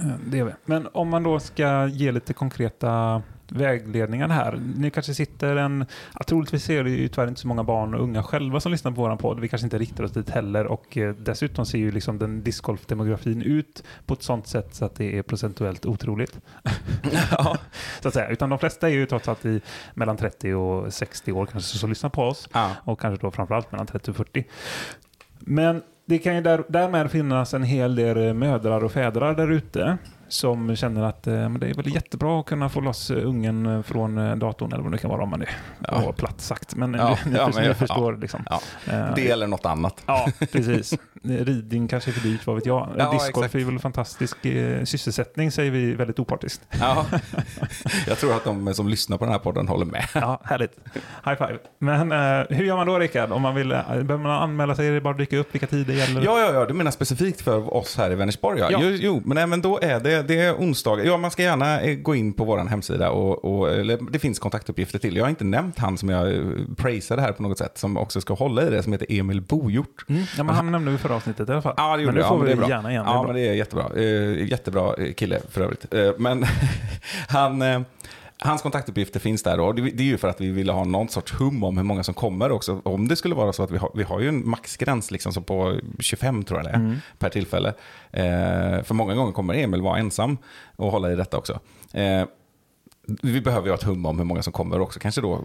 Eh, 0.00 0.14
Det 0.26 0.38
är 0.38 0.44
vi. 0.44 0.52
Men 0.64 0.88
om 0.92 1.08
man 1.08 1.22
då 1.22 1.40
ska 1.40 1.86
ge 1.86 2.12
lite 2.12 2.32
konkreta 2.32 3.22
vägledningar 3.52 4.28
här. 4.28 4.60
Ni 4.76 4.90
kanske 4.90 5.14
sitter 5.14 5.56
en... 5.56 5.86
Ja, 6.18 6.24
troligtvis 6.26 6.70
är 6.70 6.84
det 6.84 6.90
ju 6.90 7.08
tyvärr 7.08 7.28
inte 7.28 7.40
så 7.40 7.48
många 7.48 7.64
barn 7.64 7.94
och 7.94 8.02
unga 8.02 8.22
själva 8.22 8.60
som 8.60 8.72
lyssnar 8.72 8.92
på 8.92 9.00
vår 9.00 9.16
podd. 9.16 9.40
Vi 9.40 9.48
kanske 9.48 9.66
inte 9.66 9.78
riktar 9.78 10.04
oss 10.04 10.12
dit 10.12 10.30
heller 10.30 10.66
och 10.66 10.96
eh, 10.96 11.14
dessutom 11.14 11.66
ser 11.66 11.78
ju 11.78 11.90
liksom 11.90 12.18
den 12.18 12.42
discgolf-demografin 12.42 13.42
ut 13.42 13.82
på 14.06 14.14
ett 14.14 14.22
sånt 14.22 14.46
sätt 14.46 14.74
så 14.74 14.84
att 14.84 14.94
det 14.94 15.18
är 15.18 15.22
procentuellt 15.22 15.86
otroligt. 15.86 16.40
ja. 17.30 17.56
så 18.00 18.08
att 18.08 18.14
säga. 18.14 18.28
Utan 18.28 18.50
de 18.50 18.58
flesta 18.58 18.88
är 18.88 18.92
ju 18.92 19.06
trots 19.06 19.28
allt 19.28 19.44
i 19.44 19.60
mellan 19.94 20.16
30 20.16 20.54
och 20.54 20.92
60 20.92 21.32
år 21.32 21.46
kanske 21.46 21.78
som 21.78 21.88
lyssnar 21.88 22.10
på 22.10 22.22
oss. 22.22 22.48
Ja. 22.52 22.70
och 22.84 23.00
kanske 23.00 23.26
då 23.26 23.30
framförallt 23.30 23.72
mellan 23.72 23.86
30 23.86 24.10
och 24.10 24.16
40. 24.16 24.44
Men 25.40 25.82
det 26.04 26.18
kan 26.18 26.34
ju 26.34 26.40
där, 26.40 26.64
därmed 26.68 27.10
finnas 27.10 27.54
en 27.54 27.62
hel 27.62 27.94
del 27.94 28.34
mödrar 28.34 28.84
och 28.84 28.92
fädrar 28.92 29.34
där 29.34 29.50
ute 29.50 29.98
som 30.30 30.76
känner 30.76 31.02
att 31.02 31.26
eh, 31.26 31.32
men 31.32 31.60
det 31.60 31.68
är 31.70 31.74
väl 31.74 31.94
jättebra 31.94 32.40
att 32.40 32.46
kunna 32.46 32.68
få 32.68 32.80
loss 32.80 33.10
eh, 33.10 33.26
ungen 33.28 33.66
eh, 33.66 33.82
från 33.82 34.38
datorn 34.38 34.72
eller 34.72 34.82
vad 34.82 34.92
det 34.92 34.98
kan 34.98 35.10
vara 35.10 35.22
om 35.22 35.28
man 35.30 35.42
är 35.42 35.50
Ja. 35.78 36.02
ja. 36.06 36.12
platt 36.12 36.40
sagt. 36.40 36.74
Men 36.74 36.94
Ja, 36.94 37.18
ni, 37.26 37.36
ja, 37.36 37.50
men 37.54 37.62
ni 37.62 37.68
ja, 37.68 37.74
förstår 37.74 38.16
liksom. 38.16 38.44
Ja. 38.50 38.60
Det 39.16 39.30
eller 39.30 39.46
något 39.46 39.66
annat. 39.66 40.02
Ja, 40.06 40.28
precis. 40.52 40.94
Ridning 41.22 41.88
kanske 41.88 42.10
är 42.10 42.12
för 42.12 42.20
dyrt, 42.28 42.46
vad 42.46 42.56
vet 42.56 42.66
jag. 42.66 42.88
Ja, 42.98 43.12
Discgolf 43.12 43.54
är 43.54 43.58
väl 43.58 43.74
en 43.74 43.80
fantastisk 43.80 44.44
eh, 44.46 44.84
sysselsättning, 44.84 45.50
säger 45.50 45.70
vi 45.70 45.94
väldigt 45.94 46.18
opartiskt. 46.18 46.60
Ja. 46.80 47.06
Jag 48.08 48.18
tror 48.18 48.36
att 48.36 48.44
de 48.44 48.74
som 48.74 48.88
lyssnar 48.88 49.18
på 49.18 49.24
den 49.24 49.32
här 49.32 49.38
podden 49.38 49.68
håller 49.68 49.86
med. 49.86 50.04
Ja, 50.14 50.40
härligt. 50.44 50.72
High 51.24 51.36
five. 51.36 51.58
Men 51.78 52.12
eh, 52.12 52.46
hur 52.56 52.64
gör 52.64 52.76
man 52.76 52.86
då, 52.86 52.98
Rickard? 52.98 53.32
Om 53.32 53.42
man 53.42 53.54
vill, 53.54 53.72
eh, 53.72 53.78
behöver 53.88 54.16
man 54.18 54.42
anmäla 54.42 54.74
sig? 54.74 54.88
Är 54.88 54.92
det 54.92 55.00
bara 55.00 55.10
att 55.10 55.18
dyka 55.18 55.36
upp? 55.36 55.54
Vilka 55.54 55.66
tider 55.66 55.94
gäller? 55.94 56.22
Ja, 56.24 56.40
ja, 56.40 56.52
ja, 56.52 56.64
du 56.64 56.74
menar 56.74 56.90
specifikt 56.90 57.40
för 57.40 57.74
oss 57.74 57.96
här 57.96 58.10
i 58.10 58.14
Vänersborg? 58.14 58.60
Ja. 58.60 58.68
Ja. 58.70 58.78
Jo, 58.82 58.90
jo, 58.90 59.22
men, 59.24 59.50
men 59.50 59.62
då 59.62 59.78
är 59.82 60.00
det, 60.00 60.19
det 60.22 60.40
är 60.40 60.54
onsdagar. 60.54 61.04
Ja, 61.04 61.16
man 61.16 61.30
ska 61.30 61.42
gärna 61.42 61.80
eh, 61.80 61.94
gå 61.94 62.14
in 62.14 62.32
på 62.32 62.44
vår 62.44 62.58
hemsida 62.58 63.10
och, 63.10 63.44
och 63.44 63.70
eller, 63.70 63.98
det 64.10 64.18
finns 64.18 64.38
kontaktuppgifter 64.38 64.98
till. 64.98 65.16
Jag 65.16 65.24
har 65.24 65.30
inte 65.30 65.44
nämnt 65.44 65.78
han 65.78 65.98
som 65.98 66.08
jag 66.08 66.34
eh, 66.34 66.42
praisade 66.76 67.22
här 67.22 67.32
på 67.32 67.42
något 67.42 67.58
sätt, 67.58 67.78
som 67.78 67.96
också 67.96 68.20
ska 68.20 68.34
hålla 68.34 68.66
i 68.66 68.70
det, 68.70 68.82
som 68.82 68.92
heter 68.92 69.06
Emil 69.10 69.40
Bojort. 69.40 70.04
Mm, 70.08 70.22
ja, 70.36 70.42
men 70.42 70.54
han 70.54 70.72
nämnde 70.72 70.90
vi 70.90 70.98
förra 70.98 71.14
avsnittet 71.14 71.48
i 71.48 71.52
alla 71.52 71.62
fall. 71.62 71.74
Ja, 71.76 71.96
det 71.96 72.02
gjorde 72.02 72.12
men 72.12 72.22
nu 72.22 72.28
får 72.28 72.48
Ja, 72.48 72.54
vi 72.54 72.60
det 72.62 72.68
gärna 72.68 72.90
igen. 72.90 73.04
Det 73.04 73.10
Ja, 73.10 73.22
men 73.22 73.34
det 73.34 73.40
är 73.40 73.52
jättebra. 73.52 73.84
Eh, 73.96 74.48
jättebra 74.48 74.94
kille 75.16 75.40
för 75.50 75.60
övrigt. 75.60 76.18
Men 76.18 76.44
han, 77.28 77.62
hans 78.42 78.62
kontaktuppgifter 78.62 79.20
finns 79.20 79.42
där 79.42 79.60
och 79.60 79.74
det, 79.74 79.82
det 79.82 80.02
är 80.02 80.06
ju 80.06 80.18
för 80.18 80.28
att 80.28 80.40
vi 80.40 80.50
ville 80.50 80.72
ha 80.72 80.84
någon 80.84 81.08
sorts 81.08 81.32
hum 81.40 81.64
om 81.64 81.76
hur 81.76 81.84
många 81.84 82.02
som 82.02 82.14
kommer 82.14 82.52
också. 82.52 82.80
Om 82.84 83.08
det 83.08 83.16
skulle 83.16 83.34
vara 83.34 83.52
så 83.52 83.62
att 83.62 83.70
vi 83.70 83.78
har, 83.78 83.90
vi 83.94 84.02
har 84.02 84.20
ju 84.20 84.28
en 84.28 84.48
maxgräns 84.48 85.10
liksom 85.10 85.32
så 85.32 85.40
på 85.40 85.78
25 85.98 86.44
tror 86.44 86.58
jag 86.58 86.66
det 86.66 86.70
är 86.70 86.74
Mm. 86.80 86.96
per 87.18 87.28
tillfälle. 87.28 87.68
Eh, 88.10 88.82
för 88.82 88.94
många 88.94 89.14
gånger 89.14 89.32
kommer 89.32 89.54
Emil 89.54 89.82
vara 89.82 89.98
ensam 89.98 90.38
och 90.76 90.90
hålla 90.92 91.12
i 91.12 91.16
detta 91.16 91.38
också. 91.38 91.60
Eh, 91.92 92.24
vi 93.22 93.40
behöver 93.40 93.66
ju 93.66 93.70
ha 93.70 93.76
ett 93.76 93.82
hum 93.82 94.06
om 94.06 94.18
hur 94.18 94.24
många 94.24 94.42
som 94.42 94.52
kommer 94.52 94.80
också. 94.80 95.00
Kanske 95.00 95.20
då 95.20 95.44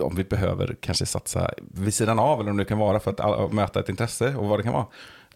om 0.00 0.14
vi 0.14 0.24
behöver 0.24 0.76
kanske 0.80 1.06
satsa 1.06 1.50
vid 1.58 1.94
sidan 1.94 2.18
av 2.18 2.40
eller 2.40 2.50
om 2.50 2.56
det 2.56 2.64
kan 2.64 2.78
vara 2.78 3.00
för 3.00 3.10
att 3.44 3.52
möta 3.52 3.80
ett 3.80 3.88
intresse 3.88 4.34
och 4.36 4.48
vad 4.48 4.58
det 4.58 4.62
kan 4.62 4.72
vara. 4.72 4.86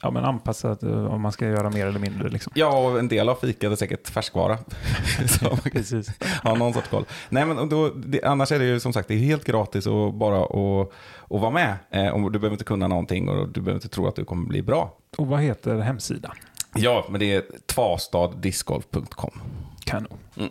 Ja, 0.02 0.10
men 0.10 0.24
anpassat 0.24 0.82
eh, 0.82 1.04
om 1.04 1.20
man 1.20 1.32
ska 1.32 1.46
göra 1.46 1.70
mer 1.70 1.86
eller 1.86 1.98
mindre. 1.98 2.28
Liksom. 2.28 2.52
Ja, 2.56 2.78
och 2.78 2.98
en 2.98 3.08
del 3.08 3.28
av 3.28 3.34
fikat 3.34 3.72
är 3.72 3.76
säkert 3.76 4.08
färskvara. 4.08 4.58
så 5.28 5.56
Precis. 5.56 6.10
ha 6.42 6.54
någon 6.54 6.72
sorts 6.72 6.88
koll. 6.88 7.04
Nej, 7.28 7.46
men 7.46 7.68
då, 7.68 7.88
det, 7.88 8.22
annars 8.22 8.52
är 8.52 8.58
det 8.58 8.64
ju 8.64 8.80
som 8.80 8.92
sagt 8.92 9.08
det 9.08 9.14
är 9.14 9.18
helt 9.18 9.44
gratis 9.44 9.86
och 9.86 10.14
bara 10.14 10.44
att 10.44 10.92
att 11.30 11.40
vara 11.40 11.50
med. 11.50 11.74
Eh, 11.90 12.08
och 12.08 12.32
du 12.32 12.38
behöver 12.38 12.54
inte 12.54 12.64
kunna 12.64 12.88
någonting 12.88 13.28
och 13.28 13.48
du 13.48 13.60
behöver 13.60 13.76
inte 13.76 13.88
tro 13.88 14.08
att 14.08 14.16
du 14.16 14.24
kommer 14.24 14.48
bli 14.48 14.62
bra. 14.62 14.96
Och 15.16 15.26
vad 15.26 15.40
heter 15.40 15.78
hemsidan? 15.78 16.34
Ja, 16.74 17.06
men 17.10 17.20
det 17.20 17.34
är 17.34 17.42
tvastaddiscgolf.com. 17.66 19.40
Kanon. 19.84 20.18
Mm. 20.36 20.50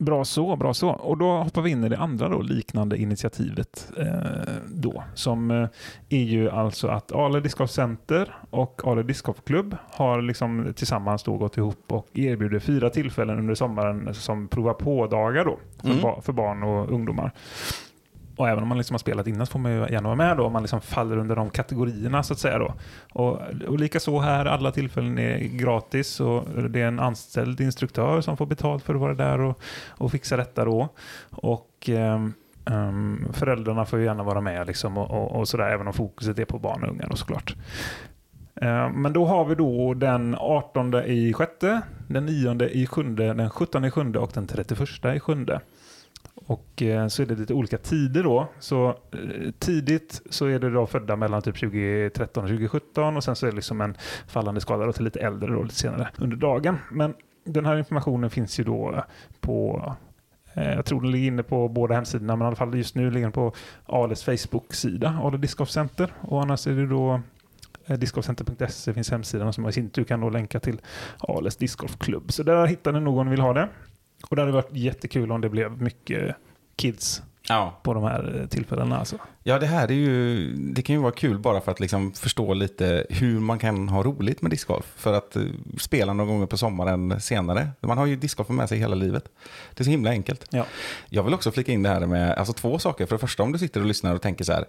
Bra 0.00 0.24
så, 0.24 0.56
bra 0.56 0.74
så. 0.74 0.88
Och 0.90 1.18
då 1.18 1.30
hoppar 1.36 1.62
vi 1.62 1.70
in 1.70 1.84
i 1.84 1.88
det 1.88 1.98
andra 1.98 2.28
då, 2.28 2.40
liknande 2.42 2.96
initiativet 2.98 3.92
eh, 3.96 4.52
då, 4.68 5.02
som 5.14 5.50
eh, 5.50 5.68
är 6.08 6.22
ju 6.22 6.50
alltså 6.50 6.88
att 6.88 7.12
Ale 7.12 7.40
Discgolf 7.40 7.70
Center 7.70 8.34
och 8.50 8.80
Ale 8.84 9.02
Discgolf 9.02 9.44
Club 9.44 9.76
har 9.90 10.22
liksom 10.22 10.72
tillsammans 10.76 11.22
då 11.22 11.36
gått 11.36 11.56
ihop 11.56 11.84
och 11.92 12.06
erbjuder 12.18 12.58
fyra 12.58 12.90
tillfällen 12.90 13.38
under 13.38 13.54
sommaren 13.54 14.14
som 14.14 14.48
prova 14.48 14.72
på-dagar 14.74 15.44
då 15.44 15.58
för, 15.80 15.88
Mm. 15.88 16.02
ba- 16.02 16.20
för 16.20 16.32
barn 16.32 16.62
och 16.62 16.90
ungdomar. 16.92 17.32
Och 18.40 18.48
även 18.48 18.62
om 18.62 18.68
man 18.68 18.78
liksom 18.78 18.94
har 18.94 18.98
spelat 18.98 19.26
innan 19.26 19.46
så 19.46 19.52
får 19.52 19.58
man 19.58 19.72
ju 19.72 19.78
gärna 19.78 20.08
vara 20.08 20.16
med 20.16 20.36
då 20.36 20.46
om 20.46 20.52
man 20.52 20.62
liksom 20.62 20.80
faller 20.80 21.16
under 21.16 21.36
de 21.36 21.50
kategorierna 21.50 22.22
så 22.22 22.32
att 22.32 22.38
säga 22.38 22.58
då. 22.58 22.74
Och, 23.12 23.40
och 23.68 23.78
lika 23.78 24.00
så 24.00 24.20
här, 24.20 24.46
alla 24.46 24.70
tillfällen 24.70 25.18
är 25.18 25.38
gratis 25.38 26.20
och 26.20 26.44
det 26.70 26.80
är 26.80 26.86
en 26.86 27.00
anställd 27.00 27.60
instruktör 27.60 28.20
som 28.20 28.36
får 28.36 28.46
betalt 28.46 28.84
för 28.84 28.94
att 28.94 29.00
vara 29.00 29.14
där 29.14 29.40
och, 29.40 29.60
och 29.88 30.10
fixa 30.10 30.36
detta 30.36 30.64
då. 30.64 30.88
Och 31.30 31.90
um, 32.66 33.28
föräldrarna 33.32 33.84
får 33.84 33.98
ju 33.98 34.04
gärna 34.04 34.22
vara 34.22 34.40
med 34.40 34.66
liksom 34.66 34.98
och, 34.98 35.10
och, 35.10 35.38
och 35.40 35.48
sådär, 35.48 35.70
även 35.70 35.86
om 35.86 35.92
fokuset 35.92 36.38
är 36.38 36.44
på 36.44 36.58
barn 36.58 36.84
och 36.84 36.90
unga 36.90 37.06
då 37.10 37.16
såklart. 37.16 37.56
Ehm, 38.60 38.92
men 38.92 39.12
då 39.12 39.26
har 39.26 39.44
vi 39.44 39.54
då 39.54 39.94
den 39.94 40.36
18 40.38 40.94
i 40.94 41.32
sjätte, 41.32 41.80
den 42.08 42.26
9 42.26 42.68
i 42.68 42.86
sjunde, 42.86 43.34
den 43.34 43.50
17 43.50 43.84
i 43.84 43.90
sjunde 43.90 44.18
och 44.18 44.30
den 44.34 44.46
31 44.46 44.80
i 45.16 45.20
sjunde. 45.20 45.60
Och 46.34 46.82
eh, 46.82 47.08
så 47.08 47.22
är 47.22 47.26
det 47.26 47.34
lite 47.34 47.54
olika 47.54 47.78
tider 47.78 48.22
då. 48.22 48.48
Så 48.58 48.88
eh, 48.88 49.50
tidigt 49.58 50.22
så 50.30 50.46
är 50.46 50.58
det 50.58 50.70
då 50.70 50.86
födda 50.86 51.16
mellan 51.16 51.42
typ 51.42 51.60
2013 51.60 52.44
och 52.44 52.48
2017 52.48 53.16
och 53.16 53.24
sen 53.24 53.36
så 53.36 53.46
är 53.46 53.50
det 53.50 53.56
liksom 53.56 53.80
en 53.80 53.96
fallande 54.26 54.60
skala 54.60 54.86
då 54.86 54.92
till 54.92 55.04
lite 55.04 55.20
äldre 55.20 55.52
då 55.52 55.62
lite 55.62 55.74
senare 55.74 56.08
under 56.18 56.36
dagen. 56.36 56.78
Men 56.90 57.14
den 57.44 57.66
här 57.66 57.76
informationen 57.76 58.30
finns 58.30 58.60
ju 58.60 58.64
då 58.64 59.04
på 59.40 59.92
eh, 60.54 60.72
jag 60.72 60.84
tror 60.84 61.00
den 61.00 61.10
ligger 61.10 61.26
inne 61.26 61.42
på 61.42 61.68
båda 61.68 61.94
hemsidorna, 61.94 62.36
men 62.36 62.44
i 62.44 62.46
alla 62.46 62.56
fall 62.56 62.76
just 62.76 62.94
nu 62.94 63.10
ligger 63.10 63.26
den 63.26 63.32
på 63.32 63.52
Ales 63.86 64.24
Facebook-sida, 64.24 65.20
Ale 65.22 65.36
Discoff 65.36 65.70
Center. 65.70 66.12
Och 66.20 66.42
annars 66.42 66.66
är 66.66 66.72
det 66.72 66.86
då 66.86 67.20
Discoffcenter.se 67.96 67.96
discgolfcenter.se 67.96 68.94
finns 68.94 69.10
hemsidan 69.10 69.52
som 69.52 69.68
i 69.68 69.72
sin 69.72 69.90
tur 69.90 70.04
kan 70.04 70.20
då 70.20 70.30
länka 70.30 70.60
till 70.60 70.80
Ales 71.18 71.56
discgolfklubb. 71.56 72.32
Så 72.32 72.42
där 72.42 72.66
hittar 72.66 72.92
ni 72.92 73.00
någon 73.00 73.30
vill 73.30 73.40
ha 73.40 73.52
det. 73.52 73.68
Och 74.28 74.36
det 74.36 74.42
hade 74.42 74.52
varit 74.52 74.72
jättekul 74.72 75.32
om 75.32 75.40
det 75.40 75.48
blev 75.48 75.82
mycket 75.82 76.36
kids 76.76 77.22
Ja. 77.48 77.80
på 77.82 77.94
de 77.94 78.02
här 78.02 78.40
eh, 78.40 78.46
tillfällena. 78.46 78.98
Alltså. 78.98 79.16
Ja, 79.42 79.58
det 79.58 79.66
här 79.66 79.88
är 79.88 79.94
ju, 79.94 80.46
det 80.56 80.82
kan 80.82 80.94
ju 80.96 81.02
vara 81.02 81.12
kul 81.12 81.38
bara 81.38 81.60
för 81.60 81.72
att 81.72 81.80
liksom 81.80 82.12
förstå 82.12 82.54
lite 82.54 83.06
hur 83.10 83.40
man 83.40 83.58
kan 83.58 83.88
ha 83.88 84.02
roligt 84.02 84.42
med 84.42 84.50
discgolf. 84.50 84.92
För 84.96 85.12
att 85.12 85.36
eh, 85.36 85.42
spela 85.78 86.12
några 86.12 86.30
gånger 86.32 86.46
på 86.46 86.56
sommaren 86.56 87.20
senare. 87.20 87.68
Man 87.80 87.98
har 87.98 88.06
ju 88.06 88.16
discgolf 88.16 88.48
med 88.48 88.68
sig 88.68 88.78
hela 88.78 88.94
livet. 88.94 89.24
Det 89.74 89.82
är 89.82 89.84
så 89.84 89.90
himla 89.90 90.10
enkelt. 90.10 90.46
Ja. 90.50 90.66
Jag 91.08 91.22
vill 91.22 91.34
också 91.34 91.50
flika 91.50 91.72
in 91.72 91.82
det 91.82 91.88
här 91.88 92.06
med 92.06 92.32
alltså 92.34 92.52
två 92.52 92.78
saker. 92.78 93.06
För 93.06 93.14
det 93.14 93.20
första 93.20 93.42
om 93.42 93.52
du 93.52 93.58
sitter 93.58 93.80
och 93.80 93.86
lyssnar 93.86 94.14
och 94.14 94.22
tänker 94.22 94.44
så 94.44 94.52
här. 94.52 94.64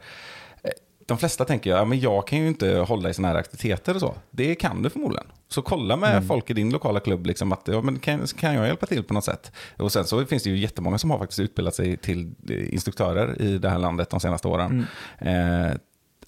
De 1.11 1.17
flesta 1.17 1.45
tänker, 1.45 1.69
ja, 1.69 1.85
men 1.85 1.99
jag 1.99 2.27
kan 2.27 2.39
ju 2.39 2.47
inte 2.47 2.75
hålla 2.75 3.09
i 3.09 3.13
sådana 3.13 3.33
här 3.33 3.39
aktiviteter 3.39 3.95
och 3.95 3.99
så. 3.99 4.15
Det 4.29 4.55
kan 4.55 4.81
du 4.81 4.89
förmodligen. 4.89 5.27
Så 5.47 5.61
kolla 5.61 5.95
med 5.95 6.27
folk 6.27 6.49
i 6.49 6.53
din 6.53 6.69
lokala 6.69 6.99
klubb, 6.99 7.25
liksom 7.25 7.51
att, 7.51 7.61
ja, 7.65 7.81
men 7.81 7.99
kan, 7.99 8.27
kan 8.27 8.53
jag 8.53 8.67
hjälpa 8.67 8.85
till 8.85 9.03
på 9.03 9.13
något 9.13 9.23
sätt? 9.23 9.51
Och 9.77 9.91
sen 9.91 10.05
så 10.05 10.25
finns 10.25 10.43
det 10.43 10.49
ju 10.49 10.57
jättemånga 10.57 10.97
som 10.97 11.11
har 11.11 11.17
faktiskt 11.17 11.39
utbildat 11.39 11.75
sig 11.75 11.97
till 11.97 12.31
instruktörer 12.69 13.41
i 13.41 13.57
det 13.57 13.69
här 13.69 13.79
landet 13.79 14.09
de 14.09 14.19
senaste 14.19 14.47
åren. 14.47 14.85
Eh, 15.17 15.71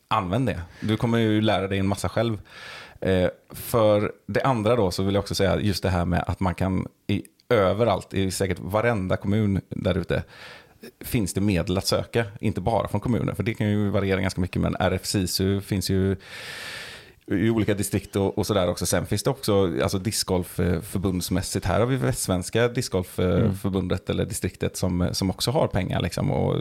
använd 0.08 0.48
det. 0.48 0.62
Du 0.82 0.98
kommer 0.98 1.18
ju 1.18 1.42
lära 1.42 1.68
dig 1.68 1.80
en 1.80 1.88
massa 1.88 2.10
själv. 2.10 2.42
Eh, 3.02 3.30
för 3.50 4.12
det 4.28 4.42
andra 4.42 4.76
då 4.76 4.92
så 4.92 5.04
vill 5.04 5.16
jag 5.16 5.22
också 5.22 5.36
säga 5.36 5.60
just 5.60 5.84
det 5.84 5.90
här 5.90 6.06
med 6.06 6.24
att 6.28 6.40
man 6.40 6.56
kan 6.56 6.88
i, 7.08 7.24
överallt, 7.50 8.14
i 8.14 8.32
säkert 8.32 8.60
varenda 8.60 9.18
kommun 9.18 9.62
där 9.70 9.98
ute, 9.98 10.24
finns 11.00 11.34
det 11.34 11.42
medel 11.42 11.78
att 11.78 11.88
söka. 11.88 12.26
Inte 12.40 12.62
bara 12.62 12.88
från 12.88 13.02
kommunen, 13.02 13.36
för 13.36 13.44
det 13.44 13.54
kan 13.54 13.70
ju 13.70 13.90
variera 13.90 14.22
ganska 14.22 14.42
mycket. 14.42 14.62
Men 14.62 14.76
RFSISU 14.76 15.62
finns 15.62 15.90
ju 15.90 16.16
i 17.28 17.50
olika 17.50 17.74
distrikt 17.74 18.16
och, 18.16 18.38
och 18.38 18.48
sådär 18.48 18.68
också. 18.70 18.86
Sen 18.86 19.06
finns 19.06 19.24
det 19.24 19.30
också 19.30 19.82
alltså 19.84 20.00
discgolf 20.00 20.48
förbundsmässigt. 20.84 21.66
Här 21.66 21.80
har 21.80 21.86
vi 21.88 21.96
Västsvenska 21.96 22.68
discgolfförbundet 22.68 24.10
eller 24.10 24.26
distriktet 24.26 24.78
som, 24.78 25.10
som 25.12 25.30
också 25.30 25.52
har 25.52 25.68
pengar. 25.68 26.02
Liksom. 26.02 26.32
Och 26.32 26.56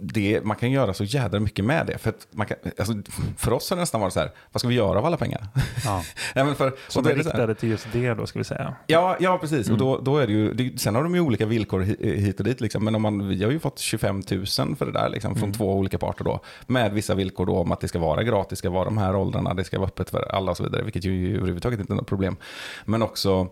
det, 0.00 0.44
man 0.44 0.56
kan 0.56 0.70
göra 0.70 0.94
så 0.94 1.04
jädra 1.04 1.40
mycket 1.40 1.64
med 1.64 1.86
det. 1.86 1.98
För, 1.98 2.10
att 2.10 2.26
man 2.30 2.46
kan, 2.46 2.56
alltså, 2.78 2.94
för 3.36 3.52
oss 3.52 3.70
har 3.70 3.76
det 3.76 3.82
nästan 3.82 4.00
varit 4.00 4.12
så 4.12 4.20
här, 4.20 4.30
vad 4.52 4.60
ska 4.60 4.68
vi 4.68 4.74
göra 4.74 4.98
av 4.98 5.06
alla 5.06 5.16
pengar? 5.16 5.46
Ja. 5.84 6.02
Nej, 6.34 6.54
för, 6.54 6.66
är 6.66 6.70
är 6.70 6.72
det 6.76 6.92
så 6.92 7.02
här- 7.02 7.14
riktade 7.14 7.54
till 7.54 7.68
just 7.68 7.86
det 7.92 8.14
då, 8.14 8.26
ska 8.26 8.38
vi 8.38 8.44
säga. 8.44 8.74
Ja, 8.86 9.16
ja 9.20 9.38
precis. 9.38 9.68
Mm. 9.68 9.72
Och 9.72 9.78
då, 9.86 10.00
då 10.00 10.18
är 10.18 10.26
det 10.26 10.32
ju, 10.32 10.52
det, 10.54 10.80
sen 10.80 10.94
har 10.94 11.02
de 11.02 11.14
ju 11.14 11.20
olika 11.20 11.46
villkor 11.46 11.80
hi- 11.82 12.16
hit 12.16 12.38
och 12.38 12.44
dit. 12.44 12.60
Liksom. 12.60 12.84
Men 12.84 12.94
om 12.94 13.02
man, 13.02 13.28
vi 13.28 13.44
har 13.44 13.50
ju 13.50 13.58
fått 13.58 13.78
25 13.78 14.16
000 14.30 14.46
för 14.46 14.86
det 14.86 14.92
där 14.92 15.08
liksom, 15.08 15.34
från 15.34 15.42
Mm. 15.46 15.52
två 15.58 15.74
olika 15.74 15.98
parter. 15.98 16.24
Då, 16.24 16.40
med 16.66 16.92
vissa 16.92 17.14
villkor 17.14 17.46
då 17.46 17.56
om 17.58 17.72
att 17.72 17.80
det 17.80 17.88
ska 17.88 17.98
vara 17.98 18.22
gratis, 18.22 18.50
det 18.50 18.56
ska 18.56 18.70
vara 18.70 18.84
de 18.84 18.98
här 18.98 19.16
åldrarna, 19.16 19.54
ska 19.66 19.78
vara 19.78 19.88
öppet 19.88 20.10
för 20.10 20.34
alla 20.34 20.50
och 20.50 20.56
så 20.56 20.62
vidare. 20.62 20.82
Vilket 20.82 21.04
ju 21.04 21.36
överhuvudtaget 21.36 21.80
inte 21.80 21.92
är 21.92 21.96
något 21.96 22.06
problem. 22.06 22.36
Men 22.84 23.02
också 23.02 23.48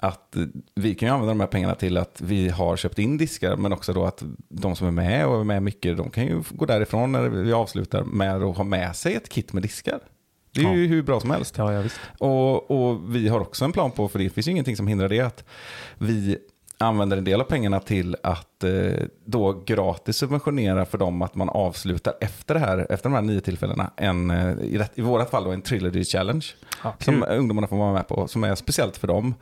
att 0.00 0.36
vi 0.74 0.94
kan 0.94 1.08
ju 1.08 1.14
använda 1.14 1.34
de 1.34 1.40
här 1.40 1.46
pengarna 1.46 1.74
till 1.74 1.96
att 1.96 2.20
vi 2.20 2.48
har 2.48 2.76
köpt 2.76 2.98
in 2.98 3.16
diskar, 3.18 3.56
men 3.56 3.72
också 3.72 3.92
då 3.92 4.04
att 4.04 4.22
de 4.48 4.76
som 4.76 4.86
är 4.86 4.90
med 4.90 5.26
och 5.26 5.40
är 5.40 5.44
med 5.44 5.62
mycket, 5.62 5.96
de 5.96 6.10
kan 6.10 6.26
ju 6.26 6.42
gå 6.50 6.66
därifrån 6.66 7.12
när 7.12 7.28
vi 7.28 7.52
avslutar 7.52 8.04
med 8.04 8.42
att 8.42 8.56
ha 8.56 8.64
med 8.64 8.96
sig 8.96 9.14
ett 9.14 9.28
kit 9.28 9.52
med 9.52 9.62
diskar. 9.62 10.00
Det 10.52 10.60
är 10.60 10.74
ju 10.74 10.86
hur 10.86 11.02
bra 11.02 11.20
som 11.20 11.30
helst. 11.30 11.58
Ja, 11.58 11.72
ja. 11.72 11.82
Och, 12.18 12.70
och 12.70 13.14
vi 13.14 13.28
har 13.28 13.40
också 13.40 13.64
en 13.64 13.72
plan 13.72 13.90
på, 13.90 14.08
för 14.08 14.18
det 14.18 14.30
finns 14.30 14.48
ju 14.48 14.50
ingenting 14.50 14.76
som 14.76 14.86
hindrar 14.86 15.08
det, 15.08 15.20
att 15.20 15.44
vi 15.98 16.38
använder 16.80 17.16
en 17.16 17.24
del 17.24 17.40
av 17.40 17.44
pengarna 17.44 17.80
till 17.80 18.16
att 18.22 18.64
eh, 18.64 18.70
då 19.24 19.62
gratis 19.66 20.16
subventionera 20.16 20.84
för 20.84 20.98
dem 20.98 21.22
att 21.22 21.34
man 21.34 21.48
avslutar 21.48 22.14
efter 22.20 22.54
det 22.54 22.60
här, 22.60 22.86
efter 22.90 23.08
de 23.10 23.14
här 23.14 23.22
nio 23.22 23.40
tillfällena, 23.40 23.90
en, 23.96 24.30
eh, 24.30 24.52
i, 24.60 24.78
rätt, 24.78 24.92
i 24.94 25.00
vårat 25.00 25.30
fall 25.30 25.44
då 25.44 25.50
en 25.50 25.62
trilogy 25.62 26.04
challenge. 26.04 26.46
Ja, 26.84 26.94
Som 26.98 27.24
ungdomarna 27.28 27.66
får 27.66 27.76
vara 27.76 27.92
med 27.92 28.08
på, 28.08 28.28
som 28.28 28.44
är 28.44 28.54
speciellt 28.54 28.96
för 28.96 29.08
dem. 29.08 29.34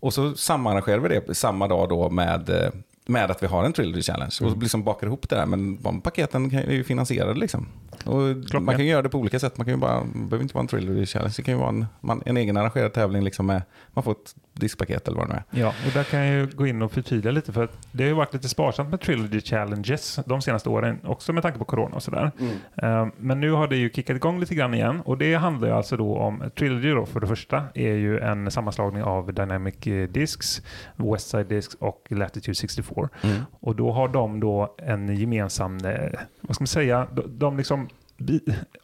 Och 0.00 0.14
så 0.14 0.34
samarrangerar 0.34 0.98
vi 0.98 1.08
det 1.08 1.34
samma 1.34 1.68
dag 1.68 1.88
då 1.88 2.10
med, 2.10 2.50
eh, 2.50 2.70
med 3.06 3.30
att 3.30 3.42
vi 3.42 3.46
har 3.46 3.64
en 3.64 3.72
trilogy 3.72 4.02
challenge. 4.02 4.34
Mm. 4.40 4.52
Och 4.52 4.62
liksom 4.62 4.84
bakar 4.84 5.06
ihop 5.06 5.28
det 5.28 5.36
där. 5.36 5.46
Men 5.46 5.82
de 5.82 6.00
paketen 6.00 6.54
är 6.54 6.72
ju 6.72 6.84
finansierade 6.84 7.40
liksom. 7.40 7.66
Och 8.06 8.62
man 8.62 8.76
kan 8.76 8.86
göra 8.86 9.02
det 9.02 9.08
på 9.08 9.18
olika 9.18 9.38
sätt. 9.38 9.58
Man 9.58 9.64
kan 9.64 9.74
ju 9.74 9.80
bara, 9.80 10.04
behöver 10.14 10.42
inte 10.42 10.54
vara 10.54 10.62
en 10.62 10.68
trilogy 10.68 11.06
challenge. 11.06 11.34
Det 11.36 11.42
kan 11.42 11.54
ju 11.54 11.60
vara 11.60 11.68
en, 11.68 11.86
man, 12.00 12.22
en 12.26 12.36
egen 12.36 12.56
arrangerad 12.56 12.92
tävling 12.92 13.24
liksom 13.24 13.46
med, 13.46 13.62
man 13.94 14.04
får 14.04 14.12
ett 14.12 14.34
diskpaket 14.52 15.08
eller 15.08 15.18
vad 15.18 15.28
det 15.28 15.32
nu 15.32 15.58
är. 15.58 15.60
Ja, 15.62 15.68
och 15.86 15.92
där 15.94 16.04
kan 16.04 16.20
jag 16.20 16.34
ju 16.34 16.46
gå 16.46 16.66
in 16.66 16.82
och 16.82 16.92
förtydliga 16.92 17.32
lite 17.32 17.52
för 17.52 17.64
att 17.64 17.78
det 17.92 18.02
har 18.02 18.08
ju 18.08 18.14
varit 18.14 18.34
lite 18.34 18.48
sparsamt 18.48 18.90
med 18.90 19.00
Trilogy 19.00 19.40
Challenges 19.40 20.18
de 20.26 20.42
senaste 20.42 20.68
åren, 20.68 20.98
också 21.04 21.32
med 21.32 21.42
tanke 21.42 21.58
på 21.58 21.64
corona 21.64 21.96
och 21.96 22.02
sådär. 22.02 22.30
Eh, 22.82 23.06
Men 23.16 23.40
nu 23.40 23.50
har 23.50 23.68
det 23.68 23.76
ju 23.76 23.90
kickat 23.90 24.16
igång 24.16 24.40
lite 24.40 24.54
grann 24.54 24.74
igen 24.74 25.00
och 25.04 25.18
det 25.18 25.34
handlar 25.34 25.68
ju 25.68 25.74
alltså 25.74 25.96
då 25.96 26.16
om 26.16 26.50
Trilogy 26.58 26.90
då 26.90 27.06
för 27.06 27.20
det 27.20 27.26
första 27.26 27.64
är 27.74 27.94
ju 27.94 28.18
en 28.18 28.50
sammanslagning 28.50 29.02
av 29.02 29.34
Dynamic 29.34 29.74
Discs, 30.08 30.62
Westside 30.96 31.46
Discs 31.48 31.74
och 31.74 32.06
Latitude 32.08 32.54
64. 32.54 33.08
Mm. 33.22 33.36
Och 33.60 33.76
då 33.76 33.92
har 33.92 34.08
de 34.08 34.40
då 34.40 34.74
en 34.78 35.16
gemensam, 35.16 35.76
eh, 35.76 36.20
vad 36.40 36.54
ska 36.54 36.62
man 36.62 36.66
säga, 36.66 37.06
de, 37.12 37.38
de 37.38 37.56
liksom 37.56 37.87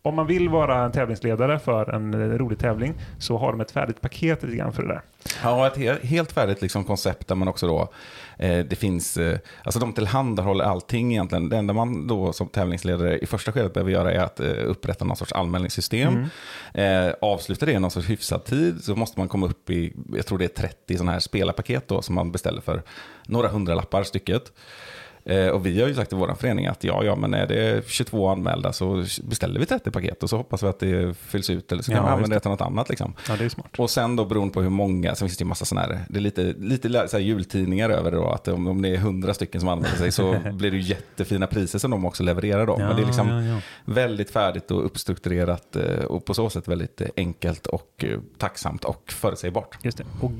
om 0.03 0.15
man 0.15 0.27
vill 0.27 0.49
vara 0.49 0.85
en 0.85 0.93
tävlingsledare 0.93 1.59
för 1.59 1.91
en 1.95 2.15
eh, 2.15 2.39
rolig 2.39 2.59
tävling 2.59 2.95
så 3.19 3.39
har 3.39 3.53
de 3.53 3.61
ett 3.61 3.71
färdigt 3.71 4.01
paket 4.01 4.43
lite 4.43 4.57
grann 4.57 4.73
för 4.73 4.83
det 4.83 4.89
där. 4.89 5.03
Ja, 5.43 5.67
ett 5.67 5.77
he- 5.77 6.05
helt 6.07 6.33
färdigt 6.33 6.63
liksom 6.63 6.85
koncept 6.85 7.29
där 7.29 7.35
man 7.35 7.49
också 7.49 7.67
då, 7.67 7.89
eh, 8.39 8.65
det 8.65 8.77
finns, 8.77 9.17
eh, 9.17 9.39
alltså 9.65 9.81
de 9.81 9.93
tillhandahåller 9.93 10.65
allting 10.65 11.13
egentligen. 11.13 11.49
Det 11.49 11.57
enda 11.57 11.73
man 11.75 12.07
då 12.07 12.33
som 12.33 12.49
tävlingsledare 12.49 13.19
i 13.19 13.27
första 13.27 13.53
skedet 13.53 13.73
behöver 13.75 13.91
göra 13.93 14.13
är 14.13 14.19
att 14.19 14.41
eh, 14.41 14.51
upprätta 14.65 15.05
någon 15.05 15.17
sorts 15.17 15.33
anmälningssystem. 15.33 16.25
Eh, 16.75 17.13
avslutar 17.21 17.67
det 17.67 17.73
i 17.73 17.79
någon 17.79 17.91
sorts 17.91 18.09
hyfsad 18.11 18.45
tid 18.45 18.85
så 18.85 18.97
måste 18.97 19.21
man 19.21 19.29
komma 19.29 19.47
upp 19.47 19.71
i, 19.71 19.93
jag 20.15 20.27
tror 20.27 20.39
det 20.39 20.45
är 20.45 20.49
30 20.63 20.97
sådana 20.97 21.13
här 21.13 21.19
spelarpaket 21.21 21.89
då 21.89 22.03
som 22.03 22.15
man 22.15 22.33
beställer 22.33 22.61
för 22.61 22.83
några 23.27 23.49
hundralappar 23.49 24.03
stycket. 24.03 24.53
Eh, 25.27 25.49
och 25.49 25.67
vi 25.67 25.81
har 25.81 25.89
ju 25.89 25.95
sagt 25.95 26.13
i 26.13 26.17
vår 26.17 26.35
förening 26.35 26.67
att 26.67 26.85
ja, 26.85 27.05
ja, 27.05 27.17
men 27.17 27.35
är 27.35 27.47
det 27.47 27.89
22 27.89 28.29
anmälda 28.29 28.73
så 28.73 29.05
beställer 29.23 29.61
vi 29.61 29.67
30 29.67 29.91
paket 29.91 30.23
och 30.23 30.31
så 30.31 30.37
hoppas 30.37 30.63
vi 30.63 30.67
att 30.67 30.79
det 30.79 31.17
fylls 31.17 31.51
ut 31.51 31.73
eller 31.73 31.83
så 31.83 31.93
kan 31.93 31.97
Ja, 31.97 32.07
vi 32.07 32.13
använda 32.13 32.37
det 32.37 32.41
till 32.41 32.51
något 32.51 32.61
annat. 32.61 32.89
Liksom. 32.89 33.15
Ja, 33.29 33.37
det 33.37 33.45
är 33.45 33.49
smart. 33.49 33.79
Och 33.79 33.91
sen 33.91 34.17
då 34.17 34.25
beroende 34.25 34.55
på 34.55 34.63
hur 34.63 34.71
många, 34.71 35.15
så 35.15 35.25
finns 35.25 35.37
det 35.37 35.43
ju 35.43 35.49
massa 35.49 35.65
sådana 35.65 35.87
här, 35.87 36.01
det 36.09 36.19
är 36.19 36.21
lite, 36.21 36.43
lite 36.59 37.09
så 37.09 37.19
jultidningar 37.19 37.91
över 37.91 38.11
det 38.11 38.17
då, 38.17 38.29
att 38.29 38.49
om, 38.49 38.67
om 38.67 38.83
det 38.83 38.89
är 38.89 38.97
hundra 38.97 39.35
stycken 39.35 39.61
som 39.61 39.69
anmäler 39.69 39.97
sig 39.97 40.13
så 40.13 40.37
blir 40.53 40.71
det 40.71 40.79
jättefina 40.79 41.47
priser 41.47 41.79
som 41.79 41.91
de 41.91 42.05
också 42.05 42.23
levererar 42.23 42.67
då. 42.67 42.79
Men 42.79 42.97
det 42.97 43.03
är 43.03 43.07
liksom 43.07 43.29
ja, 43.29 43.43
ja. 43.43 43.61
väldigt 43.85 44.31
färdigt 44.31 44.71
och 44.71 44.85
uppstrukturerat 44.85 45.77
eh, 45.77 46.05
och 46.05 46.25
på 46.25 46.35
så 46.35 46.51
sätt 46.51 46.69
väldigt 46.69 47.03
enkelt 47.17 47.67
och 47.67 48.05
eh, 48.05 48.19
tacksamt 48.39 48.85
och 48.85 49.13
förutsägbart. 49.13 49.79
Just 49.83 49.99
det. 49.99 50.05
Och 50.21 50.33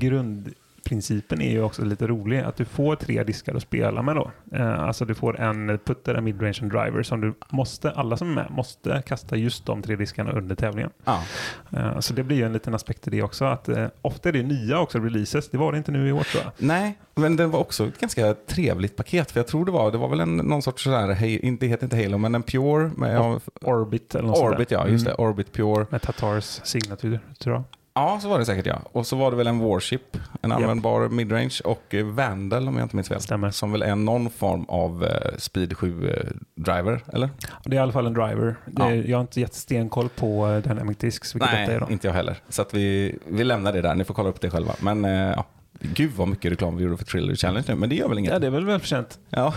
grundprincipen 0.85 1.41
är 1.41 1.51
ju 1.51 1.61
också 1.61 1.85
lite 1.85 2.07
rolig. 2.07 2.39
Att 2.39 2.55
du 2.55 2.65
får 2.65 2.95
tre 2.95 3.23
diskar 3.23 3.55
att 3.55 3.61
spela 3.61 4.01
med 4.01 4.15
då. 4.15 4.31
Eh, 4.53 4.79
alltså 4.79 5.05
du 5.05 5.15
får 5.15 5.39
en 5.39 5.79
putter, 5.85 6.15
en 6.15 6.23
midrange 6.23 6.57
och 6.57 6.63
en 6.63 6.69
driver 6.69 7.03
som 7.03 7.21
du 7.21 7.33
måste, 7.49 7.91
alla 7.91 8.17
som 8.17 8.29
är 8.29 8.35
med, 8.35 8.51
måste 8.51 9.03
kasta 9.05 9.35
just 9.35 9.65
de 9.65 9.81
tre 9.81 9.95
diskarna 9.95 10.31
under 10.31 10.55
tävlingen. 10.55 10.91
Ja. 11.05 11.23
Eh, 11.71 11.99
så 11.99 12.13
det 12.13 12.23
blir 12.23 12.37
ju 12.37 12.43
en 12.43 12.53
liten 12.53 12.75
aspekt 12.75 13.07
i 13.07 13.11
det 13.11 13.23
också. 13.23 13.45
Att 13.45 13.69
eh, 13.69 13.87
ofta 14.01 14.29
är 14.29 14.33
det 14.33 14.43
nya 14.43 14.79
också 14.79 14.99
releases. 14.99 15.49
Det 15.49 15.57
var 15.57 15.71
det 15.71 15.77
inte 15.77 15.91
nu 15.91 16.07
i 16.07 16.11
år 16.11 16.23
tror 16.23 16.43
jag. 16.43 16.51
Nej, 16.57 16.97
men 17.15 17.35
det 17.35 17.47
var 17.47 17.59
också 17.59 17.87
ett 17.87 17.99
ganska 17.99 18.33
trevligt 18.33 18.95
paket. 18.95 19.31
För 19.31 19.39
jag 19.39 19.47
tror 19.47 19.65
det 19.65 19.71
var, 19.71 19.91
det 19.91 19.97
var 19.97 20.09
väl 20.09 20.19
en, 20.19 20.37
någon 20.37 20.61
sorts 20.61 20.83
sådär, 20.83 21.11
hej, 21.13 21.39
inte, 21.39 21.67
heter 21.67 21.83
inte 21.85 21.97
Halo, 21.97 22.17
men 22.17 22.35
en 22.35 22.43
Pure. 22.43 22.91
Med, 22.97 23.39
Orbit 23.61 24.15
eller 24.15 24.27
något 24.27 24.37
Orbit, 24.37 24.69
där. 24.69 24.75
ja, 24.75 24.87
just 24.87 25.05
det. 25.05 25.11
Mm. 25.11 25.25
Orbit 25.25 25.53
Pure. 25.53 25.85
Med 25.89 26.01
Tatars 26.01 26.61
signatur, 26.63 27.19
tror 27.39 27.55
jag. 27.55 27.63
Ja, 27.97 28.19
så 28.21 28.29
var 28.29 28.39
det 28.39 28.45
säkert 28.45 28.65
ja. 28.65 28.81
Och 28.91 29.07
så 29.07 29.15
var 29.15 29.31
det 29.31 29.37
väl 29.37 29.47
en 29.47 29.59
Warship, 29.59 30.17
en 30.41 30.51
användbar 30.51 31.09
midrange 31.09 31.59
och 31.63 31.93
eh, 31.95 32.05
Vandal 32.05 32.67
om 32.67 32.75
jag 32.77 32.85
inte 32.85 32.95
minns 32.95 33.07
fel. 33.07 33.21
Stämmer. 33.21 33.51
Som 33.51 33.71
väl 33.71 33.81
är 33.81 33.95
någon 33.95 34.29
form 34.29 34.65
av 34.65 35.03
eh, 35.03 35.37
Speed 35.37 35.73
7-driver, 35.73 37.03
eller? 37.13 37.29
Det 37.63 37.75
är 37.75 37.75
i 37.75 37.77
alla 37.77 37.91
fall 37.91 38.05
en 38.05 38.13
driver. 38.13 38.45
Är, 38.47 38.55
Ja. 38.75 38.91
Jag 38.93 39.17
har 39.17 39.21
inte 39.21 39.39
gett 39.41 39.53
stenkoll 39.53 40.09
på 40.09 40.47
eh, 40.47 40.57
Dynamic 40.57 40.97
Discs, 40.97 41.35
vilket 41.35 41.51
detta 41.51 41.71
är 41.73 41.79
då. 41.79 41.87
inte 41.89 42.07
jag 42.07 42.13
heller. 42.13 42.37
Så 42.49 42.61
att 42.61 42.73
vi, 42.73 43.15
vi 43.27 43.43
lämnar 43.43 43.73
det 43.73 43.81
där, 43.81 43.95
ni 43.95 44.03
får 44.03 44.13
kolla 44.13 44.29
upp 44.29 44.41
det 44.41 44.49
själva. 44.49 44.73
Men 44.79 45.05
eh, 45.05 45.11
ja, 45.11 45.45
gud 45.93 46.11
vad 46.15 46.27
mycket 46.27 46.51
reklam 46.51 46.77
vi 46.77 46.83
gjorde 46.83 46.97
för 46.97 47.05
Thriller 47.05 47.35
Challenge 47.35 47.65
nu, 47.67 47.75
men 47.75 47.89
det 47.89 47.95
gör 47.95 48.09
väl 48.09 48.17
inget. 48.19 48.31
Ja, 48.33 48.39
det 48.39 48.47
är 48.47 48.51
väl 48.51 48.65
välförtjänt, 48.65 49.19
Ja, 49.29 49.53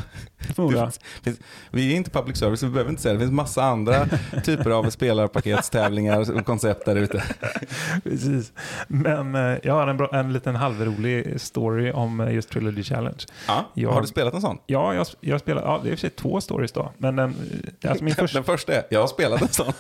finns, 1.23 1.41
vi 1.71 1.93
är 1.93 1.97
inte 1.97 2.11
public 2.11 2.37
service, 2.39 2.63
vi 2.63 2.69
behöver 2.69 2.91
inte 2.91 3.03
säga 3.03 3.13
det. 3.13 3.19
Det 3.19 3.23
finns 3.25 3.33
massa 3.33 3.63
andra 3.63 4.07
typer 4.45 4.71
av 4.71 4.91
spelarpaketstävlingar 4.91 6.37
och 6.39 6.47
koncept 6.47 6.85
där 6.85 6.97
ute. 6.97 7.23
Precis. 8.05 8.53
Men 8.89 9.35
eh, 9.35 9.57
jag 9.63 9.75
har 9.75 9.87
en, 9.89 9.97
bra, 9.97 10.09
en 10.13 10.33
liten 10.33 10.57
halvrolig 10.57 11.41
story 11.41 11.93
om 11.93 12.21
eh, 12.21 12.35
just 12.35 12.51
Trilogy 12.51 12.83
Challenge. 12.83 13.25
Ja, 13.47 13.71
Jag- 13.75 13.91
Har 13.91 14.01
du 14.01 14.07
spelat 14.07 14.35
en 14.35 14.41
sån? 14.41 14.59
Ja, 14.67 14.95
jag, 14.95 15.07
jag 15.21 15.41
spelar, 15.41 15.63
ja, 15.63 15.81
det 15.83 15.89
är 15.89 15.93
i 15.93 15.95
och 15.95 15.99
för 15.99 16.01
sig 16.01 16.11
två 16.11 16.41
stories 16.41 16.73
då. 16.73 16.93
Men 16.99 17.17
den, 17.17 17.35
eh, 17.83 17.91
alltså 17.91 18.05
min 18.05 18.15
första, 18.15 18.39
Den 18.39 18.45
första 18.45 18.75
är, 18.75 18.83
jag 18.91 19.01
har 19.01 19.07
spelat 19.09 19.43
en 19.43 19.49
sån. 19.49 19.73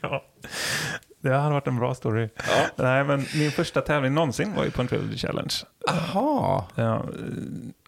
ja, 0.00 0.24
det 1.30 1.36
hade 1.36 1.52
varit 1.54 1.66
en 1.66 1.78
bra 1.78 1.94
story. 1.94 2.28
Ja. 2.36 2.66
Nej, 2.76 3.04
men 3.04 3.24
min 3.34 3.50
första 3.50 3.80
tävling 3.80 4.14
någonsin 4.14 4.54
var 4.54 4.64
ju 4.64 4.70
på 4.70 4.82
en 4.82 4.88
Trilogy 4.88 5.16
Challenge. 5.16 5.54
Aha. 5.90 6.68
Ja, 6.74 7.04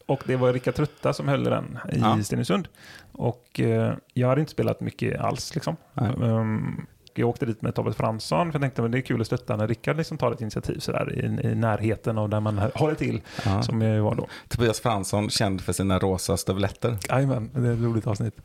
och 0.07 0.23
det 0.27 0.37
var 0.37 0.53
Rickard 0.53 0.75
Trutta 0.75 1.13
som 1.13 1.29
höll 1.29 1.45
den 1.45 1.79
i 1.93 1.99
Ja. 1.99 2.23
Stenungsund. 2.23 2.69
Och 3.13 3.61
eh, 3.61 3.93
jag 4.15 4.29
hade 4.29 4.41
inte 4.41 4.53
spelat 4.53 4.81
mycket 4.81 5.21
alls. 5.21 5.55
Liksom. 5.55 5.77
Um, 5.95 6.87
jag 7.19 7.29
åkte 7.29 7.47
dit 7.47 7.63
med 7.63 7.75
Tobbe 7.75 7.93
Fransson 7.93 8.53
för 8.53 8.59
jag 8.59 8.63
tänkte 8.63 8.85
att 8.85 8.93
det 8.93 8.99
är 8.99 9.03
kul 9.03 9.21
att 9.21 9.27
stötta 9.27 9.57
när 9.57 9.69
Rickard 9.69 9.97
liksom 9.97 10.19
tar 10.19 10.33
ett 10.33 10.41
initiativ 10.41 10.79
sådär, 10.79 11.13
i, 11.43 11.49
i 11.49 11.55
närheten 11.55 12.19
och 12.19 12.31
där 12.31 12.41
man 12.41 12.59
håller 12.75 12.95
till, 12.95 13.21
Ja. 13.45 13.63
som 13.63 13.83
jag 13.83 14.03
var 14.03 14.15
då. 14.15 14.27
Tobias 14.49 14.81
Fransson, 14.81 15.31
känd 15.31 15.61
för 15.61 15.73
sina 15.73 15.99
rosa 15.99 16.37
stövletter. 16.37 16.97
Jajamän, 17.09 17.51
det 17.55 17.69
är 17.69 17.73
ett 17.73 17.81
roligt 17.81 18.07
avsnitt. 18.07 18.37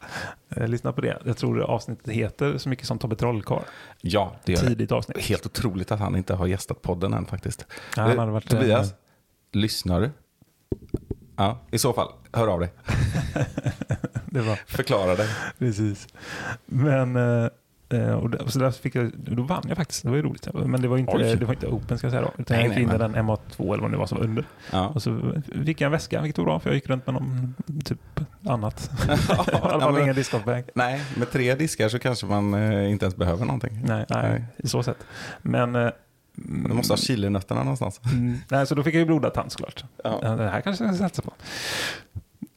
Eh, 0.55 0.67
lyssna 0.67 0.93
på 0.93 1.01
det. 1.01 1.17
Jag 1.25 1.37
tror 1.37 1.61
avsnittet 1.61 2.07
heter 2.13 2.57
så 2.57 2.69
mycket 2.69 2.87
som 2.87 2.99
Tobbe 2.99 3.15
Trollkarl. 3.15 3.61
Ja, 4.01 4.35
det 4.45 4.51
gör 4.53 4.61
det. 4.61 4.67
Tidigt 4.67 4.91
avsnitt. 4.91 5.17
Helt 5.17 5.45
otroligt 5.45 5.91
att 5.91 5.99
han 5.99 6.15
inte 6.15 6.33
har 6.33 6.47
gästat 6.47 6.81
podden 6.81 7.13
än 7.13 7.25
faktiskt. 7.25 7.65
Ja, 7.95 8.11
Eh, 8.11 8.25
varit, 8.31 8.53
eh, 8.53 8.59
Tobias, 8.59 8.93
lyssnar 9.51 10.01
du? 10.01 10.09
Ja, 11.35 11.59
i 11.71 11.77
så 11.77 11.93
fall, 11.93 12.07
hör 12.31 12.47
av 12.47 12.59
dig. 12.59 12.73
det 14.25 14.41
var 14.41 14.55
Förklara 14.67 15.15
dig. 15.15 15.27
precis. 15.59 16.07
Men 16.65 17.15
eh, 17.15 17.23
eh, 17.43 17.49
och 17.91 18.29
det- 18.29 18.37
och 18.37 18.53
så 18.53 18.59
där 18.59 18.71
fick 18.71 18.95
jag, 18.95 19.11
då 19.17 19.43
vann 19.43 19.63
jag 19.67 19.77
faktiskt. 19.77 20.03
Det 20.03 20.09
var 20.09 20.15
ju 20.15 20.21
roligt. 20.23 20.47
Men 20.53 20.81
det 20.81 20.87
var 20.87 20.97
inte, 20.97 21.11
Oj. 21.15 21.35
det 21.35 21.45
var 21.45 21.53
inte 21.53 21.67
open 21.67 21.97
ska 21.97 22.07
jag 22.07 22.11
säga 22.11 22.21
då. 22.21 22.31
Utan 22.41 22.57
Nej, 22.57 22.65
jag 22.65 22.79
gick 22.79 22.87
in 22.89 22.95
i 22.95 22.97
den 22.97 23.15
MA2 23.15 23.73
eller 23.73 23.81
vad 23.81 23.91
det 23.91 23.97
var 23.97 24.05
som 24.05 24.17
var 24.17 24.25
under. 24.25 24.45
Ja. 24.71 24.87
Och 24.87 25.01
så 25.03 25.33
fick 25.65 25.81
jag 25.81 25.85
en 25.85 25.91
väska, 25.91 26.21
vilket 26.21 26.37
var 26.37 26.45
bra 26.45 26.59
för 26.59 26.69
jag 26.69 26.75
gick 26.75 26.89
runt 26.89 27.05
med 27.07 27.13
någon 27.13 27.53
typ 27.85 27.99
annat. 28.47 28.91
I 29.07 29.55
alla 29.55 29.79
fall 29.81 29.99
ingen 30.01 30.15
discgolfbag. 30.15 30.63
Nej, 30.75 31.01
med 31.17 31.31
tre 31.31 31.55
diskar 31.55 31.89
så 31.89 31.99
kanske 31.99 32.25
man 32.25 32.53
eh, 32.53 32.91
inte 32.91 33.05
ens 33.05 33.15
behöver 33.15 33.45
någonting. 33.45 33.81
Nej, 33.85 34.05
nej, 34.09 34.29
Nej. 34.31 34.43
i 34.57 34.67
så 34.67 34.83
sätt. 34.83 34.97
Men... 35.41 35.75
eh, 35.75 35.89
Du 36.35 36.73
måste 36.73 36.93
ha 36.93 36.97
chilinötterna 36.97 37.63
någonstans. 37.63 38.01
Mm, 38.13 38.37
nej, 38.49 38.67
så 38.67 38.75
då 38.75 38.83
fick 38.83 38.93
jag 38.95 38.99
ju 38.99 39.05
blodad 39.05 39.33
tand 39.33 39.51
såklart. 39.51 39.83
Ja, 40.03 40.35
det 40.35 40.49
här 40.49 40.61
kanske 40.61 40.83
jag 40.85 40.95
ska 40.95 41.03
satsa 41.09 41.21
på. 41.21 41.33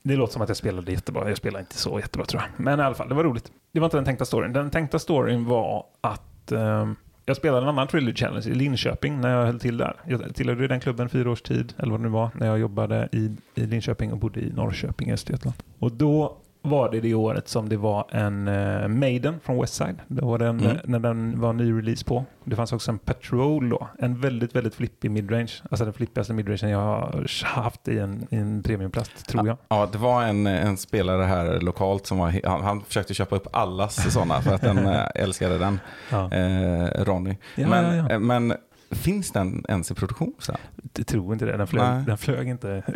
Det 0.06 0.16
låter 0.16 0.32
som 0.32 0.42
att 0.42 0.48
jag 0.48 0.56
spelade 0.56 0.92
jättebra. 0.92 1.28
Jag 1.28 1.36
spelade 1.36 1.60
inte 1.60 1.78
så 1.78 2.00
jättebra 2.00 2.26
tror 2.26 2.42
jag. 2.42 2.64
Men 2.64 2.80
i 2.80 2.82
alla 2.82 2.94
fall, 2.94 3.08
det 3.08 3.14
var 3.14 3.24
roligt. 3.24 3.52
Det 3.72 3.80
var 3.80 3.86
inte 3.86 3.96
den 3.96 4.04
tänkta 4.04 4.24
storyn. 4.24 4.52
Den 4.52 4.70
tänkta 4.70 4.98
storyn 4.98 5.44
var 5.44 5.86
att 6.00 6.52
eh, 6.52 6.92
jag 7.24 7.36
spelade 7.36 7.62
en 7.62 7.68
annan 7.68 7.88
Trilogy 7.88 8.14
Challenge 8.14 8.46
i 8.46 8.54
Linköping 8.54 9.20
när 9.20 9.30
jag 9.30 9.46
höll 9.46 9.60
till 9.60 9.76
där. 9.76 9.96
Jag 10.06 10.34
tillhörde 10.34 10.68
den 10.68 10.80
klubben 10.80 11.08
fyra 11.08 11.30
års 11.30 11.42
tid, 11.42 11.74
eller 11.78 11.90
vad 11.90 12.00
det 12.00 12.04
nu 12.04 12.08
var, 12.08 12.30
när 12.34 12.46
jag 12.46 12.58
jobbade 12.58 13.08
i, 13.12 13.36
i 13.54 13.66
Linköping 13.66 14.12
och 14.12 14.18
bodde 14.18 14.40
i 14.40 14.52
Norrköping 14.52 15.08
i 15.08 15.12
Östergötland. 15.12 15.56
Och 15.78 15.92
då 15.92 16.36
var 16.66 16.90
det 16.90 17.00
det 17.00 17.14
året 17.14 17.48
som 17.48 17.68
det 17.68 17.76
var 17.76 18.06
en 18.10 18.48
uh, 18.48 18.88
Maiden 18.88 19.40
från 19.44 19.60
Westside. 19.60 19.96
Det 20.08 20.24
var 20.24 20.38
den, 20.38 20.60
Mm. 20.60 20.76
när 20.84 20.98
den 20.98 21.40
var 21.40 21.52
ny 21.52 21.78
release 21.78 22.04
på. 22.04 22.24
Det 22.44 22.56
fanns 22.56 22.72
också 22.72 22.90
en 22.90 22.98
Patrol 22.98 23.68
då. 23.70 23.88
En 23.98 24.20
väldigt, 24.20 24.56
väldigt 24.56 24.74
flippig 24.74 25.10
midrange. 25.10 25.52
Alltså 25.70 25.84
den 25.84 25.94
flippigaste 25.94 26.32
midrangen 26.32 26.70
jag 26.70 26.78
har 26.78 27.26
haft 27.44 27.88
i 27.88 27.98
en, 27.98 28.26
i 28.30 28.36
en 28.36 28.62
premiumplast, 28.62 29.28
tror 29.28 29.46
jag. 29.46 29.56
Ja, 29.68 29.88
det 29.92 29.98
var 29.98 30.22
en, 30.22 30.46
en 30.46 30.76
spelare 30.76 31.22
här 31.22 31.60
lokalt 31.60 32.06
som 32.06 32.18
var, 32.18 32.40
han, 32.48 32.62
han 32.64 32.80
försökte 32.80 33.14
köpa 33.14 33.36
upp 33.36 33.46
allas 33.52 34.12
sådana 34.12 34.40
för 34.42 34.54
att 34.54 34.62
den 34.62 34.78
eh, 34.86 35.02
älskade 35.14 35.58
den, 35.58 35.80
Ja. 36.10 36.32
eh, 36.32 37.04
Ronny. 37.04 37.36
Ja, 37.54 37.68
men, 37.68 37.96
ja, 37.96 38.10
eh, 38.10 38.18
men 38.18 38.54
finns 38.90 39.30
den 39.32 39.64
ens 39.68 39.90
i 39.90 39.94
produktion? 39.94 40.34
Så? 40.38 40.56
Jag 40.96 41.06
tror 41.06 41.32
inte 41.32 41.44
det. 41.44 41.56
Den 41.56 41.66
flög, 41.66 41.84
Nej. 41.88 42.04
den 42.06 42.18
flög 42.18 42.48
inte. 42.48 42.82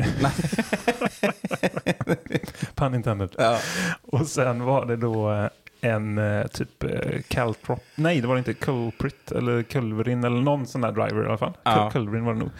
Pun 2.75 2.95
intended. 2.95 3.35
Ja. 3.39 3.59
Och 4.03 4.27
sen 4.27 4.65
var 4.65 4.87
det 4.87 4.97
då 4.97 5.33
eh, 5.33 5.49
en 5.81 6.19
eh, 6.19 6.47
typ 6.47 6.85
eh, 6.85 7.21
Caltrop. 7.29 7.81
Nej, 7.95 8.21
det 8.21 8.27
var 8.29 8.39
inte. 8.39 8.55
Culprit 8.55 9.33
eller 9.33 9.63
Culverin 9.63 10.25
eller 10.25 10.41
någon 10.43 10.67
sån 10.67 10.81
där 10.81 10.93
driver 10.93 11.23
i 11.25 11.27
alla 11.27 11.39
fall. 11.39 11.53
Ja. 11.63 11.71
Cul- 11.71 11.91
Culverin 11.93 12.25
var 12.25 12.33
det 12.33 12.39
nog. 12.39 12.51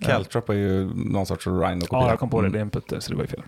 Caltrop 0.00 0.48
är 0.48 0.54
ju 0.54 0.90
någon 0.94 1.26
sorts 1.26 1.46
Rhino-kopia. 1.46 1.98
Ja, 1.98 2.08
jag 2.08 2.18
kom 2.18 2.30
på 2.30 2.40
det. 2.40 2.46
Mm. 2.46 2.52
Det 2.52 2.58
är 2.58 2.62
en 2.62 2.70
putte, 2.70 3.00
så 3.00 3.10
det 3.10 3.16
var 3.16 3.22
ju 3.24 3.28
fel. 3.28 3.42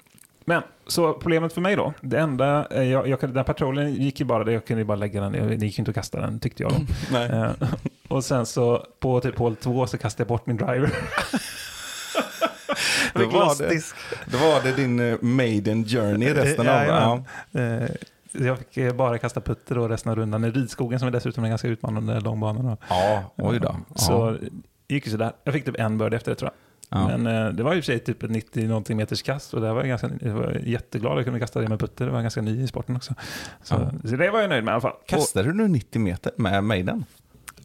Men, 0.50 0.62
så 0.86 1.12
problemet 1.12 1.52
för 1.52 1.60
mig 1.60 1.76
då. 1.76 1.92
Det 2.00 2.18
enda, 2.18 2.66
eh, 2.70 2.82
jag, 2.82 3.08
jag, 3.08 3.34
den 3.34 3.44
patrullen 3.44 3.94
gick 3.94 4.20
ju 4.20 4.26
bara, 4.26 4.44
det, 4.44 4.52
jag 4.52 4.64
kunde 4.64 4.80
ju 4.80 4.84
bara 4.84 4.96
lägga 4.96 5.20
den, 5.20 5.34
jag- 5.34 5.58
det 5.58 5.66
gick 5.66 5.78
ju 5.78 5.80
inte 5.80 5.90
att 5.90 5.94
kasta 5.94 6.20
den 6.20 6.40
tyckte 6.40 6.62
jag 6.62 6.72
då. 6.72 6.78
Nej. 7.12 7.30
Eh, 7.30 7.50
och 8.08 8.24
sen 8.24 8.46
så 8.46 8.86
på 9.00 9.20
typ 9.20 9.38
hål 9.38 9.56
två 9.56 9.86
så 9.86 9.98
kastade 9.98 10.20
jag 10.22 10.28
bort 10.28 10.46
min 10.46 10.56
driver. 10.56 10.90
Då 13.14 13.26
var, 13.26 13.58
det, 13.68 13.82
då 14.26 14.38
var 14.38 14.62
det 14.62 14.72
din 14.72 15.00
eh, 15.00 15.16
maiden 15.20 15.84
journey 15.84 16.34
resten 16.34 16.68
av... 16.68 16.74
Ja. 16.84 17.24
Eh, 17.60 17.90
Jag 18.32 18.58
fick 18.58 18.76
eh, 18.76 18.92
bara 18.94 19.18
kasta 19.18 19.40
putter 19.40 19.74
då 19.74 19.88
resten 19.88 20.10
av 20.12 20.18
rundan 20.18 20.44
i 20.44 20.50
ridskogen 20.50 20.98
som 20.98 21.08
är 21.08 21.12
dessutom 21.12 21.44
en 21.44 21.50
ganska 21.50 21.68
utmanande 21.68 22.20
lång 22.20 22.40
bana. 22.40 22.62
Då. 22.62 22.76
ja, 22.88 23.22
oj 23.36 23.60
då. 23.60 23.76
Så 23.94 24.30
det 24.86 24.94
gick 24.94 25.06
ju 25.06 25.10
sådär. 25.12 25.32
Jag 25.44 25.54
fick 25.54 25.64
typ 25.64 25.80
en 25.80 25.98
bird 25.98 26.14
efter 26.14 26.30
det 26.30 26.36
tror 26.36 26.50
jag. 26.50 26.69
Ja. 26.92 27.18
Men 27.18 27.26
eh, 27.46 27.52
det 27.52 27.62
var 27.62 27.70
och 27.80 27.84
för 27.84 27.92
sig 27.92 27.98
typ 27.98 28.22
ett 28.22 28.30
90 28.30 28.68
någonting 28.68 28.96
meters 28.96 29.22
kast 29.22 29.54
och 29.54 29.60
där 29.60 29.72
var 29.72 29.80
jag, 29.80 29.88
ganska, 29.88 30.10
jag 30.20 30.34
var 30.34 30.60
jätteglad 30.64 31.12
att 31.12 31.18
jag 31.18 31.24
kunde 31.24 31.40
kasta 31.40 31.60
det 31.60 31.68
med 31.68 31.78
putter. 31.80 32.06
Det 32.06 32.12
var 32.12 32.22
ganska 32.22 32.40
ny 32.42 32.62
i 32.62 32.66
sporten 32.66 32.96
också. 32.96 33.14
Så, 33.62 33.74
Ja. 33.74 34.08
så 34.08 34.16
det 34.16 34.30
var 34.30 34.40
jag 34.40 34.48
nöjd 34.48 34.64
med 34.64 34.72
i 34.72 34.74
alla 34.74 34.80
fall. 34.80 34.92
Och, 34.92 35.06
Kastade 35.06 35.52
du 35.52 35.68
90 35.68 36.00
meter 36.00 36.32
med 36.36 36.64
maiden? 36.64 37.04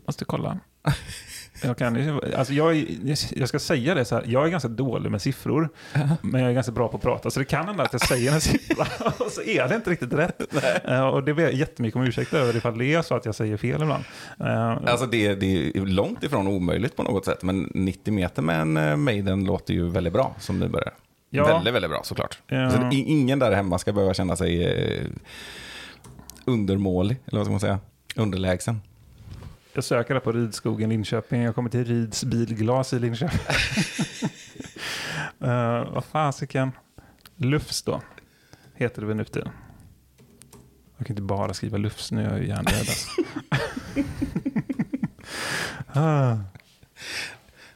måste 0.08 0.26
kolla. 0.26 0.60
Jag, 1.64 1.78
kan, 1.78 2.20
alltså 2.38 2.54
jag, 2.54 2.86
jag 3.36 3.50
ska 3.50 3.60
säga 3.60 3.96
det 3.96 4.06
så 4.06 4.16
här, 4.16 4.24
jag 4.28 4.46
är 4.46 4.50
ganska 4.50 4.68
dålig 4.70 5.12
med 5.12 5.22
siffror, 5.22 5.70
men 6.22 6.42
jag 6.42 6.50
är 6.50 6.54
ganska 6.54 6.72
bra 6.72 6.88
på 6.88 6.98
att 6.98 7.04
prata. 7.04 7.32
Så 7.32 7.40
det 7.40 7.46
kan 7.46 7.68
hända 7.68 7.84
att 7.84 7.94
jag 7.94 8.02
säger 8.02 8.34
en 8.34 8.42
siffra 8.42 8.86
och 9.26 9.32
så 9.32 9.42
är 9.42 9.68
det 9.68 9.76
inte 9.76 9.90
riktigt 9.90 10.14
rätt. 10.14 10.42
Eh, 10.86 11.08
och 11.08 11.24
det 11.24 11.34
ber 11.34 11.44
jag 11.44 11.54
jättemycket 11.54 11.96
om 11.96 12.04
ursäkt 12.04 12.34
över 12.34 12.56
ifall 12.56 12.78
det 12.78 12.94
är 12.94 13.02
så 13.02 13.16
att 13.16 13.26
jag 13.26 13.36
säger 13.36 13.58
fel 13.58 13.82
ibland. 13.82 14.04
Eh, 14.40 14.70
Alltså 14.92 15.06
det, 15.06 15.36
det 15.36 15.68
är 15.78 15.86
långt 15.86 16.24
ifrån 16.24 16.48
omöjligt 16.48 16.96
på 16.96 17.04
något 17.04 17.26
sätt, 17.26 17.44
men 17.44 17.72
90 17.74 18.14
meter 18.14 18.42
med 18.42 18.62
en 18.62 18.78
eh, 18.78 18.96
maiden 18.96 19.46
låter 19.46 19.74
ju 19.74 19.90
väldigt 19.90 20.14
bra 20.14 20.36
som 20.40 20.60
nybörjare. 20.60 20.94
Ja. 21.30 21.46
Väldigt, 21.48 21.74
väldigt 21.74 21.92
bra 21.92 22.02
såklart. 22.04 22.40
Ja. 22.48 22.72
Så 22.72 22.90
ingen 22.92 23.40
där 23.40 23.52
hemma 23.52 23.78
ska 23.80 23.94
behöva 23.94 24.14
känna 24.14 24.36
sig 24.36 24.78
undermålig, 26.46 27.18
eller 27.26 27.38
vad 27.40 27.46
ska 27.46 27.52
man 27.52 27.60
säga? 27.60 27.80
Underlägsen. 28.16 28.82
Jag 29.76 29.84
söker 29.84 30.20
på 30.20 30.32
Ridskogen 30.32 30.90
Linköping. 30.90 31.42
Jag 31.42 31.56
kommer 31.56 31.70
till 31.70 31.86
Rids 31.86 32.24
bilglas 32.24 32.94
i 32.94 33.00
Linköping. 33.00 33.40
uh, 35.44 35.94
vad 35.94 36.06
fasiken. 36.06 36.72
Lufs 37.36 37.84
då. 37.84 38.02
Heter 38.76 39.02
det 39.02 39.08
väl 39.08 39.18
nu 39.18 39.24
tiden. 39.24 39.50
Jag 40.98 41.08
kan 41.08 41.14
inte 41.14 41.22
bara 41.22 41.54
skriva 41.54 41.78
Lufs 41.78 42.12
nu. 42.12 42.22
Jag 42.22 42.32
är 42.32 42.38
ju 42.38 42.48
hjärndöd 42.48 42.88
ah. 45.94 46.38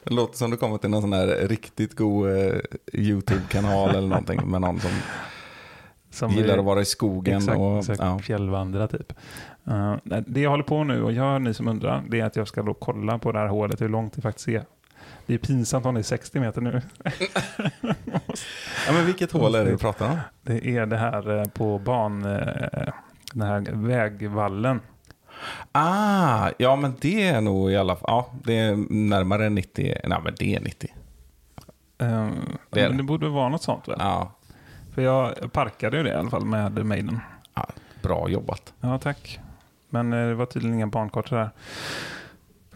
Det 0.04 0.14
låter 0.14 0.38
som 0.38 0.50
du 0.50 0.56
kommer 0.56 0.78
till 0.78 0.90
någon 0.90 1.02
sån 1.02 1.12
här 1.12 1.26
riktigt 1.26 1.96
god 1.96 2.30
eh, 2.30 2.60
YouTube-kanal 2.92 3.90
eller 3.90 4.08
någonting 4.08 4.50
med 4.50 4.60
någon 4.60 4.80
som 4.80 4.90
Som 6.10 6.30
gillar 6.30 6.58
att 6.58 6.64
vara 6.64 6.80
i 6.80 6.84
skogen. 6.84 7.36
Exakt, 7.36 7.58
och, 7.58 7.78
exakt 7.78 8.00
ja. 8.00 8.18
fjällvandra 8.18 8.88
typ. 8.88 9.12
Uh, 9.68 9.96
det 10.26 10.40
jag 10.40 10.50
håller 10.50 10.64
på 10.64 10.84
nu 10.84 11.02
och 11.02 11.12
gör 11.12 11.38
ni 11.38 11.54
som 11.54 11.68
undrar, 11.68 12.04
det 12.08 12.20
är 12.20 12.24
att 12.24 12.36
jag 12.36 12.48
ska 12.48 12.62
då 12.62 12.74
kolla 12.74 13.18
på 13.18 13.32
det 13.32 13.38
här 13.38 13.46
hålet, 13.46 13.80
hur 13.80 13.88
långt 13.88 14.12
det 14.12 14.20
faktiskt 14.22 14.48
är. 14.48 14.64
Det 15.26 15.34
är 15.34 15.38
pinsamt 15.38 15.86
om 15.86 15.94
det 15.94 16.00
är 16.00 16.02
60 16.02 16.40
meter 16.40 16.60
nu. 16.60 16.82
ja, 18.86 18.92
men 18.92 19.06
vilket 19.06 19.32
hål 19.32 19.54
är 19.54 19.64
det 19.64 19.70
du 19.70 19.78
pratar 19.78 20.10
om? 20.10 20.18
Det 20.42 20.76
är 20.76 20.86
det 20.86 20.96
här 20.96 21.38
eh, 21.38 21.44
på 21.44 21.78
ban, 21.78 22.24
eh, 22.24 22.92
den 23.32 23.48
här 23.48 23.72
vägvallen. 23.72 24.80
Ah, 25.72 26.50
ja 26.58 26.76
men 26.76 26.94
det 27.00 27.22
är 27.28 27.40
nog 27.40 27.72
i 27.72 27.76
alla 27.76 27.96
fall, 27.96 28.04
ja 28.08 28.32
det 28.44 28.58
är 28.58 28.76
närmare 28.90 29.48
90, 29.48 29.94
nej 30.04 30.18
men 30.24 30.34
det 30.38 30.54
är 30.54 30.60
90. 30.60 30.94
Eh, 31.98 32.06
Det 32.70 32.80
är 32.80 32.88
men 32.88 32.90
det. 32.90 32.96
det 32.96 33.02
borde 33.02 33.28
vara 33.28 33.48
något 33.48 33.62
sånt 33.62 33.88
väl? 33.88 33.96
Ja, 33.98 34.32
För 35.00 35.04
jag 35.04 35.52
parkade 35.52 35.96
ju 35.96 36.02
det 36.02 36.10
i 36.10 36.14
alla 36.14 36.30
fall 36.30 36.44
med 36.44 36.86
Maiden. 36.86 37.20
ja 37.54 37.66
bra 38.02 38.28
jobbat. 38.28 38.72
Ja, 38.80 38.98
tack. 38.98 39.40
Men 39.88 40.12
eh, 40.12 40.28
det 40.28 40.34
var 40.34 40.46
tydligen 40.46 40.76
inga 40.76 40.86
bankartor 40.86 41.36
där. 41.36 41.50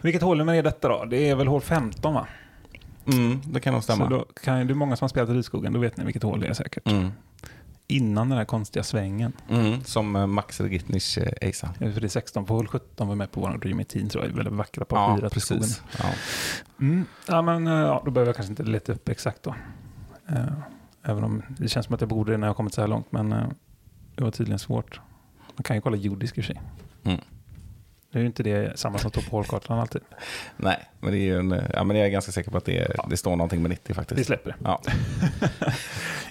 Vilket 0.01 0.21
hålnummer 0.21 0.53
är 0.53 0.63
detta 0.63 0.87
då? 0.87 1.05
Det 1.05 1.29
är 1.29 1.35
väl 1.35 1.47
hål 1.47 1.61
15 1.61 2.13
va? 2.13 2.27
Mm, 3.05 3.41
det 3.45 3.59
kan 3.59 3.73
nog 3.73 3.83
stämma. 3.83 4.03
Så 4.03 4.09
då 4.09 4.25
kan, 4.43 4.67
det 4.67 4.73
är 4.73 4.75
många 4.75 4.95
som 4.95 5.03
har 5.03 5.09
spelat 5.09 5.29
i 5.29 5.33
Ridskogen, 5.33 5.73
då 5.73 5.79
vet 5.79 5.97
ni 5.97 6.03
vilket 6.03 6.23
hål 6.23 6.39
det 6.39 6.47
är 6.47 6.53
säkert. 6.53 6.91
Mm. 6.91 7.11
Innan 7.87 8.29
den 8.29 8.37
här 8.37 8.45
konstiga 8.45 8.83
svängen. 8.83 9.33
Mm, 9.49 9.83
som 9.83 10.15
eh, 10.15 10.27
Max 10.27 10.61
Regitnich 10.61 11.17
eh, 11.17 11.51
För 11.51 11.99
det 12.01 12.03
är 12.03 12.07
16 12.07 12.45
på 12.45 12.53
hål 12.53 12.67
17 12.67 13.07
var 13.07 13.15
med 13.15 13.31
på 13.31 13.41
vår 13.41 13.57
Dreamy 13.57 13.83
Team 13.83 14.09
tror 14.09 14.25
jag. 14.25 14.31
Väldigt 14.31 14.53
vackra 14.53 14.85
på 14.85 14.95
Ja, 14.95 15.17
fyra 15.17 15.29
till 15.29 15.41
skogen. 15.41 15.69
Ja. 15.97 16.05
Mm. 16.79 17.05
Ja, 17.27 17.41
men 17.41 17.67
eh, 17.67 17.73
ja, 17.73 18.01
då 18.05 18.11
behöver 18.11 18.29
jag 18.29 18.35
kanske 18.35 18.51
inte 18.51 18.63
leta 18.63 18.91
upp 18.91 19.09
exakt 19.09 19.43
då. 19.43 19.55
Även 21.05 21.23
om 21.23 21.43
det 21.47 21.67
känns 21.67 21.85
som 21.85 21.95
att 21.95 22.01
jag 22.01 22.09
borde 22.09 22.31
det 22.31 22.37
när 22.37 22.47
jag 22.47 22.49
har 22.49 22.55
kommit 22.55 22.73
så 22.73 22.81
här 22.81 22.87
långt. 22.87 23.11
Men 23.11 23.33
eh, 23.33 23.47
det 24.15 24.23
var 24.23 24.31
tydligen 24.31 24.59
svårt. 24.59 25.01
Man 25.55 25.63
kan 25.63 25.75
ju 25.75 25.81
kolla 25.81 25.97
jordisk 25.97 26.37
i 26.37 26.41
och 26.41 26.45
för 26.45 26.53
sig. 26.53 26.61
Mm. 27.03 27.21
Det 28.11 28.19
är 28.19 28.21
ju 28.21 28.27
inte 28.27 28.43
det 28.43 28.79
samma 28.79 28.97
som 28.97 29.09
står 29.09 29.21
på 29.21 29.35
hålkartan 29.35 29.79
alltid. 29.79 30.01
Nej, 30.57 30.89
men, 30.99 31.11
det 31.11 31.17
är 31.17 31.21
ju 31.21 31.39
en, 31.39 31.51
eh, 31.51 31.63
ja, 31.73 31.83
men 31.83 31.97
jag 31.97 32.05
är 32.05 32.11
ganska 32.11 32.31
säker 32.31 32.51
på 32.51 32.57
att 32.57 32.65
det, 32.65 32.79
är, 32.79 32.95
det 33.09 33.17
står 33.17 33.35
någonting 33.35 33.61
med 33.61 33.69
90 33.69 33.93
faktiskt. 33.93 34.19
Vi 34.19 34.23
släpper 34.23 34.49
det. 34.49 34.55
Ja. 34.63 34.81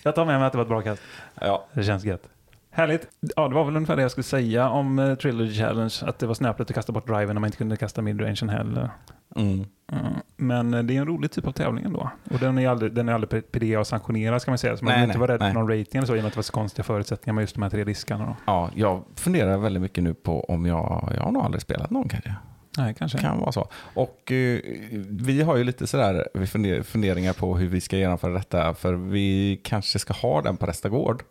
Jag 0.02 0.14
tar 0.14 0.24
med 0.24 0.38
mig 0.38 0.46
att 0.46 0.52
det 0.52 0.58
var 0.58 0.64
ett 0.64 0.68
bra 0.68 0.82
kast. 0.82 1.02
Ja. 1.40 1.66
Det 1.72 1.82
känns 1.82 2.04
gött. 2.04 2.28
Härligt. 2.70 3.08
Ja, 3.36 3.48
det 3.48 3.54
var 3.54 3.64
väl 3.64 3.76
ungefär 3.76 3.96
det 3.96 4.02
jag 4.02 4.10
skulle 4.10 4.24
säga 4.24 4.68
om 4.68 4.98
uh, 4.98 5.14
Trilogy 5.14 5.54
Challenge. 5.54 5.94
Att 6.02 6.18
det 6.18 6.26
var 6.26 6.34
snöpligt 6.34 6.70
att 6.70 6.74
kasta 6.74 6.92
bort 6.92 7.06
driven 7.06 7.28
när 7.28 7.40
man 7.40 7.48
inte 7.48 7.56
kunde 7.58 7.76
kasta 7.76 8.02
midrangen 8.02 8.48
heller. 8.48 8.90
Mm. 9.36 9.64
Mm. 9.92 10.12
Men 10.36 10.74
eh, 10.74 10.82
det 10.82 10.96
är 10.96 11.00
en 11.00 11.06
rolig 11.06 11.30
typ 11.30 11.46
av 11.46 11.52
tävling 11.52 11.84
ändå. 11.84 12.10
Och 12.30 12.38
den 12.38 12.58
är 12.58 12.68
aldrig, 12.68 12.92
den 12.92 13.08
är 13.08 13.12
aldrig 13.12 13.52
PDA 13.52 13.84
sanktionerad 13.84 14.42
ska 14.42 14.50
man 14.50 14.58
säga. 14.58 14.76
Så 14.76 14.84
man 14.84 14.92
behöver 14.92 15.06
inte 15.06 15.18
vara 15.18 15.32
rädd 15.32 15.40
nej. 15.40 15.52
för 15.52 15.60
någon 15.60 15.78
rating 15.78 15.98
eller 15.98 16.06
så 16.06 16.16
i 16.16 16.18
och 16.18 16.22
med 16.22 16.26
att 16.26 16.32
det 16.32 16.38
var 16.38 16.42
så 16.42 16.52
konstiga 16.52 16.84
förutsättningar 16.84 17.34
med 17.34 17.42
just 17.42 17.54
de 17.54 17.62
här 17.62 17.70
tre 17.70 17.84
diskarna. 17.84 18.26
Då. 18.26 18.36
ja, 18.46 18.70
jag 18.74 19.04
funderar 19.16 19.58
väldigt 19.58 19.82
mycket 19.82 20.04
nu 20.04 20.14
på 20.14 20.44
om 20.44 20.66
jag, 20.66 21.12
jag 21.16 21.22
har 21.22 21.32
nog 21.32 21.44
aldrig 21.44 21.62
spelat 21.62 21.90
någon 21.90 22.08
kanske. 22.08 22.34
Nej, 22.78 22.94
kanske. 22.98 23.18
kan 23.18 23.40
vara 23.40 23.52
så. 23.52 23.68
Och 23.94 24.32
eh, 24.32 24.60
vi 25.08 25.42
har 25.42 25.56
ju 25.56 25.64
lite 25.64 25.86
sådär 25.86 26.82
funderingar 26.82 27.32
på 27.32 27.56
hur 27.56 27.68
vi 27.68 27.80
ska 27.80 27.96
genomföra 27.96 28.32
detta. 28.32 28.74
För 28.74 28.94
vi 28.94 29.60
kanske 29.64 29.98
ska 29.98 30.14
ha 30.14 30.42
den 30.42 30.56
på 30.56 30.66
Resta 30.66 30.88
Gård. 30.88 31.22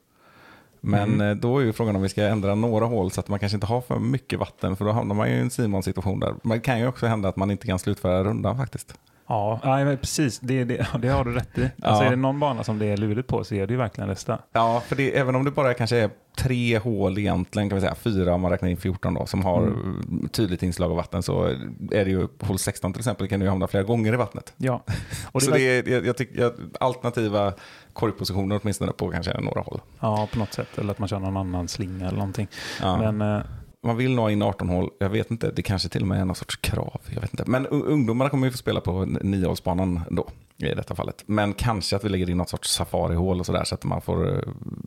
Men 0.85 1.13
Mm. 1.13 1.29
eh, 1.29 1.35
då 1.35 1.57
är 1.59 1.63
ju 1.63 1.73
frågan 1.73 1.95
om 1.95 2.01
vi 2.01 2.09
ska 2.09 2.23
ändra 2.25 2.55
några 2.55 2.85
hål 2.85 3.11
så 3.11 3.19
att 3.19 3.27
man 3.27 3.39
kanske 3.39 3.55
inte 3.55 3.67
har 3.67 3.81
för 3.81 3.99
mycket 3.99 4.39
vatten. 4.39 4.75
För 4.75 4.85
då 4.85 4.91
hamnar 4.91 5.15
man 5.15 5.29
ju 5.29 5.35
i 5.35 5.39
en 5.39 5.49
Simon-situation 5.49 6.19
där. 6.19 6.33
Men 6.43 6.57
det 6.57 6.63
kan 6.63 6.79
ju 6.79 6.87
också 6.87 7.05
hända 7.05 7.29
att 7.29 7.35
man 7.35 7.51
inte 7.51 7.67
kan 7.67 7.79
slutföra 7.79 8.23
rundan 8.23 8.57
faktiskt. 8.57 8.93
Ja, 9.27 9.59
nej, 9.63 9.85
men 9.85 9.97
precis. 9.97 10.39
Det, 10.39 10.63
det, 10.63 10.87
det 11.01 11.07
har 11.09 11.25
du 11.25 11.31
rätt 11.33 11.57
i. 11.57 11.61
Alltså 11.61 12.03
Ja. 12.03 12.05
är 12.05 12.09
det 12.09 12.15
någon 12.15 12.39
bana 12.39 12.63
som 12.63 12.79
det 12.79 12.85
är 12.85 12.97
lurigt 12.97 13.27
på 13.27 13.43
så 13.43 13.55
är 13.55 13.67
det 13.67 13.73
ju 13.73 13.77
verkligen 13.77 14.07
nästa. 14.09 14.39
Ja, 14.53 14.81
för 14.87 14.95
det, 14.95 15.17
även 15.17 15.35
om 15.35 15.45
det 15.45 15.51
bara 15.51 15.73
kanske 15.73 15.97
är 15.97 16.09
tre 16.37 16.77
hål 16.77 17.17
egentligen, 17.17 17.69
kan 17.69 17.75
vi 17.75 17.81
säga 17.81 17.95
fyra 17.95 18.33
om 18.33 18.41
man 18.41 18.51
räknar 18.51 18.69
in 18.69 18.77
14 18.77 19.13
då, 19.13 19.25
som 19.25 19.45
har 19.45 19.61
Mm. 19.63 20.29
tydligt 20.31 20.63
inslag 20.63 20.91
av 20.91 20.97
vatten 20.97 21.23
så 21.23 21.43
är 21.91 22.05
det 22.05 22.09
ju 22.11 22.27
på 22.27 22.45
hål 22.45 22.59
16 22.59 22.93
till 22.93 22.99
exempel 22.99 23.27
kan 23.27 23.39
du 23.39 23.45
ju 23.45 23.49
hamna 23.49 23.67
flera 23.67 23.83
gånger 23.83 24.13
i 24.13 24.15
vattnet. 24.17 24.53
Ja. 24.57 24.83
Och 25.31 25.39
det 25.39 25.45
så 25.45 25.51
det 25.51 25.61
är, 25.61 25.89
jag, 25.93 26.05
jag 26.05 26.17
tycker, 26.17 26.41
jag, 26.41 26.51
alternativa 26.79 27.53
korgpositioner 27.93 28.59
åtminstone 28.63 28.91
på 28.91 29.11
kanske 29.11 29.41
några 29.41 29.61
håll. 29.61 29.81
Ja, 29.99 30.27
på 30.33 30.39
något 30.39 30.53
sätt. 30.53 30.77
Eller 30.77 30.91
att 30.91 30.99
man 30.99 31.07
kör 31.09 31.19
någon 31.19 31.37
annan 31.37 31.67
slinga 31.67 32.07
eller 32.07 32.17
någonting. 32.17 32.47
Ja. 32.81 33.11
Men 33.11 33.37
eh, 33.37 33.43
Man 33.83 33.97
vill 33.97 34.15
nå 34.15 34.29
in 34.29 34.41
18 34.41 34.69
hål, 34.69 34.89
jag 34.99 35.09
vet 35.09 35.31
inte, 35.31 35.51
det 35.51 35.61
kanske 35.61 35.89
till 35.89 36.01
och 36.01 36.07
med 36.07 36.21
är 36.21 36.25
någon 36.25 36.35
sorts 36.35 36.55
krav. 36.55 37.01
Jag 37.13 37.21
vet 37.21 37.33
inte. 37.33 37.43
Men 37.47 37.67
ungdomarna 37.67 38.29
kommer 38.29 38.47
ju 38.47 38.51
få 38.51 38.57
spela 38.57 38.81
på 38.81 38.91
9-hålsbanan 39.05 40.01
då. 40.09 40.27
I 40.71 40.75
detta 40.75 40.95
fallet. 40.95 41.23
Men 41.25 41.53
kanske 41.53 41.95
att 41.95 42.03
vi 42.03 42.09
lägger 42.09 42.29
in 42.29 42.37
något 42.37 42.49
sorts 42.49 42.69
safarihål 42.73 43.39
och 43.39 43.45
sådär 43.45 43.63
så 43.63 43.75
att 43.75 43.83
man 43.83 44.01
får... 44.01 44.27
eh, 44.37 44.39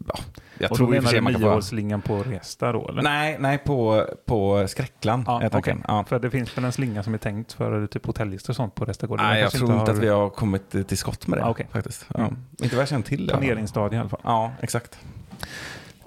Ja, 0.09 0.15
jag 0.59 0.71
Och 0.73 0.79
då 0.79 0.87
tror 0.87 0.87
för 1.03 1.21
menar 1.21 1.33
du 1.33 1.39
niohålsslingan 1.39 2.03
på 2.03 2.17
Resta 2.23 2.73
då 2.73 2.89
eller? 2.89 3.03
Nej, 3.03 3.37
nej 3.41 3.59
på, 3.59 4.05
på 4.27 4.65
Skräcklan 4.69 5.25
Ja, 5.27 5.49
okej. 5.53 5.77
Ja. 5.89 6.05
För 6.09 6.19
det 6.19 6.31
finns 6.31 6.59
väl 6.59 6.65
en 6.65 6.73
slinga 6.73 7.03
som 7.03 7.15
är 7.15 7.19
tänkt 7.19 7.53
för 7.53 7.87
typ 7.87 8.07
hotellgäster 8.07 8.51
och 8.51 8.57
sånt 8.57 8.75
på 8.75 8.85
Restagården? 8.85 9.27
Nej, 9.27 9.41
jag 9.41 9.51
tror 9.53 9.71
inte 9.73 9.83
att 9.83 9.89
har 9.89 9.95
vi 10.03 10.09
har 10.09 10.31
kommit 10.31 10.75
eh, 10.75 10.83
till 10.83 10.99
skott 10.99 11.27
med 11.27 11.39
det 11.39 11.45
Ah, 11.45 11.51
okej. 11.51 11.67
faktiskt. 11.73 12.07
Ja. 12.15 12.21
Mm. 12.21 12.37
Inte 12.63 12.77
vad 12.77 12.83
jag 12.83 12.89
känner 12.89 13.03
till. 13.05 13.27
det. 13.27 13.33
Planeringsstadie 13.33 13.97
i 13.97 14.01
alla 14.01 14.09
fall. 14.09 14.21
Ja, 14.25 14.53
exakt. 14.61 14.99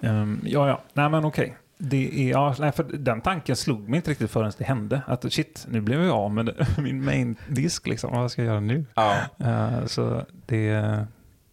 Ehm, 0.02 0.42
ja, 0.44 0.68
ja. 0.68 0.82
Nej, 0.94 1.10
men 1.10 1.26
okej. 1.26 1.58
Det 1.82 2.28
är, 2.28 2.32
ja, 2.32 2.56
nej, 2.60 2.72
för 2.72 2.84
den 2.84 3.22
tanken 3.22 3.56
slog 3.56 3.90
mig 3.90 3.98
inte 3.98 4.12
riktigt 4.12 4.32
förrän 4.32 4.52
det 4.58 4.64
hände. 4.66 5.02
Att 5.08 5.34
shit, 5.34 5.66
nu 5.70 5.82
blev 5.82 6.04
jag 6.04 6.16
av 6.16 6.32
med 6.34 6.68
min 6.78 7.06
main 7.06 7.36
disk 7.48 7.88
liksom. 7.88 8.12
Vad 8.14 8.32
ska 8.32 8.42
jag 8.42 8.48
göra 8.50 8.60
nu? 8.60 8.86
Ja, 8.96 9.16
Eh, 9.38 9.86
så 9.86 10.26
det, 10.46 10.82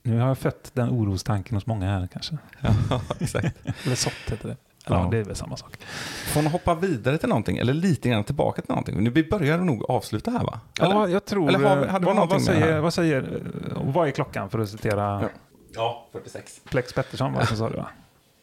nu 0.02 0.18
har 0.20 0.28
jag 0.28 0.38
fött 0.38 0.70
den 0.74 0.88
orostanken 0.90 1.56
hos 1.56 1.66
många 1.66 1.86
här 1.98 2.08
kanske. 2.12 2.38
ja 2.60 3.00
exakt. 3.20 3.56
Eller 3.84 3.96
sått 3.96 4.12
heter 4.30 4.48
det. 4.48 4.56
Eller, 4.86 4.96
Ja. 4.98 5.02
ja. 5.04 5.08
det 5.10 5.18
är 5.18 5.24
väl 5.24 5.36
samma 5.36 5.56
sak. 5.56 5.76
Får 6.26 6.42
man 6.42 6.52
hoppa 6.52 6.74
vidare 6.74 7.18
till 7.18 7.28
någonting 7.28 7.58
eller 7.58 7.74
lite 7.74 8.08
grann 8.08 8.24
tillbaka 8.24 8.62
till 8.62 8.68
någonting? 8.70 9.04
Nu 9.04 9.10
vi 9.10 9.24
börjar 9.28 9.58
nog 9.58 9.90
avsluta 9.90 10.30
här 10.30 10.44
va? 10.44 10.60
Eller? 10.80 10.94
Ja, 10.94 11.08
jag 11.08 11.24
tror... 11.24 11.48
Eller 11.48 11.68
har 11.68 11.76
vi- 11.76 11.86
hade 11.86 12.06
vad, 12.06 12.28
vad, 12.28 12.42
säger, 12.42 12.80
vad 12.80 12.94
säger... 12.94 13.22
eh, 13.76 13.82
Vad 13.84 14.08
är 14.08 14.10
klockan 14.12 14.50
för 14.50 14.58
att 14.58 14.68
citera 14.68 15.20
Ja. 15.22 15.28
Ja, 15.74 16.08
46. 16.12 16.60
Plex 16.70 16.92
Pettersson 16.92 17.32
var 17.32 17.40
det 17.40 17.46
som 17.46 17.56
sa 17.56 17.70
det 17.70 17.76
va? 17.76 17.86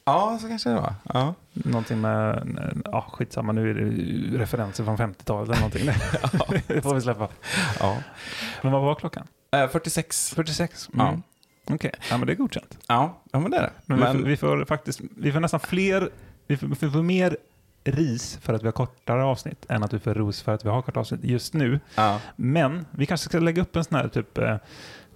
Ja, 0.06 0.38
så 0.42 0.48
kanske 0.48 0.70
det 0.70 0.76
var. 0.76 0.94
Ja. 1.14 1.34
Någonting 1.54 2.02
med, 2.02 2.48
ja 2.86 3.06
skitsamma 3.12 3.52
nu 3.52 3.70
är 3.70 3.74
det 3.74 4.38
referenser 4.38 4.84
från 4.84 4.98
50-talet 4.98 5.50
eller 5.50 5.60
någonting. 5.60 5.86
det 6.68 6.82
får 6.82 6.96
vi 6.96 7.02
släppa. 7.02 7.28
Ja. 7.80 7.98
Men 8.62 8.72
vad 8.72 8.82
var 8.82 8.96
klockan? 8.96 9.28
Eh, 9.52 9.70
46. 9.70 10.34
46? 10.36 10.90
Ja. 10.94 11.08
Mm. 11.08 11.22
Okej, 11.72 11.92
ja 12.10 12.18
men 12.18 12.28
det 12.28 12.34
är 12.34 12.38
godkänt. 12.38 12.78
Ja, 12.88 13.22
ja 13.32 13.40
men 13.40 13.52
det 13.52 13.58
är 13.58 13.62
det. 13.62 13.72
Men, 13.86 14.00
Men, 14.00 14.18
vi, 14.18 14.22
får, 14.22 14.28
vi 14.28 14.38
får 14.38 14.66
faktiskt, 14.66 15.02
vi 15.18 15.32
får 15.32 15.40
nästan 15.40 15.60
fler, 15.60 16.10
vi 16.48 16.58
får, 16.58 16.68
vi 16.68 16.76
får 16.76 17.04
mer 17.04 17.38
ris 17.84 18.38
för 18.42 18.54
att 18.54 18.62
vi 18.62 18.68
har 18.68 18.72
kortare 18.72 19.24
avsnitt 19.24 19.66
än 19.70 19.84
att 19.84 19.94
vi 19.94 20.00
får 20.00 20.14
ros 20.14 20.42
för 20.42 20.54
att 20.54 20.66
vi 20.66 20.70
har 20.70 20.82
korta 20.82 21.00
avsnitt 21.00 21.24
just 21.24 21.54
nu. 21.54 21.80
ja. 21.96 22.20
Men 22.36 22.86
vi 22.92 23.06
kanske 23.06 23.26
ska 23.26 23.40
lägga 23.40 23.62
upp 23.62 23.76
en 23.76 23.84
sån 23.84 23.98
här 23.98 24.08
typ 24.08 24.38
eh, 24.38 24.56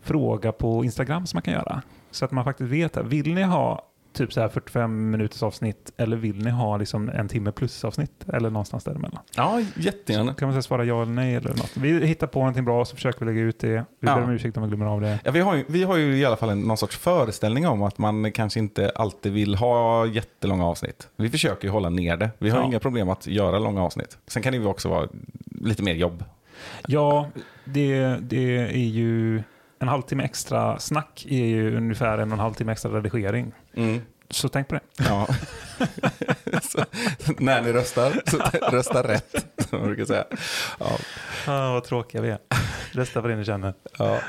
fråga 0.02 0.52
på 0.52 0.86
Instagram 0.86 1.28
som 1.28 1.38
man 1.38 1.42
kan 1.42 1.54
göra. 1.54 1.82
Så 2.12 2.26
att 2.26 2.32
man 2.32 2.44
faktiskt 2.44 2.70
vet, 2.70 2.98
vill 2.98 3.34
ni 3.34 3.44
ha 3.44 3.84
typ 4.18 4.34
så 4.34 4.42
här 4.42 4.48
45 4.50 5.10
minuters 5.10 5.44
avsnitt 5.44 5.92
eller 5.98 6.18
vill 6.18 6.44
ni 6.44 6.50
ha 6.52 6.78
liksom 6.78 7.10
en 7.10 7.28
timme 7.28 7.52
plus 7.52 7.86
avsnitt 7.86 8.26
eller 8.34 8.50
någonstans 8.50 8.84
däremellan? 8.84 9.20
ja, 9.36 9.62
jättegärna. 9.76 10.34
Kan 10.34 10.48
man 10.48 10.54
säga 10.54 10.62
svara 10.62 10.84
ja 10.86 11.02
eller 11.02 11.12
nej 11.12 11.36
eller 11.36 11.50
något. 11.50 11.78
Vi 11.78 12.06
hittar 12.06 12.28
på 12.28 12.40
någonting 12.40 12.66
bra 12.66 12.86
så 12.86 12.96
försöker 12.96 13.20
vi 13.20 13.26
lägga 13.26 13.42
ut 13.42 13.60
det. 13.60 13.68
Vi 14.00 14.08
Ja. 14.08 14.16
ber 14.16 14.24
om 14.24 14.30
ursäkt 14.30 14.58
om 14.58 14.64
vi 14.64 14.70
glömmer 14.70 14.86
av 14.86 15.02
det. 15.02 15.20
Ja, 15.24 15.32
vi, 15.32 15.40
har 15.40 15.56
ju, 15.56 15.66
vi 15.68 15.84
har 15.84 15.98
ju 15.98 16.18
i 16.18 16.26
alla 16.26 16.36
fall 16.36 16.50
en, 16.50 16.62
någon 16.62 16.78
sorts 16.78 16.98
föreställning 16.98 17.68
om 17.68 17.82
att 17.84 17.98
man 17.98 18.32
kanske 18.32 18.60
inte 18.60 18.92
alltid 18.96 19.34
vill 19.34 19.56
ha 19.56 20.06
jättelånga 20.06 20.66
avsnitt. 20.66 21.08
Vi 21.16 21.30
försöker 21.30 21.68
ju 21.68 21.72
hålla 21.72 21.90
ner 21.90 22.18
det. 22.18 22.30
Vi 22.38 22.50
har 22.50 22.60
Ja. 22.60 22.66
inga 22.66 22.80
problem 22.80 23.10
att 23.10 23.28
göra 23.28 23.60
långa 23.60 23.84
avsnitt. 23.84 24.18
Sen 24.28 24.44
kan 24.44 24.54
det 24.54 24.58
ju 24.60 24.66
också 24.66 24.90
vara 24.90 25.08
lite 25.62 25.84
mer 25.84 25.94
jobb. 25.94 26.24
Ja, 26.88 27.28
det, 27.66 28.18
det 28.22 28.58
är 28.58 28.78
ju 28.88 29.44
en 29.80 29.88
halvtimme 29.88 30.24
extra 30.24 30.80
snack 30.80 31.26
är 31.30 31.46
ju 31.46 31.78
ungefär 31.78 32.18
en 32.18 32.28
och 32.30 32.34
en 32.34 32.40
halv 32.40 32.54
timme 32.54 32.72
extra 32.72 32.92
redigering. 32.92 33.52
Mm. 33.78 34.02
Så 34.30 34.50
tänk 34.50 34.68
på 34.68 34.76
det. 34.76 34.82
Ja. 34.98 35.28
så, 36.62 36.86
när 37.38 37.62
ni 37.62 37.74
röstar, 37.74 38.22
så 38.26 38.38
rösta 38.72 39.08
rätt. 39.08 39.46
Som 39.70 39.80
man 39.80 39.88
brukar 39.88 40.06
säga. 40.06 40.26
Ja. 40.80 40.98
Ah, 41.48 41.74
vad 41.74 41.84
tråkiga 41.84 42.22
vi 42.22 42.30
är. 42.30 42.40
Rösta 42.92 43.22
på 43.22 43.28
det 43.28 43.36
ni 43.36 43.46
känner. 43.46 43.74
Ja. 43.98 44.20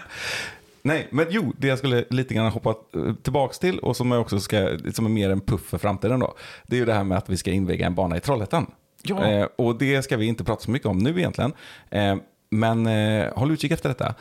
Nej, 0.83 1.09
men 1.11 1.27
jo, 1.31 1.53
det 1.59 1.69
jag 1.69 1.79
skulle 1.79 2.05
lite 2.11 2.35
grann 2.35 2.53
hoppa 2.53 2.75
tillbaks 3.23 3.59
till 3.59 3.79
och 3.79 3.97
som 3.97 4.11
jag 4.11 4.21
också 4.21 4.41
ska, 4.41 4.79
som 4.95 5.05
är 5.05 5.11
mer 5.11 5.31
en 5.31 5.41
puff 5.41 5.69
för 5.69 5.79
framtiden 5.79 6.21
då. 6.21 6.35
Det 6.67 6.77
är 6.77 6.81
ju 6.81 6.87
det 6.87 6.95
här 6.95 7.05
med 7.05 7.19
att 7.19 7.29
vi 7.29 7.37
ska 7.37 7.51
inviga 7.51 7.87
en 7.87 7.95
bana 7.95 8.17
i 8.17 8.21
Trollhättan. 8.21 8.71
Ja. 9.03 9.27
Eh, 9.27 9.49
och 9.57 9.79
det 9.79 10.03
ska 10.03 10.17
vi 10.17 10.27
inte 10.27 10.45
prata 10.45 10.63
så 10.63 10.71
mycket 10.71 10.89
om 10.89 10.99
nu 10.99 11.19
egentligen. 11.19 11.53
Eh, 11.91 12.17
men 12.51 12.87
eh, 12.87 13.33
håll 13.35 13.51
utkik 13.51 13.73
efter 13.73 13.89
detta. 13.89 14.15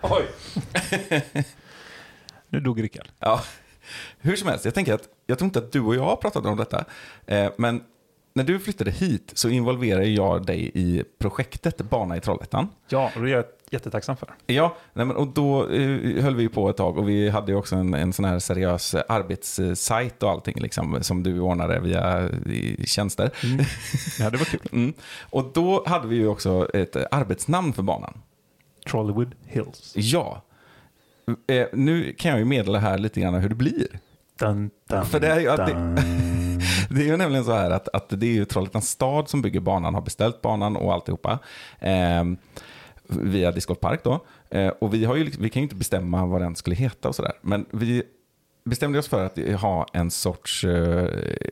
Oj. 0.00 0.24
Nu 2.52 2.60
dog 2.60 2.82
Rickard. 2.82 3.08
Ja, 3.18 3.40
hur 4.18 4.36
som 4.36 4.48
helst, 4.48 4.64
jag 4.64 4.74
tänker 4.74 4.94
att 4.94 5.08
jag 5.26 5.38
tror 5.38 5.46
inte 5.46 5.58
att 5.58 5.72
du 5.72 5.80
och 5.80 5.94
jag 5.94 6.04
har 6.04 6.16
pratat 6.16 6.46
om 6.46 6.56
detta. 6.56 6.84
Eh, 7.26 7.52
men 7.58 7.82
när 8.34 8.44
du 8.44 8.58
flyttade 8.58 8.90
hit 8.90 9.32
så 9.34 9.48
involverade 9.48 10.06
jag 10.06 10.46
dig 10.46 10.70
i 10.74 11.04
projektet 11.18 11.76
Bana 11.76 12.16
i 12.16 12.20
Trollhättan. 12.20 12.68
Ja, 12.88 13.10
och 13.16 13.22
det 13.22 13.30
är 13.30 13.34
jag 13.34 13.44
jättetacksam 13.70 14.16
för. 14.16 14.34
Ja, 14.46 14.76
nej 14.92 15.06
men, 15.06 15.16
och 15.16 15.26
då 15.26 15.68
eh, 15.70 16.22
höll 16.22 16.36
vi 16.36 16.48
på 16.48 16.70
ett 16.70 16.76
tag 16.76 16.98
och 16.98 17.08
vi 17.08 17.28
hade 17.28 17.52
ju 17.52 17.58
också 17.58 17.76
en, 17.76 17.94
en 17.94 18.12
sån 18.12 18.24
här 18.24 18.38
seriös 18.38 18.94
arbetssajt 18.94 20.22
och 20.22 20.30
allting 20.30 20.60
liksom, 20.60 20.98
som 21.02 21.22
du 21.22 21.40
ordnade 21.40 21.80
via 21.80 22.20
eh, 22.20 22.84
tjänster. 22.84 23.30
Ja, 24.18 24.30
det 24.30 24.36
var 24.36 24.44
kul. 24.44 24.68
Mm. 24.72 24.92
Och 25.30 25.50
då 25.54 25.84
hade 25.86 26.08
vi 26.08 26.16
ju 26.16 26.26
också 26.26 26.68
ett 26.74 26.96
arbetsnamn 27.10 27.72
för 27.72 27.82
banan. 27.82 28.20
Trollywood 28.90 29.34
Hills. 29.46 29.92
Ja. 29.94 30.42
Eh, 31.46 31.66
nu 31.72 32.12
kan 32.18 32.30
jag 32.30 32.38
ju 32.38 32.44
meddela 32.44 32.78
här 32.78 32.98
lite 32.98 33.20
grann 33.20 33.34
hur 33.34 33.48
det 33.48 33.54
blir. 33.54 33.86
Dun, 34.38 34.70
dun, 34.88 35.04
För 35.04 35.20
det 35.20 35.26
är 35.28 35.40
ju 35.40 35.48
att 35.50 35.66
det-. 35.66 36.02
Det 36.90 37.00
är 37.00 37.06
ju 37.06 37.16
nämligen 37.16 37.44
så 37.44 37.52
här 37.52 37.70
att, 37.70 37.88
att 37.88 38.08
det 38.08 38.26
är 38.26 38.32
ju 38.32 38.44
Trollhättans 38.44 38.88
stad 38.90 39.28
som 39.28 39.42
bygger 39.42 39.60
banan, 39.60 39.94
har 39.94 40.02
beställt 40.02 40.42
banan 40.42 40.76
och 40.76 40.92
alltihopa. 40.92 41.38
Eh, 41.80 42.24
via 43.06 43.52
Discord 43.52 43.80
Park 43.80 44.00
då. 44.04 44.24
Eh, 44.50 44.68
och 44.68 44.94
vi, 44.94 45.04
har 45.04 45.16
ju, 45.16 45.24
liksom- 45.24 45.42
vi 45.42 45.48
kan 45.48 45.60
ju 45.60 45.64
inte 45.64 45.74
bestämma 45.76 46.26
vad 46.26 46.40
den 46.40 46.56
skulle 46.56 46.76
heta 46.76 47.08
och 47.08 47.14
sådär. 47.14 47.32
Men 47.40 47.66
vi 47.70 48.02
bestämde 48.64 48.98
oss 48.98 49.08
för 49.08 49.24
att 49.24 49.60
ha 49.60 49.86
en 49.92 50.10
sorts, 50.10 50.64
eh, 50.64 51.08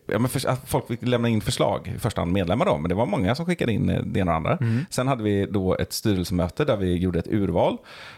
ja, 0.06 0.18
men 0.18 0.28
för, 0.28 0.48
att 0.48 0.68
folk 0.68 0.86
fick 0.86 1.02
lämna 1.02 1.28
in 1.28 1.40
förslag, 1.40 1.92
i 1.96 1.98
första 1.98 2.20
hand 2.20 2.32
medlemmar 2.32 2.66
då, 2.66 2.78
men 2.78 2.88
det 2.88 2.94
var 2.94 3.06
många 3.06 3.34
som 3.34 3.46
skickade 3.46 3.72
in 3.72 3.90
eh, 3.90 4.02
det 4.02 4.20
ena 4.20 4.30
och 4.30 4.36
andra. 4.36 4.58
Sen 4.90 5.08
hade 5.08 5.22
vi 5.22 5.46
då 5.46 5.76
ett 5.76 5.92
styrelsemöte 5.92 6.64
där 6.64 6.76
vi 6.76 6.96
gjorde 6.96 7.18
ett 7.18 7.28
urval. 7.28 7.76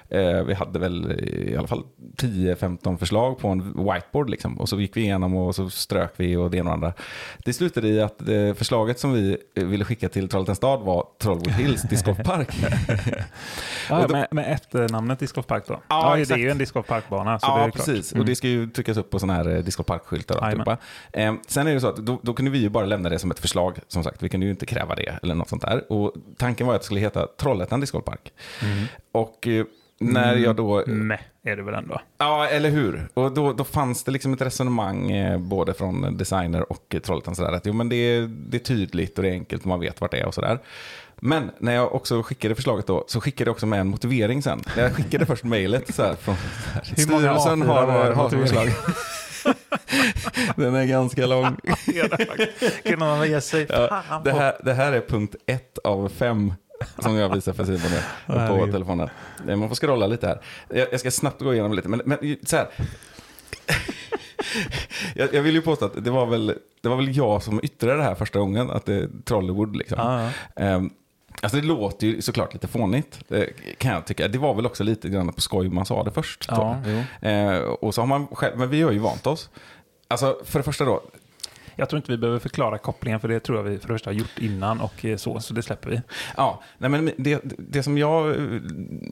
Eh, 0.08 0.42
vi 0.44 0.54
hade 0.54 0.78
väl 0.78 1.12
i 1.20 1.56
alla 1.56 1.68
fall 1.68 1.82
10-15 2.16 2.96
förslag 2.96 3.38
på 3.38 3.48
en 3.48 3.62
whiteboard 3.62 4.30
liksom. 4.30 4.60
Och 4.60 4.68
så 4.68 4.80
gick 4.80 4.96
vi 4.96 5.00
igenom 5.00 5.36
och 5.36 5.54
så 5.54 5.70
strök 5.70 6.12
vi 6.16 6.36
och 6.36 6.50
det 6.50 6.56
ena 6.56 6.70
och 6.70 6.74
andra. 6.74 6.92
Det 7.44 7.52
slutade 7.52 7.88
i 7.88 8.00
att 8.02 8.18
förslaget 8.56 8.98
som 8.98 9.12
vi 9.12 9.36
ville 9.54 9.84
skicka 9.84 10.08
till 10.08 10.28
Trollhättans 10.28 10.58
stad 10.58 10.80
var 10.80 11.06
Trollwood 11.18 11.50
Hills 11.50 11.82
Disc 11.82 12.04
Park. 12.04 12.48
Ja, 13.88 14.06
då- 14.06 14.14
med, 14.14 14.28
med 14.30 14.52
efternamnet 14.52 15.18
Disc 15.18 15.32
Golf 15.32 15.46
Park 15.46 15.64
då? 15.66 15.80
Ja, 15.88 16.14
det 16.14 16.22
exakt. 16.22 16.38
är 16.38 16.42
ju 16.42 16.50
en 16.50 16.58
Disc 16.58 16.72
Golf 16.72 16.86
Park-bana. 16.86 17.38
Så 17.38 17.46
det 17.46 17.52
ja, 17.52 17.66
är 17.66 17.70
klart. 17.70 17.86
precis. 17.86 18.12
Mm. 18.12 18.20
Och 18.20 18.26
det 18.26 18.36
ska 18.36 18.48
ju 18.48 18.70
tryckas 18.82 18.96
upp 18.96 19.10
på 19.10 19.18
sådana 19.18 19.34
här 19.34 19.56
eh, 19.56 19.62
Disco 19.62 19.82
Park-skyltar 19.82 20.36
och 20.36 20.44
alltihopa. 20.44 20.76
Eh, 21.12 21.34
sen 21.46 21.66
är 21.66 21.74
det 21.74 21.80
så 21.80 21.88
att 21.88 21.96
då, 21.96 22.20
då 22.22 22.34
kunde 22.34 22.50
vi 22.50 22.58
ju 22.58 22.68
bara 22.68 22.86
lämna 22.86 23.08
det 23.08 23.18
som 23.18 23.30
ett 23.30 23.38
förslag. 23.38 23.78
Som 23.88 24.04
sagt, 24.04 24.22
vi 24.22 24.28
kunde 24.28 24.46
ju 24.46 24.52
inte 24.52 24.66
kräva 24.66 24.94
det 24.94 25.18
eller 25.22 25.34
något 25.34 25.48
sånt 25.48 25.62
där. 25.62 25.92
Och 25.92 26.14
tanken 26.38 26.66
var 26.66 26.74
att 26.74 26.80
det 26.80 26.84
skulle 26.84 27.00
heta 27.00 27.26
Trollhättan 27.26 27.80
Disco 27.80 28.00
Park. 28.00 28.32
Mm. 28.62 28.84
Och 29.12 29.48
eh, 29.48 29.64
när 30.00 30.36
jag 30.36 30.56
då... 30.56 30.84
Meh, 30.86 31.20
är 31.42 31.56
det 31.56 31.62
väl 31.62 31.74
ändå. 31.74 32.00
Ja, 32.18 32.46
eller 32.46 32.70
hur? 32.70 33.08
Och 33.14 33.32
då, 33.32 33.52
då 33.52 33.64
fanns 33.64 34.04
det 34.04 34.12
liksom 34.12 34.32
ett 34.32 34.42
resonemang 34.42 35.10
eh, 35.10 35.38
både 35.38 35.74
från 35.74 36.16
designer 36.16 36.72
och 36.72 36.96
Trollhättan 37.04 37.34
sådär 37.34 37.52
att 37.52 37.66
jo 37.66 37.72
men 37.72 37.88
det 37.88 37.96
är, 37.96 38.26
det 38.26 38.56
är 38.56 38.58
tydligt 38.58 39.18
och 39.18 39.22
det 39.22 39.30
är 39.30 39.32
enkelt 39.32 39.62
och 39.62 39.68
man 39.68 39.80
vet 39.80 40.00
vart 40.00 40.10
det 40.10 40.20
är 40.20 40.26
och 40.26 40.34
sådär. 40.34 40.58
Men 41.24 41.50
när 41.58 41.74
jag 41.74 41.94
också 41.94 42.22
skickade 42.22 42.54
förslaget 42.54 42.86
då 42.86 43.04
så 43.08 43.20
skickade 43.20 43.48
jag 43.48 43.52
också 43.52 43.66
med 43.66 43.80
en 43.80 43.88
motivering 43.88 44.42
sen. 44.42 44.62
När 44.76 44.82
jag 44.82 44.92
skickade 44.92 45.26
först 45.26 45.44
mejlet 45.44 45.94
så 45.94 46.02
här 46.02 46.14
från 46.14 46.36
så 46.36 46.70
här, 46.72 46.82
styrelsen 46.82 47.62
A4 47.62 47.66
har, 47.66 48.12
har 48.12 48.28
förslag. 48.28 48.68
Den 50.56 50.74
är 50.74 50.84
ganska 50.84 51.26
lång. 51.26 51.44
Kan 52.84 52.98
någon 52.98 53.30
ge 53.30 53.40
sig? 53.40 53.66
Ja, 53.68 54.02
det, 54.24 54.32
här, 54.32 54.54
det 54.64 54.74
här 54.74 54.92
är 54.92 55.00
punkt 55.00 55.34
ett 55.46 55.78
av 55.78 56.08
fem 56.08 56.52
som 56.98 57.16
jag 57.16 57.34
visar 57.34 57.52
för 57.52 57.64
Simon 57.64 57.80
nu 57.90 58.00
på 58.26 58.32
Herregud. 58.32 58.72
telefonen. 58.72 59.08
Man 59.46 59.68
får 59.68 59.76
scrolla 59.76 60.06
lite 60.06 60.26
här. 60.26 60.40
Jag, 60.68 60.88
jag 60.92 61.00
ska 61.00 61.10
snabbt 61.10 61.42
gå 61.42 61.52
igenom 61.52 61.72
lite, 61.72 61.88
men, 61.88 62.02
men 62.04 62.36
så 62.44 62.56
här. 62.56 62.68
jag, 65.14 65.34
jag 65.34 65.42
vill 65.42 65.54
ju 65.54 65.62
påstå 65.62 65.84
att 65.84 66.04
det 66.04 66.10
var, 66.10 66.26
väl, 66.26 66.54
det 66.80 66.88
var 66.88 66.96
väl 66.96 67.16
jag 67.16 67.42
som 67.42 67.60
yttrade 67.62 67.96
det 67.96 68.02
här 68.02 68.14
första 68.14 68.38
gången, 68.38 68.70
att 68.70 68.86
det 68.86 68.94
är 68.94 69.08
Trollywood 69.24 69.76
liksom. 69.76 69.98
Ja, 69.98 70.22
ja. 70.22 70.30
Ehm, 70.62 70.90
Alltså 71.40 71.60
det 71.60 71.66
låter 71.66 72.06
ju 72.06 72.22
såklart 72.22 72.54
lite 72.54 72.68
fånigt, 72.68 73.20
eh, 73.28 73.44
kan 73.78 73.92
jag 73.92 74.06
tycka. 74.06 74.28
Det 74.28 74.38
var 74.38 74.54
väl 74.54 74.66
också 74.66 74.84
lite 74.84 75.08
grann 75.08 75.32
på 75.32 75.40
skoj 75.40 75.68
man 75.68 75.86
sa 75.86 76.02
det 76.02 76.10
först. 76.10 76.46
Ja. 76.48 76.76
Eh, 77.28 77.58
och 77.58 77.94
så 77.94 78.00
har 78.00 78.06
man 78.06 78.26
själv, 78.26 78.58
men 78.58 78.70
vi 78.70 78.82
har 78.82 78.92
ju 78.92 78.98
vant 78.98 79.26
oss. 79.26 79.50
Alltså 80.08 80.38
för 80.44 80.58
det 80.58 80.62
första 80.62 80.84
då, 80.84 81.02
Jag 81.76 81.88
tror 81.88 81.96
inte 81.98 82.12
vi 82.12 82.18
behöver 82.18 82.38
förklara 82.38 82.78
kopplingen, 82.78 83.20
för 83.20 83.28
det 83.28 83.40
tror 83.40 83.58
jag 83.58 83.64
vi 83.64 83.78
för 83.78 83.88
det 83.88 83.94
första 83.94 84.10
har 84.10 84.14
gjort 84.14 84.38
innan 84.38 84.80
och 84.80 85.04
eh, 85.04 85.16
så, 85.16 85.40
så 85.40 85.54
det 85.54 85.62
släpper 85.62 85.90
vi. 85.90 86.00
Ja, 86.36 86.62
nej 86.78 86.90
men 86.90 87.10
det, 87.16 87.40
det 87.58 87.82
som 87.82 87.98
jag 87.98 88.30
eh, 88.30 88.36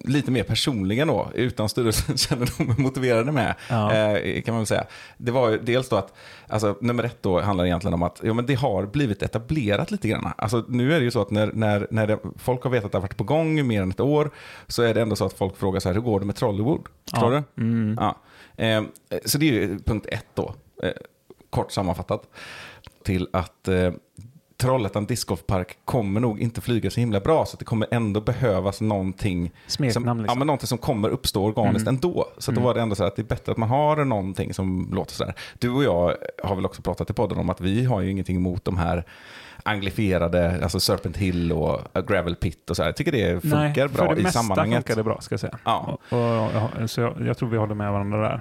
lite 0.04 0.30
mer 0.30 0.42
personligen 0.42 1.08
då, 1.08 1.28
utan 1.34 1.68
styrelsekännedom, 1.68 2.74
motiverade 2.82 3.32
med, 3.32 3.54
Ja. 3.68 3.92
eh, 3.94 4.42
kan 4.42 4.54
man 4.54 4.60
väl 4.60 4.66
säga. 4.66 4.84
Det 5.16 5.32
var 5.32 5.50
dels 5.62 5.88
då 5.88 5.96
att, 5.96 6.14
alltså 6.48 6.76
nummer 6.80 7.04
ett 7.04 7.22
då 7.22 7.40
handlar 7.40 7.64
egentligen 7.66 7.94
om 7.94 8.02
att 8.02 8.20
ja, 8.24 8.34
men 8.34 8.46
det 8.46 8.54
har 8.54 8.86
blivit 8.86 9.22
etablerat 9.22 9.90
lite 9.90 10.08
grann. 10.08 10.32
Alltså 10.38 10.64
nu 10.68 10.94
är 10.94 10.98
det 10.98 11.04
ju 11.04 11.10
så 11.10 11.20
att 11.22 11.30
när, 11.30 11.50
när, 11.54 11.86
när 11.90 12.06
det, 12.06 12.18
folk 12.36 12.62
har 12.62 12.70
vetat 12.70 12.84
att 12.86 12.92
det 12.92 12.98
har 12.98 13.02
varit 13.02 13.16
på 13.16 13.24
gång 13.24 13.58
i 13.58 13.62
mer 13.62 13.82
än 13.82 13.90
ett 13.90 14.00
år, 14.00 14.30
så 14.66 14.82
är 14.82 14.94
det 14.94 15.00
ändå 15.02 15.16
så 15.16 15.24
att 15.26 15.32
folk 15.32 15.56
frågar 15.56 15.80
så 15.80 15.88
här, 15.88 15.94
hur 15.94 16.02
går 16.02 16.20
det 16.20 16.26
med 16.26 16.36
Trollywood? 16.36 16.86
Förstår 17.10 17.34
Ja. 17.34 17.42
du? 17.54 17.62
Mm. 17.62 17.96
Ja. 18.00 18.16
Eh, 18.56 18.82
så 19.24 19.38
det 19.38 19.48
är 19.48 19.52
ju 19.52 19.78
punkt 19.78 20.06
ett 20.08 20.26
då, 20.34 20.54
eh, 20.82 20.90
kort 21.50 21.72
sammanfattat, 21.72 22.22
till 23.04 23.28
att 23.32 23.68
eh, 23.68 23.92
Trollhättan 24.56 25.06
discgolfpark 25.06 25.78
kommer 25.84 26.20
nog 26.20 26.40
inte 26.40 26.60
flyga 26.60 26.90
så 26.90 27.00
himla 27.00 27.20
bra, 27.20 27.46
så 27.46 27.56
det 27.56 27.64
kommer 27.64 27.88
ändå 27.90 28.20
behövas 28.20 28.80
någonting 28.80 29.50
Smeknamn 29.66 29.92
som, 30.06 30.18
liksom. 30.18 30.34
ja, 30.34 30.38
men 30.38 30.46
någonting 30.46 30.66
som 30.66 30.78
kommer 30.78 31.08
uppstå 31.08 31.44
organiskt 31.44 31.82
Mm. 31.88 31.94
ändå. 31.94 32.26
Så 32.38 32.50
att 32.50 32.54
då 32.54 32.60
var 32.62 32.74
det 32.74 32.80
ändå 32.80 32.94
så 32.94 33.02
här 33.02 33.08
att 33.08 33.16
det 33.16 33.22
är 33.22 33.24
bättre 33.24 33.52
att 33.52 33.58
man 33.58 33.68
har 33.68 34.04
någonting 34.04 34.54
som 34.54 34.90
låter 34.92 35.14
sådär. 35.14 35.34
Du 35.58 35.70
och 35.70 35.84
jag 35.84 36.14
har 36.44 36.54
väl 36.56 36.66
också 36.66 36.82
pratat 36.82 37.10
i 37.10 37.12
podden 37.12 37.38
om 37.38 37.50
att 37.50 37.60
vi 37.60 37.84
har 37.84 38.00
ju 38.00 38.10
ingenting 38.10 38.36
emot 38.36 38.64
de 38.64 38.76
här 38.76 39.04
anglifierade, 39.62 40.58
alltså 40.62 40.80
Serpent 40.80 41.16
Hill 41.16 41.52
och 41.52 41.80
Gravel 42.08 42.34
Pit 42.36 42.70
och 42.70 42.76
så 42.76 42.82
här. 42.82 42.88
Jag 42.88 42.96
tycker 42.96 43.12
det 43.12 43.40
funkar 43.40 43.56
Nej, 43.56 43.72
bra 43.88 43.88
för 44.08 44.14
det 44.14 44.20
i 44.20 44.24
mesta 44.24 44.38
sammanhanget. 44.42 44.76
funkar 44.76 44.96
det 44.96 45.02
bra, 45.04 45.20
ska 45.20 45.32
jag 45.32 45.40
säga. 45.40 45.58
Ja. 45.64 45.98
Och, 46.10 46.18
och, 46.18 46.82
och, 46.82 46.90
så 46.90 47.00
jag, 47.00 47.14
jag 47.26 47.38
tror 47.38 47.48
vi 47.48 47.56
håller 47.56 47.74
med 47.74 47.92
varandra 47.92 48.18
där. 48.18 48.40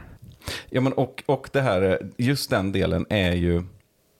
Ja, 0.69 0.81
men 0.81 0.93
och, 0.93 1.23
och 1.25 1.49
det 1.51 1.61
här, 1.61 2.09
just 2.17 2.49
den 2.49 2.71
delen 2.71 3.05
är 3.09 3.31
ju, 3.31 3.63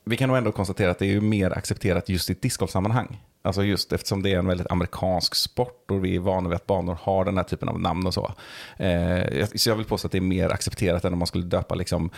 vi 0.05 0.17
kan 0.17 0.27
nog 0.27 0.37
ändå 0.37 0.51
konstatera 0.51 0.91
att 0.91 0.99
det 0.99 1.05
är 1.05 1.11
ju 1.11 1.21
mer 1.21 1.57
accepterat 1.57 2.09
just 2.09 2.29
i 2.29 2.33
ett 2.33 2.41
discgolfsammanhang. 2.41 3.19
Alltså 3.41 3.63
just 3.63 3.93
eftersom 3.93 4.23
det 4.23 4.33
är 4.33 4.37
en 4.37 4.47
väldigt 4.47 4.71
amerikansk 4.71 5.35
sport 5.35 5.91
och 5.91 6.05
vi 6.05 6.15
är 6.15 6.19
vana 6.19 6.49
vid 6.49 6.55
att 6.55 6.65
banor 6.65 6.97
har 7.01 7.25
den 7.25 7.37
här 7.37 7.43
typen 7.43 7.69
av 7.69 7.79
namn 7.79 8.07
och 8.07 8.13
så. 8.13 8.31
Eh, 8.77 9.45
så 9.55 9.69
jag 9.69 9.75
vill 9.75 9.85
påstå 9.85 10.05
att 10.05 10.11
det 10.11 10.17
är 10.17 10.21
mer 10.21 10.49
accepterat 10.49 11.05
än 11.05 11.13
om 11.13 11.19
man 11.19 11.27
skulle 11.27 11.43
döpa 11.43 11.75
liksom, 11.75 12.09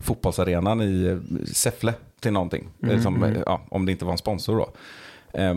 fotbollsarenan 0.00 0.82
i 0.82 1.04
eh, 1.06 1.44
Säffle 1.52 1.94
till 2.20 2.32
någonting. 2.32 2.68
Mm, 2.82 3.02
som, 3.02 3.16
mm. 3.16 3.36
eh, 3.36 3.42
ja, 3.46 3.60
om 3.68 3.86
det 3.86 3.92
inte 3.92 4.04
var 4.04 4.12
en 4.12 4.18
sponsor 4.18 4.56
då. 4.56 4.72
Eh, 5.40 5.54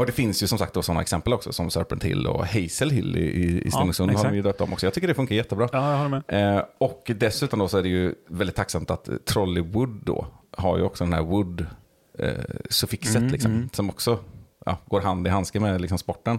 och 0.00 0.06
det 0.06 0.12
finns 0.12 0.42
ju 0.42 0.46
som 0.46 0.58
sagt 0.58 0.74
då 0.74 0.82
sådana 0.82 1.00
exempel 1.00 1.32
också 1.32 1.52
som 1.52 1.70
Serpent 1.70 2.04
Hill 2.04 2.26
och 2.26 2.46
Hazel 2.46 2.90
Hill 2.90 3.16
i, 3.16 3.20
i, 3.20 3.62
i 3.66 3.70
Stenungsund 3.70 4.10
har 4.10 4.14
exakt. 4.14 4.30
de 4.30 4.36
ju 4.36 4.42
döpt 4.42 4.60
om 4.60 4.72
också. 4.72 4.86
Jag 4.86 4.94
tycker 4.94 5.08
det 5.08 5.14
funkar 5.14 5.34
jättebra. 5.34 5.68
Ja, 5.72 5.90
jag 5.90 5.98
håller 5.98 6.22
med. 6.28 6.56
Eh, 6.56 6.64
och 6.78 7.10
dessutom 7.16 7.58
då 7.58 7.68
så 7.68 7.78
är 7.78 7.82
det 7.82 7.88
ju 7.88 8.14
väldigt 8.28 8.56
tacksamt 8.56 8.90
att 8.90 9.08
Trollywood 9.24 10.00
då 10.04 10.26
har 10.56 10.78
ju 10.78 10.82
också 10.82 11.04
den 11.04 11.12
här 11.12 11.22
wood-suffixet 11.22 13.16
Mm, 13.16 13.32
liksom, 13.32 13.52
mm. 13.52 13.68
som 13.72 13.90
också 13.90 14.18
ja, 14.66 14.78
går 14.86 15.00
hand 15.00 15.26
i 15.26 15.30
handske 15.30 15.60
med 15.60 15.80
liksom, 15.80 15.98
sporten. 15.98 16.38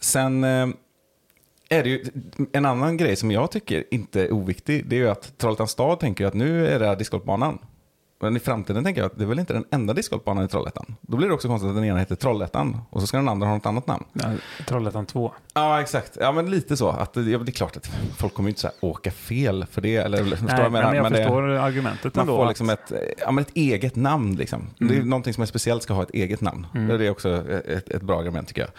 Sen 0.00 0.44
eh, 0.44 0.68
är 1.68 1.82
det 1.82 1.88
ju 1.88 2.04
en 2.52 2.66
annan 2.66 2.96
grej 2.96 3.16
som 3.16 3.30
jag 3.30 3.50
tycker 3.50 3.84
inte 3.90 4.22
är 4.22 4.32
oviktig. 4.32 4.86
Det 4.88 4.96
är 4.96 5.00
ju 5.00 5.08
att 5.08 5.38
Trollhättans 5.38 5.70
stad 5.70 6.00
tänker 6.00 6.26
att 6.26 6.34
nu 6.34 6.66
är 6.66 6.78
det 6.78 6.86
här 6.86 6.96
discgolfbanan. 6.96 7.58
Men 8.20 8.36
i 8.36 8.40
framtiden 8.40 8.84
tänker 8.84 9.00
jag 9.00 9.06
att 9.10 9.18
det 9.18 9.24
är 9.24 9.28
väl 9.28 9.38
inte 9.38 9.52
den 9.52 9.64
enda 9.70 9.92
discgolfbanan 9.94 10.44
i 10.44 10.48
Trollhättan. 10.48 10.96
Då 11.00 11.16
blir 11.16 11.28
det 11.28 11.34
också 11.34 11.48
konstigt 11.48 11.68
att 11.68 11.74
den 11.74 11.84
ena 11.84 11.98
heter 11.98 12.14
Trollhättan 12.14 12.76
och 12.90 13.00
så 13.00 13.06
ska 13.06 13.16
den 13.16 13.28
andra 13.28 13.46
ha 13.46 13.54
något 13.54 13.66
annat 13.66 13.86
namn. 13.86 14.04
Ja, 14.12 14.32
Trollhättan 14.66 15.06
2. 15.06 15.32
Ja, 15.54 15.80
exakt. 15.80 16.16
Ja, 16.20 16.32
men 16.32 16.50
lite 16.50 16.76
så. 16.76 16.88
Att, 16.88 17.12
det- 17.12 17.22
det 17.22 17.32
är 17.32 17.52
klart 17.52 17.76
att 17.76 17.90
folk 18.16 18.34
kommer 18.34 18.48
ju 18.48 18.50
inte 18.50 18.60
så 18.60 18.66
här 18.66 18.76
åka 18.80 19.10
fel 19.10 19.66
för 19.70 19.80
det. 19.80 19.96
Eller, 19.96 20.24
förstår 20.24 20.46
Nej, 20.46 20.60
jag 20.62 20.72
menar? 20.72 20.86
men 20.92 20.96
jag 20.96 21.12
det- 21.12 21.16
förstår 21.16 21.42
argumentet 21.48 22.14
man 22.14 22.22
ändå. 22.22 22.36
får 22.36 22.42
att- 22.44 22.50
liksom 22.50 22.70
ett, 22.70 22.92
ja, 23.18 23.30
men 23.30 23.42
ett 23.44 23.50
eget 23.54 23.96
namn. 23.96 24.34
Liksom. 24.36 24.66
Det 24.78 24.84
är 24.84 24.90
Mm. 24.96 25.08
någonting 25.10 25.34
som 25.34 25.42
är 25.42 25.46
speciellt 25.46 25.82
ska 25.82 25.94
ha 25.94 26.02
ett 26.02 26.10
eget 26.14 26.40
namn. 26.40 26.66
Mm. 26.74 26.98
Det 26.98 27.06
är 27.06 27.10
också 27.10 27.50
ett, 27.66 27.88
ett 27.88 28.02
bra 28.02 28.18
argument 28.20 28.48
tycker 28.48 28.60
jag. 28.62 28.70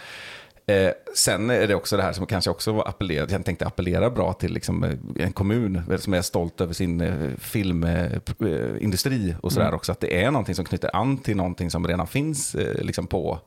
Eh, 0.67 0.91
sen 1.15 1.49
är 1.49 1.67
det 1.67 1.75
också 1.75 1.97
det 1.97 2.03
här 2.03 2.13
som 2.13 2.25
kanske 2.25 2.49
också 2.51 2.71
var 2.71 2.87
appellerat, 2.87 3.31
jag 3.31 3.45
tänkte 3.45 3.65
appellera 3.65 4.09
bra 4.09 4.33
till 4.33 4.53
liksom, 4.53 4.83
eh, 4.83 4.91
en 5.15 5.33
kommun 5.33 5.81
som 5.99 6.13
är 6.13 6.21
stolt 6.21 6.61
över 6.61 6.73
sin 6.73 7.01
eh, 7.01 7.29
filmindustri 7.37 9.35
och 9.41 9.51
sådär 9.51 9.65
Mm. 9.65 9.75
också. 9.75 9.91
Att 9.91 9.99
det 9.99 10.23
är 10.23 10.31
någonting 10.31 10.55
som 10.55 10.65
knyter 10.65 10.95
an 10.95 11.17
till 11.17 11.37
någonting 11.37 11.71
som 11.71 11.87
redan 11.87 12.07
finns 12.07 12.55
eh, 12.55 12.83
liksom 12.83 13.07
på 13.07 13.39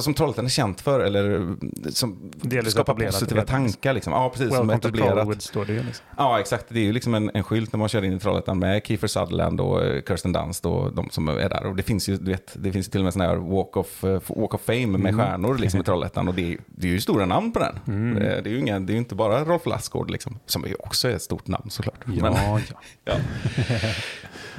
som 0.00 0.14
Trollhättan 0.14 0.44
är 0.44 0.48
känt 0.48 0.80
för, 0.80 1.00
eller 1.00 1.34
eh, 1.40 1.46
som 1.90 2.30
Delvis 2.34 2.72
skapar 2.72 2.94
positiva 2.94 3.44
tankar. 3.44 3.92
Liksom. 3.92 4.12
Ja, 4.12 4.30
precis. 4.30 4.54
som 4.56 4.66
Welcome 4.68 4.92
to 4.92 5.04
etablerat. 5.04 5.42
Står 5.42 5.64
det 5.64 5.72
ju. 5.72 5.82
Liksom. 5.82 6.04
Ja, 6.16 6.40
exakt. 6.40 6.64
Det 6.68 6.78
är 6.78 6.84
ju 6.84 6.92
liksom 6.92 7.14
en, 7.14 7.30
en 7.34 7.44
skylt 7.44 7.72
när 7.72 7.78
man 7.78 7.88
kör 7.88 8.04
in 8.04 8.12
i 8.12 8.18
Trollhättan 8.18 8.58
med 8.58 8.86
Kiefer 8.86 9.06
Sutherland 9.08 9.60
och 9.60 9.84
eh, 9.84 10.02
Kirsten 10.08 10.32
Dunst 10.32 10.66
och 10.66 10.92
de 10.94 11.10
som 11.10 11.28
är 11.28 11.48
där. 11.48 11.66
Och 11.66 11.76
det 11.76 11.82
finns 11.82 12.08
ju, 12.08 12.16
du 12.16 12.30
vet, 12.30 12.52
det 12.54 12.72
finns 12.72 12.86
ju 12.86 12.90
till 12.90 13.00
och 13.00 13.04
med 13.04 13.12
sån 13.12 13.22
här 13.22 13.36
Walk 13.36 13.76
of, 13.76 14.04
eh, 14.04 14.20
walk 14.26 14.54
of 14.54 14.60
Fame 14.60 14.86
med 14.86 15.00
Mm. 15.14 15.18
stjärnor 15.26 15.58
liksom, 15.58 15.80
i 15.80 15.84
Trollhättan. 15.84 16.28
Och 16.28 16.34
det 16.34 16.52
är, 16.52 16.58
det 16.66 16.86
är 16.88 16.92
ju 16.92 17.00
stora 17.00 17.26
namn 17.26 17.52
på 17.52 17.58
den. 17.58 17.78
Mm. 17.86 18.16
Eh, 18.22 18.42
Det 18.42 18.50
är 18.50 18.52
ju 18.52 18.58
inga, 18.58 18.80
det 18.80 18.92
är 18.92 18.96
inte 18.96 19.14
bara 19.14 19.44
Rolf 19.44 19.66
Lassgård, 19.66 20.10
liksom, 20.10 20.38
som 20.46 20.64
ju 20.66 20.74
också 20.74 21.08
är 21.08 21.12
ett 21.12 21.22
stort 21.22 21.46
namn 21.46 21.70
såklart. 21.70 21.98
Ja, 22.06 22.22
Men, 22.22 22.32
ja. 22.32 22.60
ja. 23.04 23.14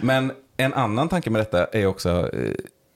Men 0.01 0.31
en 0.57 0.73
annan 0.73 1.09
tanke 1.09 1.29
med 1.29 1.41
detta 1.41 1.65
är 1.65 1.85
också, 1.85 2.31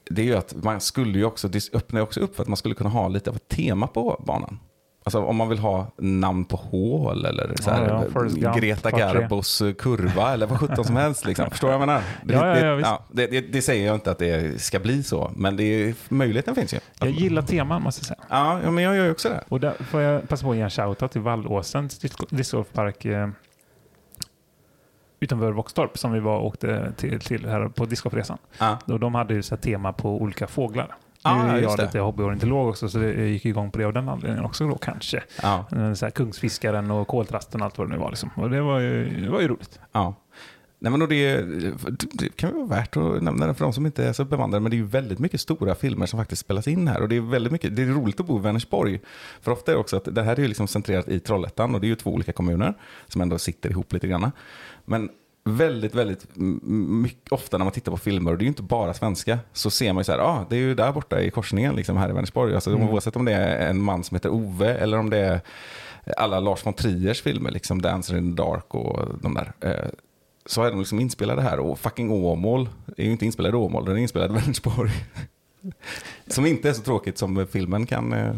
det 0.10 0.22
är 0.22 0.26
ju 0.26 0.36
att 0.36 0.64
man 0.64 0.82
skulle 0.82 1.18
ju 1.20 1.26
också, 1.26 1.48
det 1.48 1.74
öppnar 1.74 2.00
ju 2.00 2.04
också 2.04 2.20
upp 2.20 2.36
för 2.36 2.42
att 2.44 2.48
man 2.50 2.58
skulle 2.58 2.76
kunna 2.76 2.90
ha 2.90 3.08
lite 3.08 3.30
av 3.30 3.36
ett 3.36 3.48
tema 3.48 3.88
på 3.88 4.24
banan. 4.28 4.60
Alltså 5.04 5.20
om 5.24 5.36
man 5.36 5.50
vill 5.50 5.60
ha 5.60 5.92
namn 5.98 6.46
på 6.46 6.56
hål 6.58 7.26
eller 7.26 7.54
så 7.62 7.70
här, 7.72 7.88
Ja, 8.16 8.26
ja, 8.38 8.54
Greta. 8.54 8.92
Garbos 8.92 9.62
kurva 9.80 10.34
eller 10.34 10.48
vad 10.48 10.60
sjutton 10.60 10.86
som 10.86 10.96
helst. 10.96 11.26
Liksom. 11.26 11.50
Förstår 11.50 11.68
du 11.68 11.74
vad 11.78 11.82
jag 11.82 11.88
menar? 11.88 12.04
Det, 12.24 12.34
Ja, 12.34 12.48
ja, 12.48 12.66
ja, 12.66 12.66
det, 12.70 12.76
visst. 12.76 12.90
det, 13.12 13.28
det, 13.28 13.42
det 13.54 13.62
säger 13.62 13.86
jag 13.88 13.96
inte 13.96 14.12
att 14.12 14.20
det 14.20 14.62
ska 14.62 14.80
bli 14.80 15.04
så, 15.04 15.32
men 15.36 15.58
det 15.58 15.64
är, 15.64 15.94
möjligheten 16.10 16.56
finns 16.56 16.74
ju. 16.74 16.78
Jag 17.00 17.10
gillar 17.10 17.42
teman 17.42 17.82
måste 17.82 18.00
jag 18.00 18.06
säga. 18.06 18.20
Ja, 18.30 18.60
ja, 18.64 18.72
men 18.72 18.84
jag 18.84 18.96
gör 18.96 19.06
ju 19.06 19.12
också 19.12 19.30
det. 19.30 19.44
Och 19.50 19.60
där 19.60 19.74
får 19.74 20.02
jag 20.02 20.30
passa 20.30 20.46
på 20.46 20.52
att 20.52 20.58
ge 20.58 20.64
en 20.64 20.70
shoutout 20.70 21.12
till 21.12 21.22
Vallåsens 21.22 22.04
disc- 22.04 22.26
discgolfpark 22.30 23.06
eh, 23.06 23.30
utanför 25.22 25.52
Våxtorp 25.52 25.98
som 25.98 26.12
vi 26.12 26.20
var 26.20 26.38
och 26.40 26.46
åkte 26.46 26.94
till, 26.98 27.20
till 27.20 27.46
här 27.50 27.68
på 27.68 27.86
discgolfresan. 27.86 28.38
Och 28.86 29.00
de 29.00 29.16
hade 29.16 29.34
ju 29.34 29.44
så 29.44 29.58
tema 29.58 29.94
på 29.94 30.22
olika 30.22 30.48
fåglar. 30.48 30.96
Ja, 31.24 31.44
nu 31.44 31.50
är 31.50 31.62
jag 31.62 31.80
lite 31.80 32.00
hobbyornitolog 32.00 32.70
också 32.70 32.90
så 32.90 32.98
det 32.98 33.06
jag 33.14 33.28
gick 33.28 33.46
igång 33.46 33.72
på 33.72 33.78
det 33.80 33.86
av 33.86 33.94
den 33.94 34.10
anledningen 34.10 34.46
också 34.46 34.68
då 34.68 34.76
kanske. 34.78 35.24
Ja, 35.42 35.66
Eh, 35.72 35.94
Så 35.94 36.06
här, 36.06 36.12
kungsfiskaren 36.12 36.92
och 36.92 37.08
koltrasten 37.08 37.62
och 37.62 37.66
allt 37.66 37.78
vad 37.78 37.88
det 37.88 37.94
nu 37.94 38.00
var. 38.00 38.10
Liksom. 38.10 38.30
Och 38.36 38.50
det 38.50 38.62
var 38.62 38.80
ju, 38.80 39.22
det 39.26 39.30
var 39.32 39.42
ju 39.42 39.48
roligt. 39.48 39.80
ja. 39.92 40.14
Nej, 40.84 40.92
men 40.92 41.10
det, 41.10 41.42
det 42.12 42.36
kan 42.36 42.56
vara 42.56 42.66
värt 42.66 42.98
att 42.98 43.24
nämna 43.24 43.48
det 43.48 43.54
för 43.54 43.66
de 43.66 43.74
som 43.74 43.86
inte 43.86 44.06
är 44.06 44.14
så 44.14 44.26
bevandrade, 44.26 44.62
men 44.62 44.70
det 44.70 44.76
är 44.76 44.78
ju 44.78 44.86
väldigt 44.86 45.20
mycket 45.20 45.42
stora 45.42 45.76
filmer 45.76 46.06
som 46.06 46.20
faktiskt 46.20 46.40
spelas 46.40 46.68
in 46.68 46.88
här. 46.88 47.02
Och 47.02 47.10
det 47.10 47.16
är 47.16 47.22
väldigt 47.22 47.52
mycket, 47.52 47.76
det 47.76 47.82
är 47.82 47.86
roligt 47.86 48.20
att 48.20 48.26
bo 48.26 48.40
i 48.40 48.42
Vänersborg. 48.42 49.00
För 49.42 49.52
ofta 49.52 49.72
är 49.72 49.76
det 49.76 49.82
också 49.82 49.98
att 49.98 50.16
det 50.16 50.24
här 50.24 50.36
är 50.36 50.42
ju 50.42 50.48
liksom 50.48 50.68
centrerat 50.68 51.08
i 51.08 51.20
Trollhättan 51.20 51.76
och 51.76 51.82
det 51.82 51.88
är 51.88 51.90
ju 51.90 51.96
två 51.96 52.14
olika 52.14 52.34
kommuner 52.34 52.74
som 53.08 53.22
ändå 53.22 53.40
sitter 53.40 53.70
ihop 53.70 53.94
lite 53.94 54.08
grann. 54.08 54.32
Men 54.86 55.10
väldigt, 55.44 55.96
väldigt 55.96 56.26
mycket, 56.36 57.32
ofta 57.32 57.58
när 57.58 57.66
man 57.66 57.74
tittar 57.74 57.92
på 57.92 57.98
filmer, 57.98 58.32
och 58.32 58.38
det 58.38 58.42
är 58.42 58.46
ju 58.46 58.50
inte 58.50 58.64
bara 58.64 58.94
svenska, 58.94 59.40
så 59.54 59.70
ser 59.70 59.94
man 59.94 60.02
ju 60.02 60.04
så 60.04 60.12
här, 60.12 60.20
ah, 60.20 60.46
det 60.50 60.56
är 60.56 60.60
ju 60.60 60.76
där 60.76 60.92
borta 60.92 61.22
i 61.22 61.32
korsningen 61.32 61.76
liksom 61.76 61.98
här 61.98 62.10
i 62.10 62.14
Vänersborg. 62.14 62.56
Alltså, 62.56 62.70
Mm. 62.72 62.90
Oavsett 62.90 63.16
om 63.16 63.26
det 63.26 63.34
är 63.34 63.70
en 63.70 63.82
man 63.82 64.04
som 64.04 64.16
heter 64.16 64.30
Ove 64.30 64.74
eller 64.74 64.98
om 64.98 65.10
det 65.10 65.18
är 65.18 65.42
alla 66.18 66.40
Lars 66.40 66.66
von 66.66 66.74
Triers 66.74 67.22
filmer, 67.22 67.52
liksom 67.52 67.82
Dancer 67.82 68.18
in 68.18 68.36
the 68.36 68.44
Dark 68.44 68.76
och 68.76 69.08
de 69.22 69.34
där. 69.34 69.54
Eh, 69.60 69.90
så 70.46 70.64
är 70.64 70.70
de 70.72 70.80
liksom 70.80 71.00
inspelade 71.00 71.42
här 71.42 71.60
och 71.60 71.80
fucking 71.80 72.12
Åmål 72.12 72.70
är 72.98 73.04
ju 73.04 73.12
inte 73.12 73.26
inspelad 73.26 73.54
i 73.54 73.56
Åmål, 73.56 73.86
den 73.86 73.98
är 73.98 74.02
inspelad 74.02 74.32
i 74.32 74.34
Vänersborg. 74.42 74.92
Som 76.28 76.46
inte 76.46 76.70
är 76.70 76.74
så 76.74 76.82
tråkigt 76.82 77.18
som 77.18 77.48
filmen 77.52 77.86
kan 77.86 78.14
eh, 78.14 78.36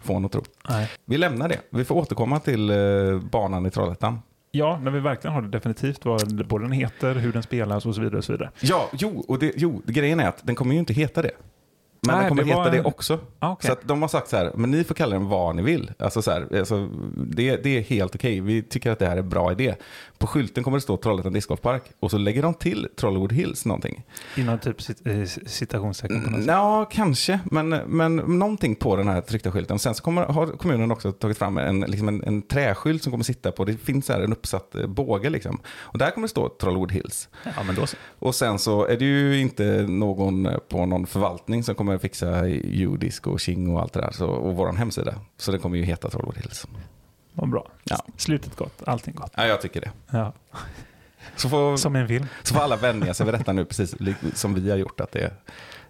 få 0.00 0.14
en 0.14 0.24
att 0.24 0.32
tro. 0.32 0.42
Nej. 0.68 0.90
Vi 1.04 1.18
lämnar 1.18 1.48
det. 1.48 1.60
Vi 1.70 1.84
får 1.84 1.94
återkomma 1.94 2.40
till 2.40 2.70
eh, 2.70 3.20
banan 3.30 3.66
i 3.66 3.70
Trollhättan. 3.70 4.18
Ja, 4.50 4.78
när 4.82 4.90
vi 4.90 5.00
verkligen 5.00 5.34
har 5.34 5.42
det 5.42 5.48
definitivt 5.48 6.04
vad 6.04 6.46
både 6.46 6.64
den 6.64 6.72
heter, 6.72 7.14
hur 7.14 7.32
den 7.32 7.42
spelas 7.42 7.86
och 7.86 7.94
så 7.94 8.00
vidare. 8.00 8.18
Och 8.18 8.24
så 8.24 8.32
vidare. 8.32 8.50
Ja, 8.60 8.88
jo, 8.92 9.24
och 9.28 9.38
det, 9.38 9.52
jo, 9.56 9.82
grejen 9.86 10.20
är 10.20 10.28
att 10.28 10.46
den 10.46 10.54
kommer 10.54 10.72
ju 10.72 10.78
inte 10.78 10.92
heta 10.92 11.22
det. 11.22 11.30
Men 12.06 12.14
Nej, 12.16 12.24
den 12.24 12.28
kommer 12.28 12.42
det 12.42 12.48
heta 12.48 12.70
det 12.70 12.78
en- 12.78 12.84
också. 12.86 13.18
Ah, 13.38 13.52
okej. 13.52 13.66
Så 13.66 13.72
att 13.72 13.88
de 13.88 14.02
har 14.02 14.08
sagt 14.08 14.28
så 14.28 14.36
här, 14.36 14.52
men 14.54 14.70
ni 14.70 14.84
får 14.84 14.94
kalla 14.94 15.12
den 15.18 15.28
vad 15.28 15.56
ni 15.56 15.62
vill. 15.62 15.90
Alltså 15.98 16.22
så 16.22 16.30
här, 16.30 16.58
alltså, 16.58 16.88
det, 17.16 17.56
det 17.56 17.76
är 17.78 17.82
helt 17.82 18.14
okej, 18.14 18.40
vi 18.40 18.62
tycker 18.62 18.90
att 18.90 18.98
det 18.98 19.06
här 19.06 19.16
är 19.16 19.20
en 19.20 19.28
bra 19.28 19.52
idé. 19.52 19.74
På 20.18 20.26
skylten 20.26 20.64
kommer 20.64 20.76
det 20.76 20.80
stå 20.82 20.96
Trollhättan 20.96 21.32
Discgolfpark 21.32 21.82
och 22.00 22.10
så 22.10 22.18
lägger 22.18 22.42
de 22.42 22.54
till 22.54 22.88
Trollywood 23.00 23.32
Hills 23.32 23.64
någonting. 23.64 24.04
Inom 24.36 24.58
typ 24.58 24.80
cit- 24.80 25.06
eh, 25.06 25.46
citationstecken 25.46 26.24
på 26.24 26.30
något 26.30 26.40
sätt. 26.40 26.48
Ja, 26.48 26.84
kanske, 26.92 27.40
men, 27.44 27.68
men 27.68 28.16
någonting 28.16 28.74
på 28.74 28.96
den 28.96 29.08
här 29.08 29.20
tryckta 29.20 29.52
skylten. 29.52 29.78
Sen 29.78 29.94
så 29.94 30.02
kommer, 30.02 30.22
har 30.24 30.46
kommunen 30.46 30.90
också 30.90 31.12
tagit 31.12 31.38
fram 31.38 31.58
en, 31.58 31.80
liksom 31.80 32.08
en, 32.08 32.24
en 32.24 32.42
träskylt 32.42 33.02
som 33.02 33.10
kommer 33.12 33.24
sitta 33.24 33.52
på, 33.52 33.64
det 33.64 33.76
finns 33.76 34.06
så 34.06 34.12
här 34.12 34.20
en 34.20 34.32
uppsatt 34.32 34.74
eh, 34.74 34.86
båge 34.86 35.30
liksom. 35.30 35.60
Och 35.78 35.98
där 35.98 36.10
kommer 36.10 36.24
det 36.26 36.30
stå 36.30 36.48
Trollywood 36.48 36.92
Hills. 36.92 37.28
Ja, 37.44 37.62
men 37.66 37.74
då 37.74 37.86
så. 37.86 37.96
Och 38.18 38.34
sen 38.34 38.58
så 38.58 38.86
är 38.86 38.96
det 38.96 39.04
ju 39.04 39.40
inte 39.40 39.82
någon 39.88 40.48
på 40.68 40.86
någon 40.86 41.06
förvaltning 41.06 41.62
som 41.62 41.74
kommer 41.74 41.95
fixa 41.98 42.46
judisk 42.48 43.26
och 43.26 43.40
King 43.40 43.70
och 43.70 43.80
allt 43.80 43.92
det 43.92 44.00
där. 44.00 44.10
Så, 44.10 44.26
och 44.26 44.56
vår 44.56 44.72
hemsida. 44.72 45.14
Så 45.36 45.50
den 45.50 45.60
kommer 45.60 45.76
ju 45.76 45.84
heta 45.84 46.10
Trollwood 46.10 46.36
Hills. 46.36 46.66
Vad 47.32 47.48
bra. 47.48 47.68
Ja. 47.84 48.04
Slutet 48.16 48.56
gott, 48.56 48.82
allting 48.86 49.14
gott. 49.14 49.32
Ja, 49.36 49.46
jag 49.46 49.60
tycker 49.60 49.80
det. 49.80 49.90
Ja. 50.10 50.32
Så 51.36 51.48
får, 51.48 51.76
Som 51.76 51.96
en 51.96 52.08
film. 52.08 52.26
så 52.42 52.54
får 52.54 52.60
alla 52.60 52.76
vänja 52.76 53.14
sig 53.14 53.26
vid 53.26 53.34
detta 53.34 53.52
nu, 53.52 53.64
precis 53.64 53.94
som 54.34 54.54
vi 54.54 54.70
har 54.70 54.76
gjort, 54.76 55.00
att 55.00 55.12
det, 55.12 55.32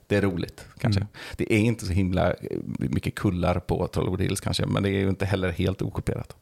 det 0.07 0.16
är 0.16 0.22
roligt 0.22 0.66
kanske. 0.78 1.00
Mm. 1.00 1.09
Det 1.36 1.52
är 1.52 1.59
inte 1.59 1.86
så 1.86 1.92
himla 1.92 2.30
eh, 2.32 2.59
mycket 2.78 3.14
kullar 3.14 3.59
på 3.59 3.86
Trollywood 3.88 4.20
Hills 4.20 4.40
kanske, 4.40 4.66
men 4.66 4.82
det 4.82 4.88
är 4.88 5.00
ju 5.00 5.09
inte 5.09 5.26
heller 5.26 5.50
helt 5.50 5.82
okopierat. 5.82 6.36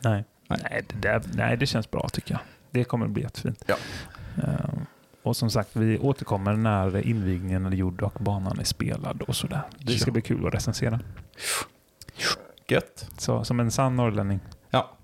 Nej. 0.00 0.24
Nej. 0.48 0.58
Nej. 0.70 0.84
det 0.88 1.08
där, 1.08 1.22
nej, 1.34 1.56
det 1.56 1.66
känns 1.66 1.90
bra 1.90 2.08
tycker 2.12 2.32
jag. 2.34 2.40
Det 2.70 2.84
kommer 2.84 3.06
att 3.06 3.12
bli 3.12 3.22
jättefint. 3.22 3.64
Ja. 3.66 3.76
Eh, 4.42 4.70
och 5.26 5.36
som 5.36 5.50
sagt, 5.50 5.76
vi 5.76 5.98
återkommer 5.98 6.52
när 6.52 7.06
invigningen 7.06 7.66
eller 7.66 7.76
jord 7.76 8.02
och 8.02 8.12
banan 8.20 8.58
är 8.58 8.64
spelad 8.64 9.22
och 9.22 9.36
sådär. 9.36 9.62
Det 9.78 9.98
ska 9.98 10.10
bli 10.10 10.22
kul 10.22 10.46
att 10.46 10.54
recensera. 10.54 11.00
Gött. 12.68 13.10
Så, 13.18 13.44
som 13.44 13.60
en 13.60 13.70
sann 13.70 13.96
norrlänning. 13.96 14.40
Ja, 14.70 14.96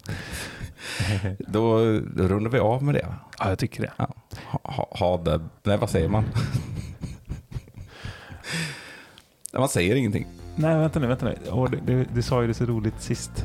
då, 1.38 1.78
då 2.16 2.28
rundar 2.28 2.50
vi 2.50 2.58
av 2.58 2.82
med 2.82 2.94
det. 2.94 3.06
Ja, 3.38 3.48
jag 3.48 3.58
tycker 3.58 3.82
det. 3.82 3.92
Ja. 3.96 4.14
Ha, 4.62 4.88
ha, 4.90 5.16
det. 5.16 5.40
Nej, 5.62 5.78
vad 5.78 5.90
säger 5.90 6.08
man? 6.08 6.24
Man 9.52 9.68
säger 9.68 9.96
ingenting. 9.96 10.26
Nej, 10.56 10.78
vänta 10.78 11.00
nu, 11.00 11.06
vänta 11.06 11.32
nu. 11.86 12.06
Du 12.12 12.22
sa 12.22 12.42
ju 12.42 12.48
det 12.48 12.54
så 12.54 12.64
roligt 12.64 13.02
sist. 13.02 13.44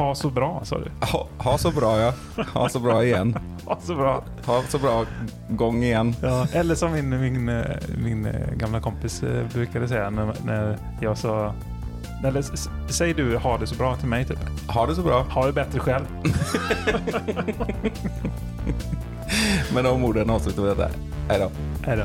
Ha 0.00 0.14
så 0.14 0.30
bra, 0.30 0.60
sa 0.64 0.78
du. 0.78 0.90
Ha, 1.00 1.26
ha 1.38 1.58
så 1.58 1.70
bra 1.70 1.98
ja. 2.00 2.12
Ha 2.52 2.68
så 2.68 2.78
bra 2.78 3.04
igen. 3.04 3.38
Ha 3.66 3.78
så 3.82 3.94
bra. 3.94 4.24
Ha 4.46 4.62
så 4.68 4.78
bra 4.78 5.04
gång 5.48 5.82
igen. 5.82 6.14
Ja, 6.22 6.46
eller 6.52 6.74
som 6.74 6.92
min, 6.92 7.20
min, 7.20 7.64
min 8.04 8.26
eh, 8.26 8.54
gamla 8.56 8.80
kompis 8.80 9.22
eh, 9.22 9.46
brukade 9.54 9.88
säga 9.88 10.10
när, 10.10 10.32
när 10.44 10.78
jag 11.00 11.18
sa... 11.18 11.54
Eller 12.24 12.44
säg 12.92 13.14
du 13.14 13.36
ha 13.36 13.58
det 13.58 13.66
så 13.66 13.74
bra 13.74 13.96
till 13.96 14.08
mig 14.08 14.24
typ. 14.24 14.38
Ha 14.68 14.86
det 14.86 14.94
så 14.94 15.02
bra. 15.02 15.22
Ha 15.22 15.46
det 15.46 15.52
bättre 15.52 15.78
själv. 15.80 16.04
Med 19.74 19.84
de 19.84 20.04
orden 20.04 20.30
avslutar 20.30 20.62
vi 20.62 20.68
detta. 20.68 20.88
Hej 21.28 21.38
då. 21.38 21.50
Hej 21.86 21.96
då. 21.96 22.04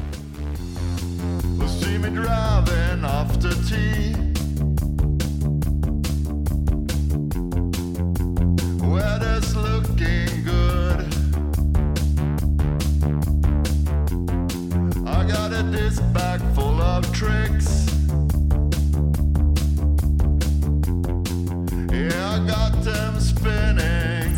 I 15.08 15.28
got 15.28 15.52
a 15.52 15.64
disbag 15.64 16.40
full 16.56 16.82
of 16.82 17.12
tricks, 17.12 17.88
yeah. 21.92 22.36
I 22.36 22.40
got 22.48 22.84
them 22.84 23.20
spinning. 23.20 24.34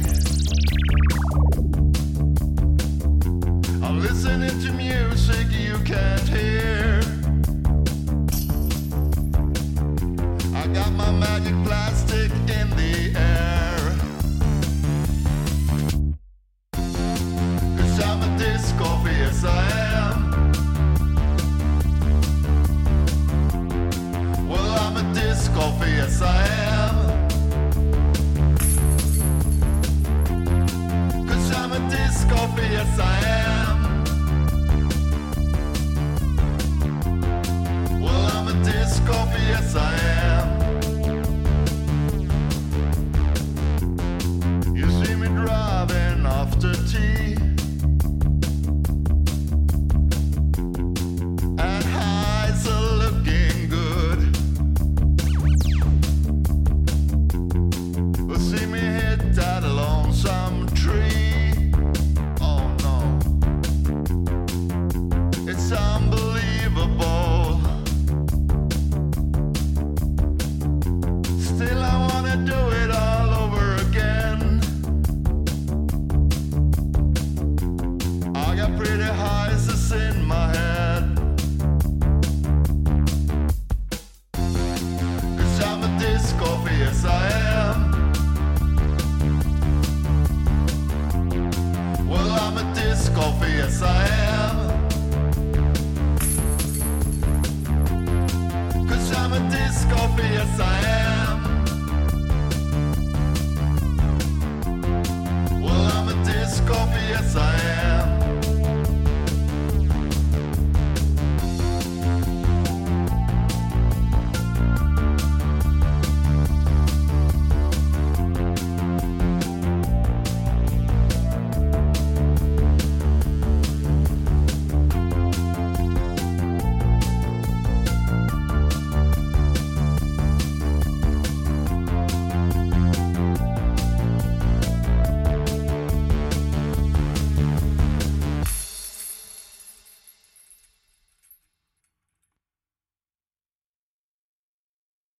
I'm 3.83 3.99
listening 4.01 4.59
to 4.61 4.71
music 4.73 5.47
you 5.51 5.77
can't 5.83 6.27
hear. 6.27 7.01
I 10.55 10.67
got 10.73 10.91
my 10.93 11.11
magic 11.11 11.55
plastic 11.65 12.31
in 12.49 12.69
the 12.71 13.13
air. 13.15 13.76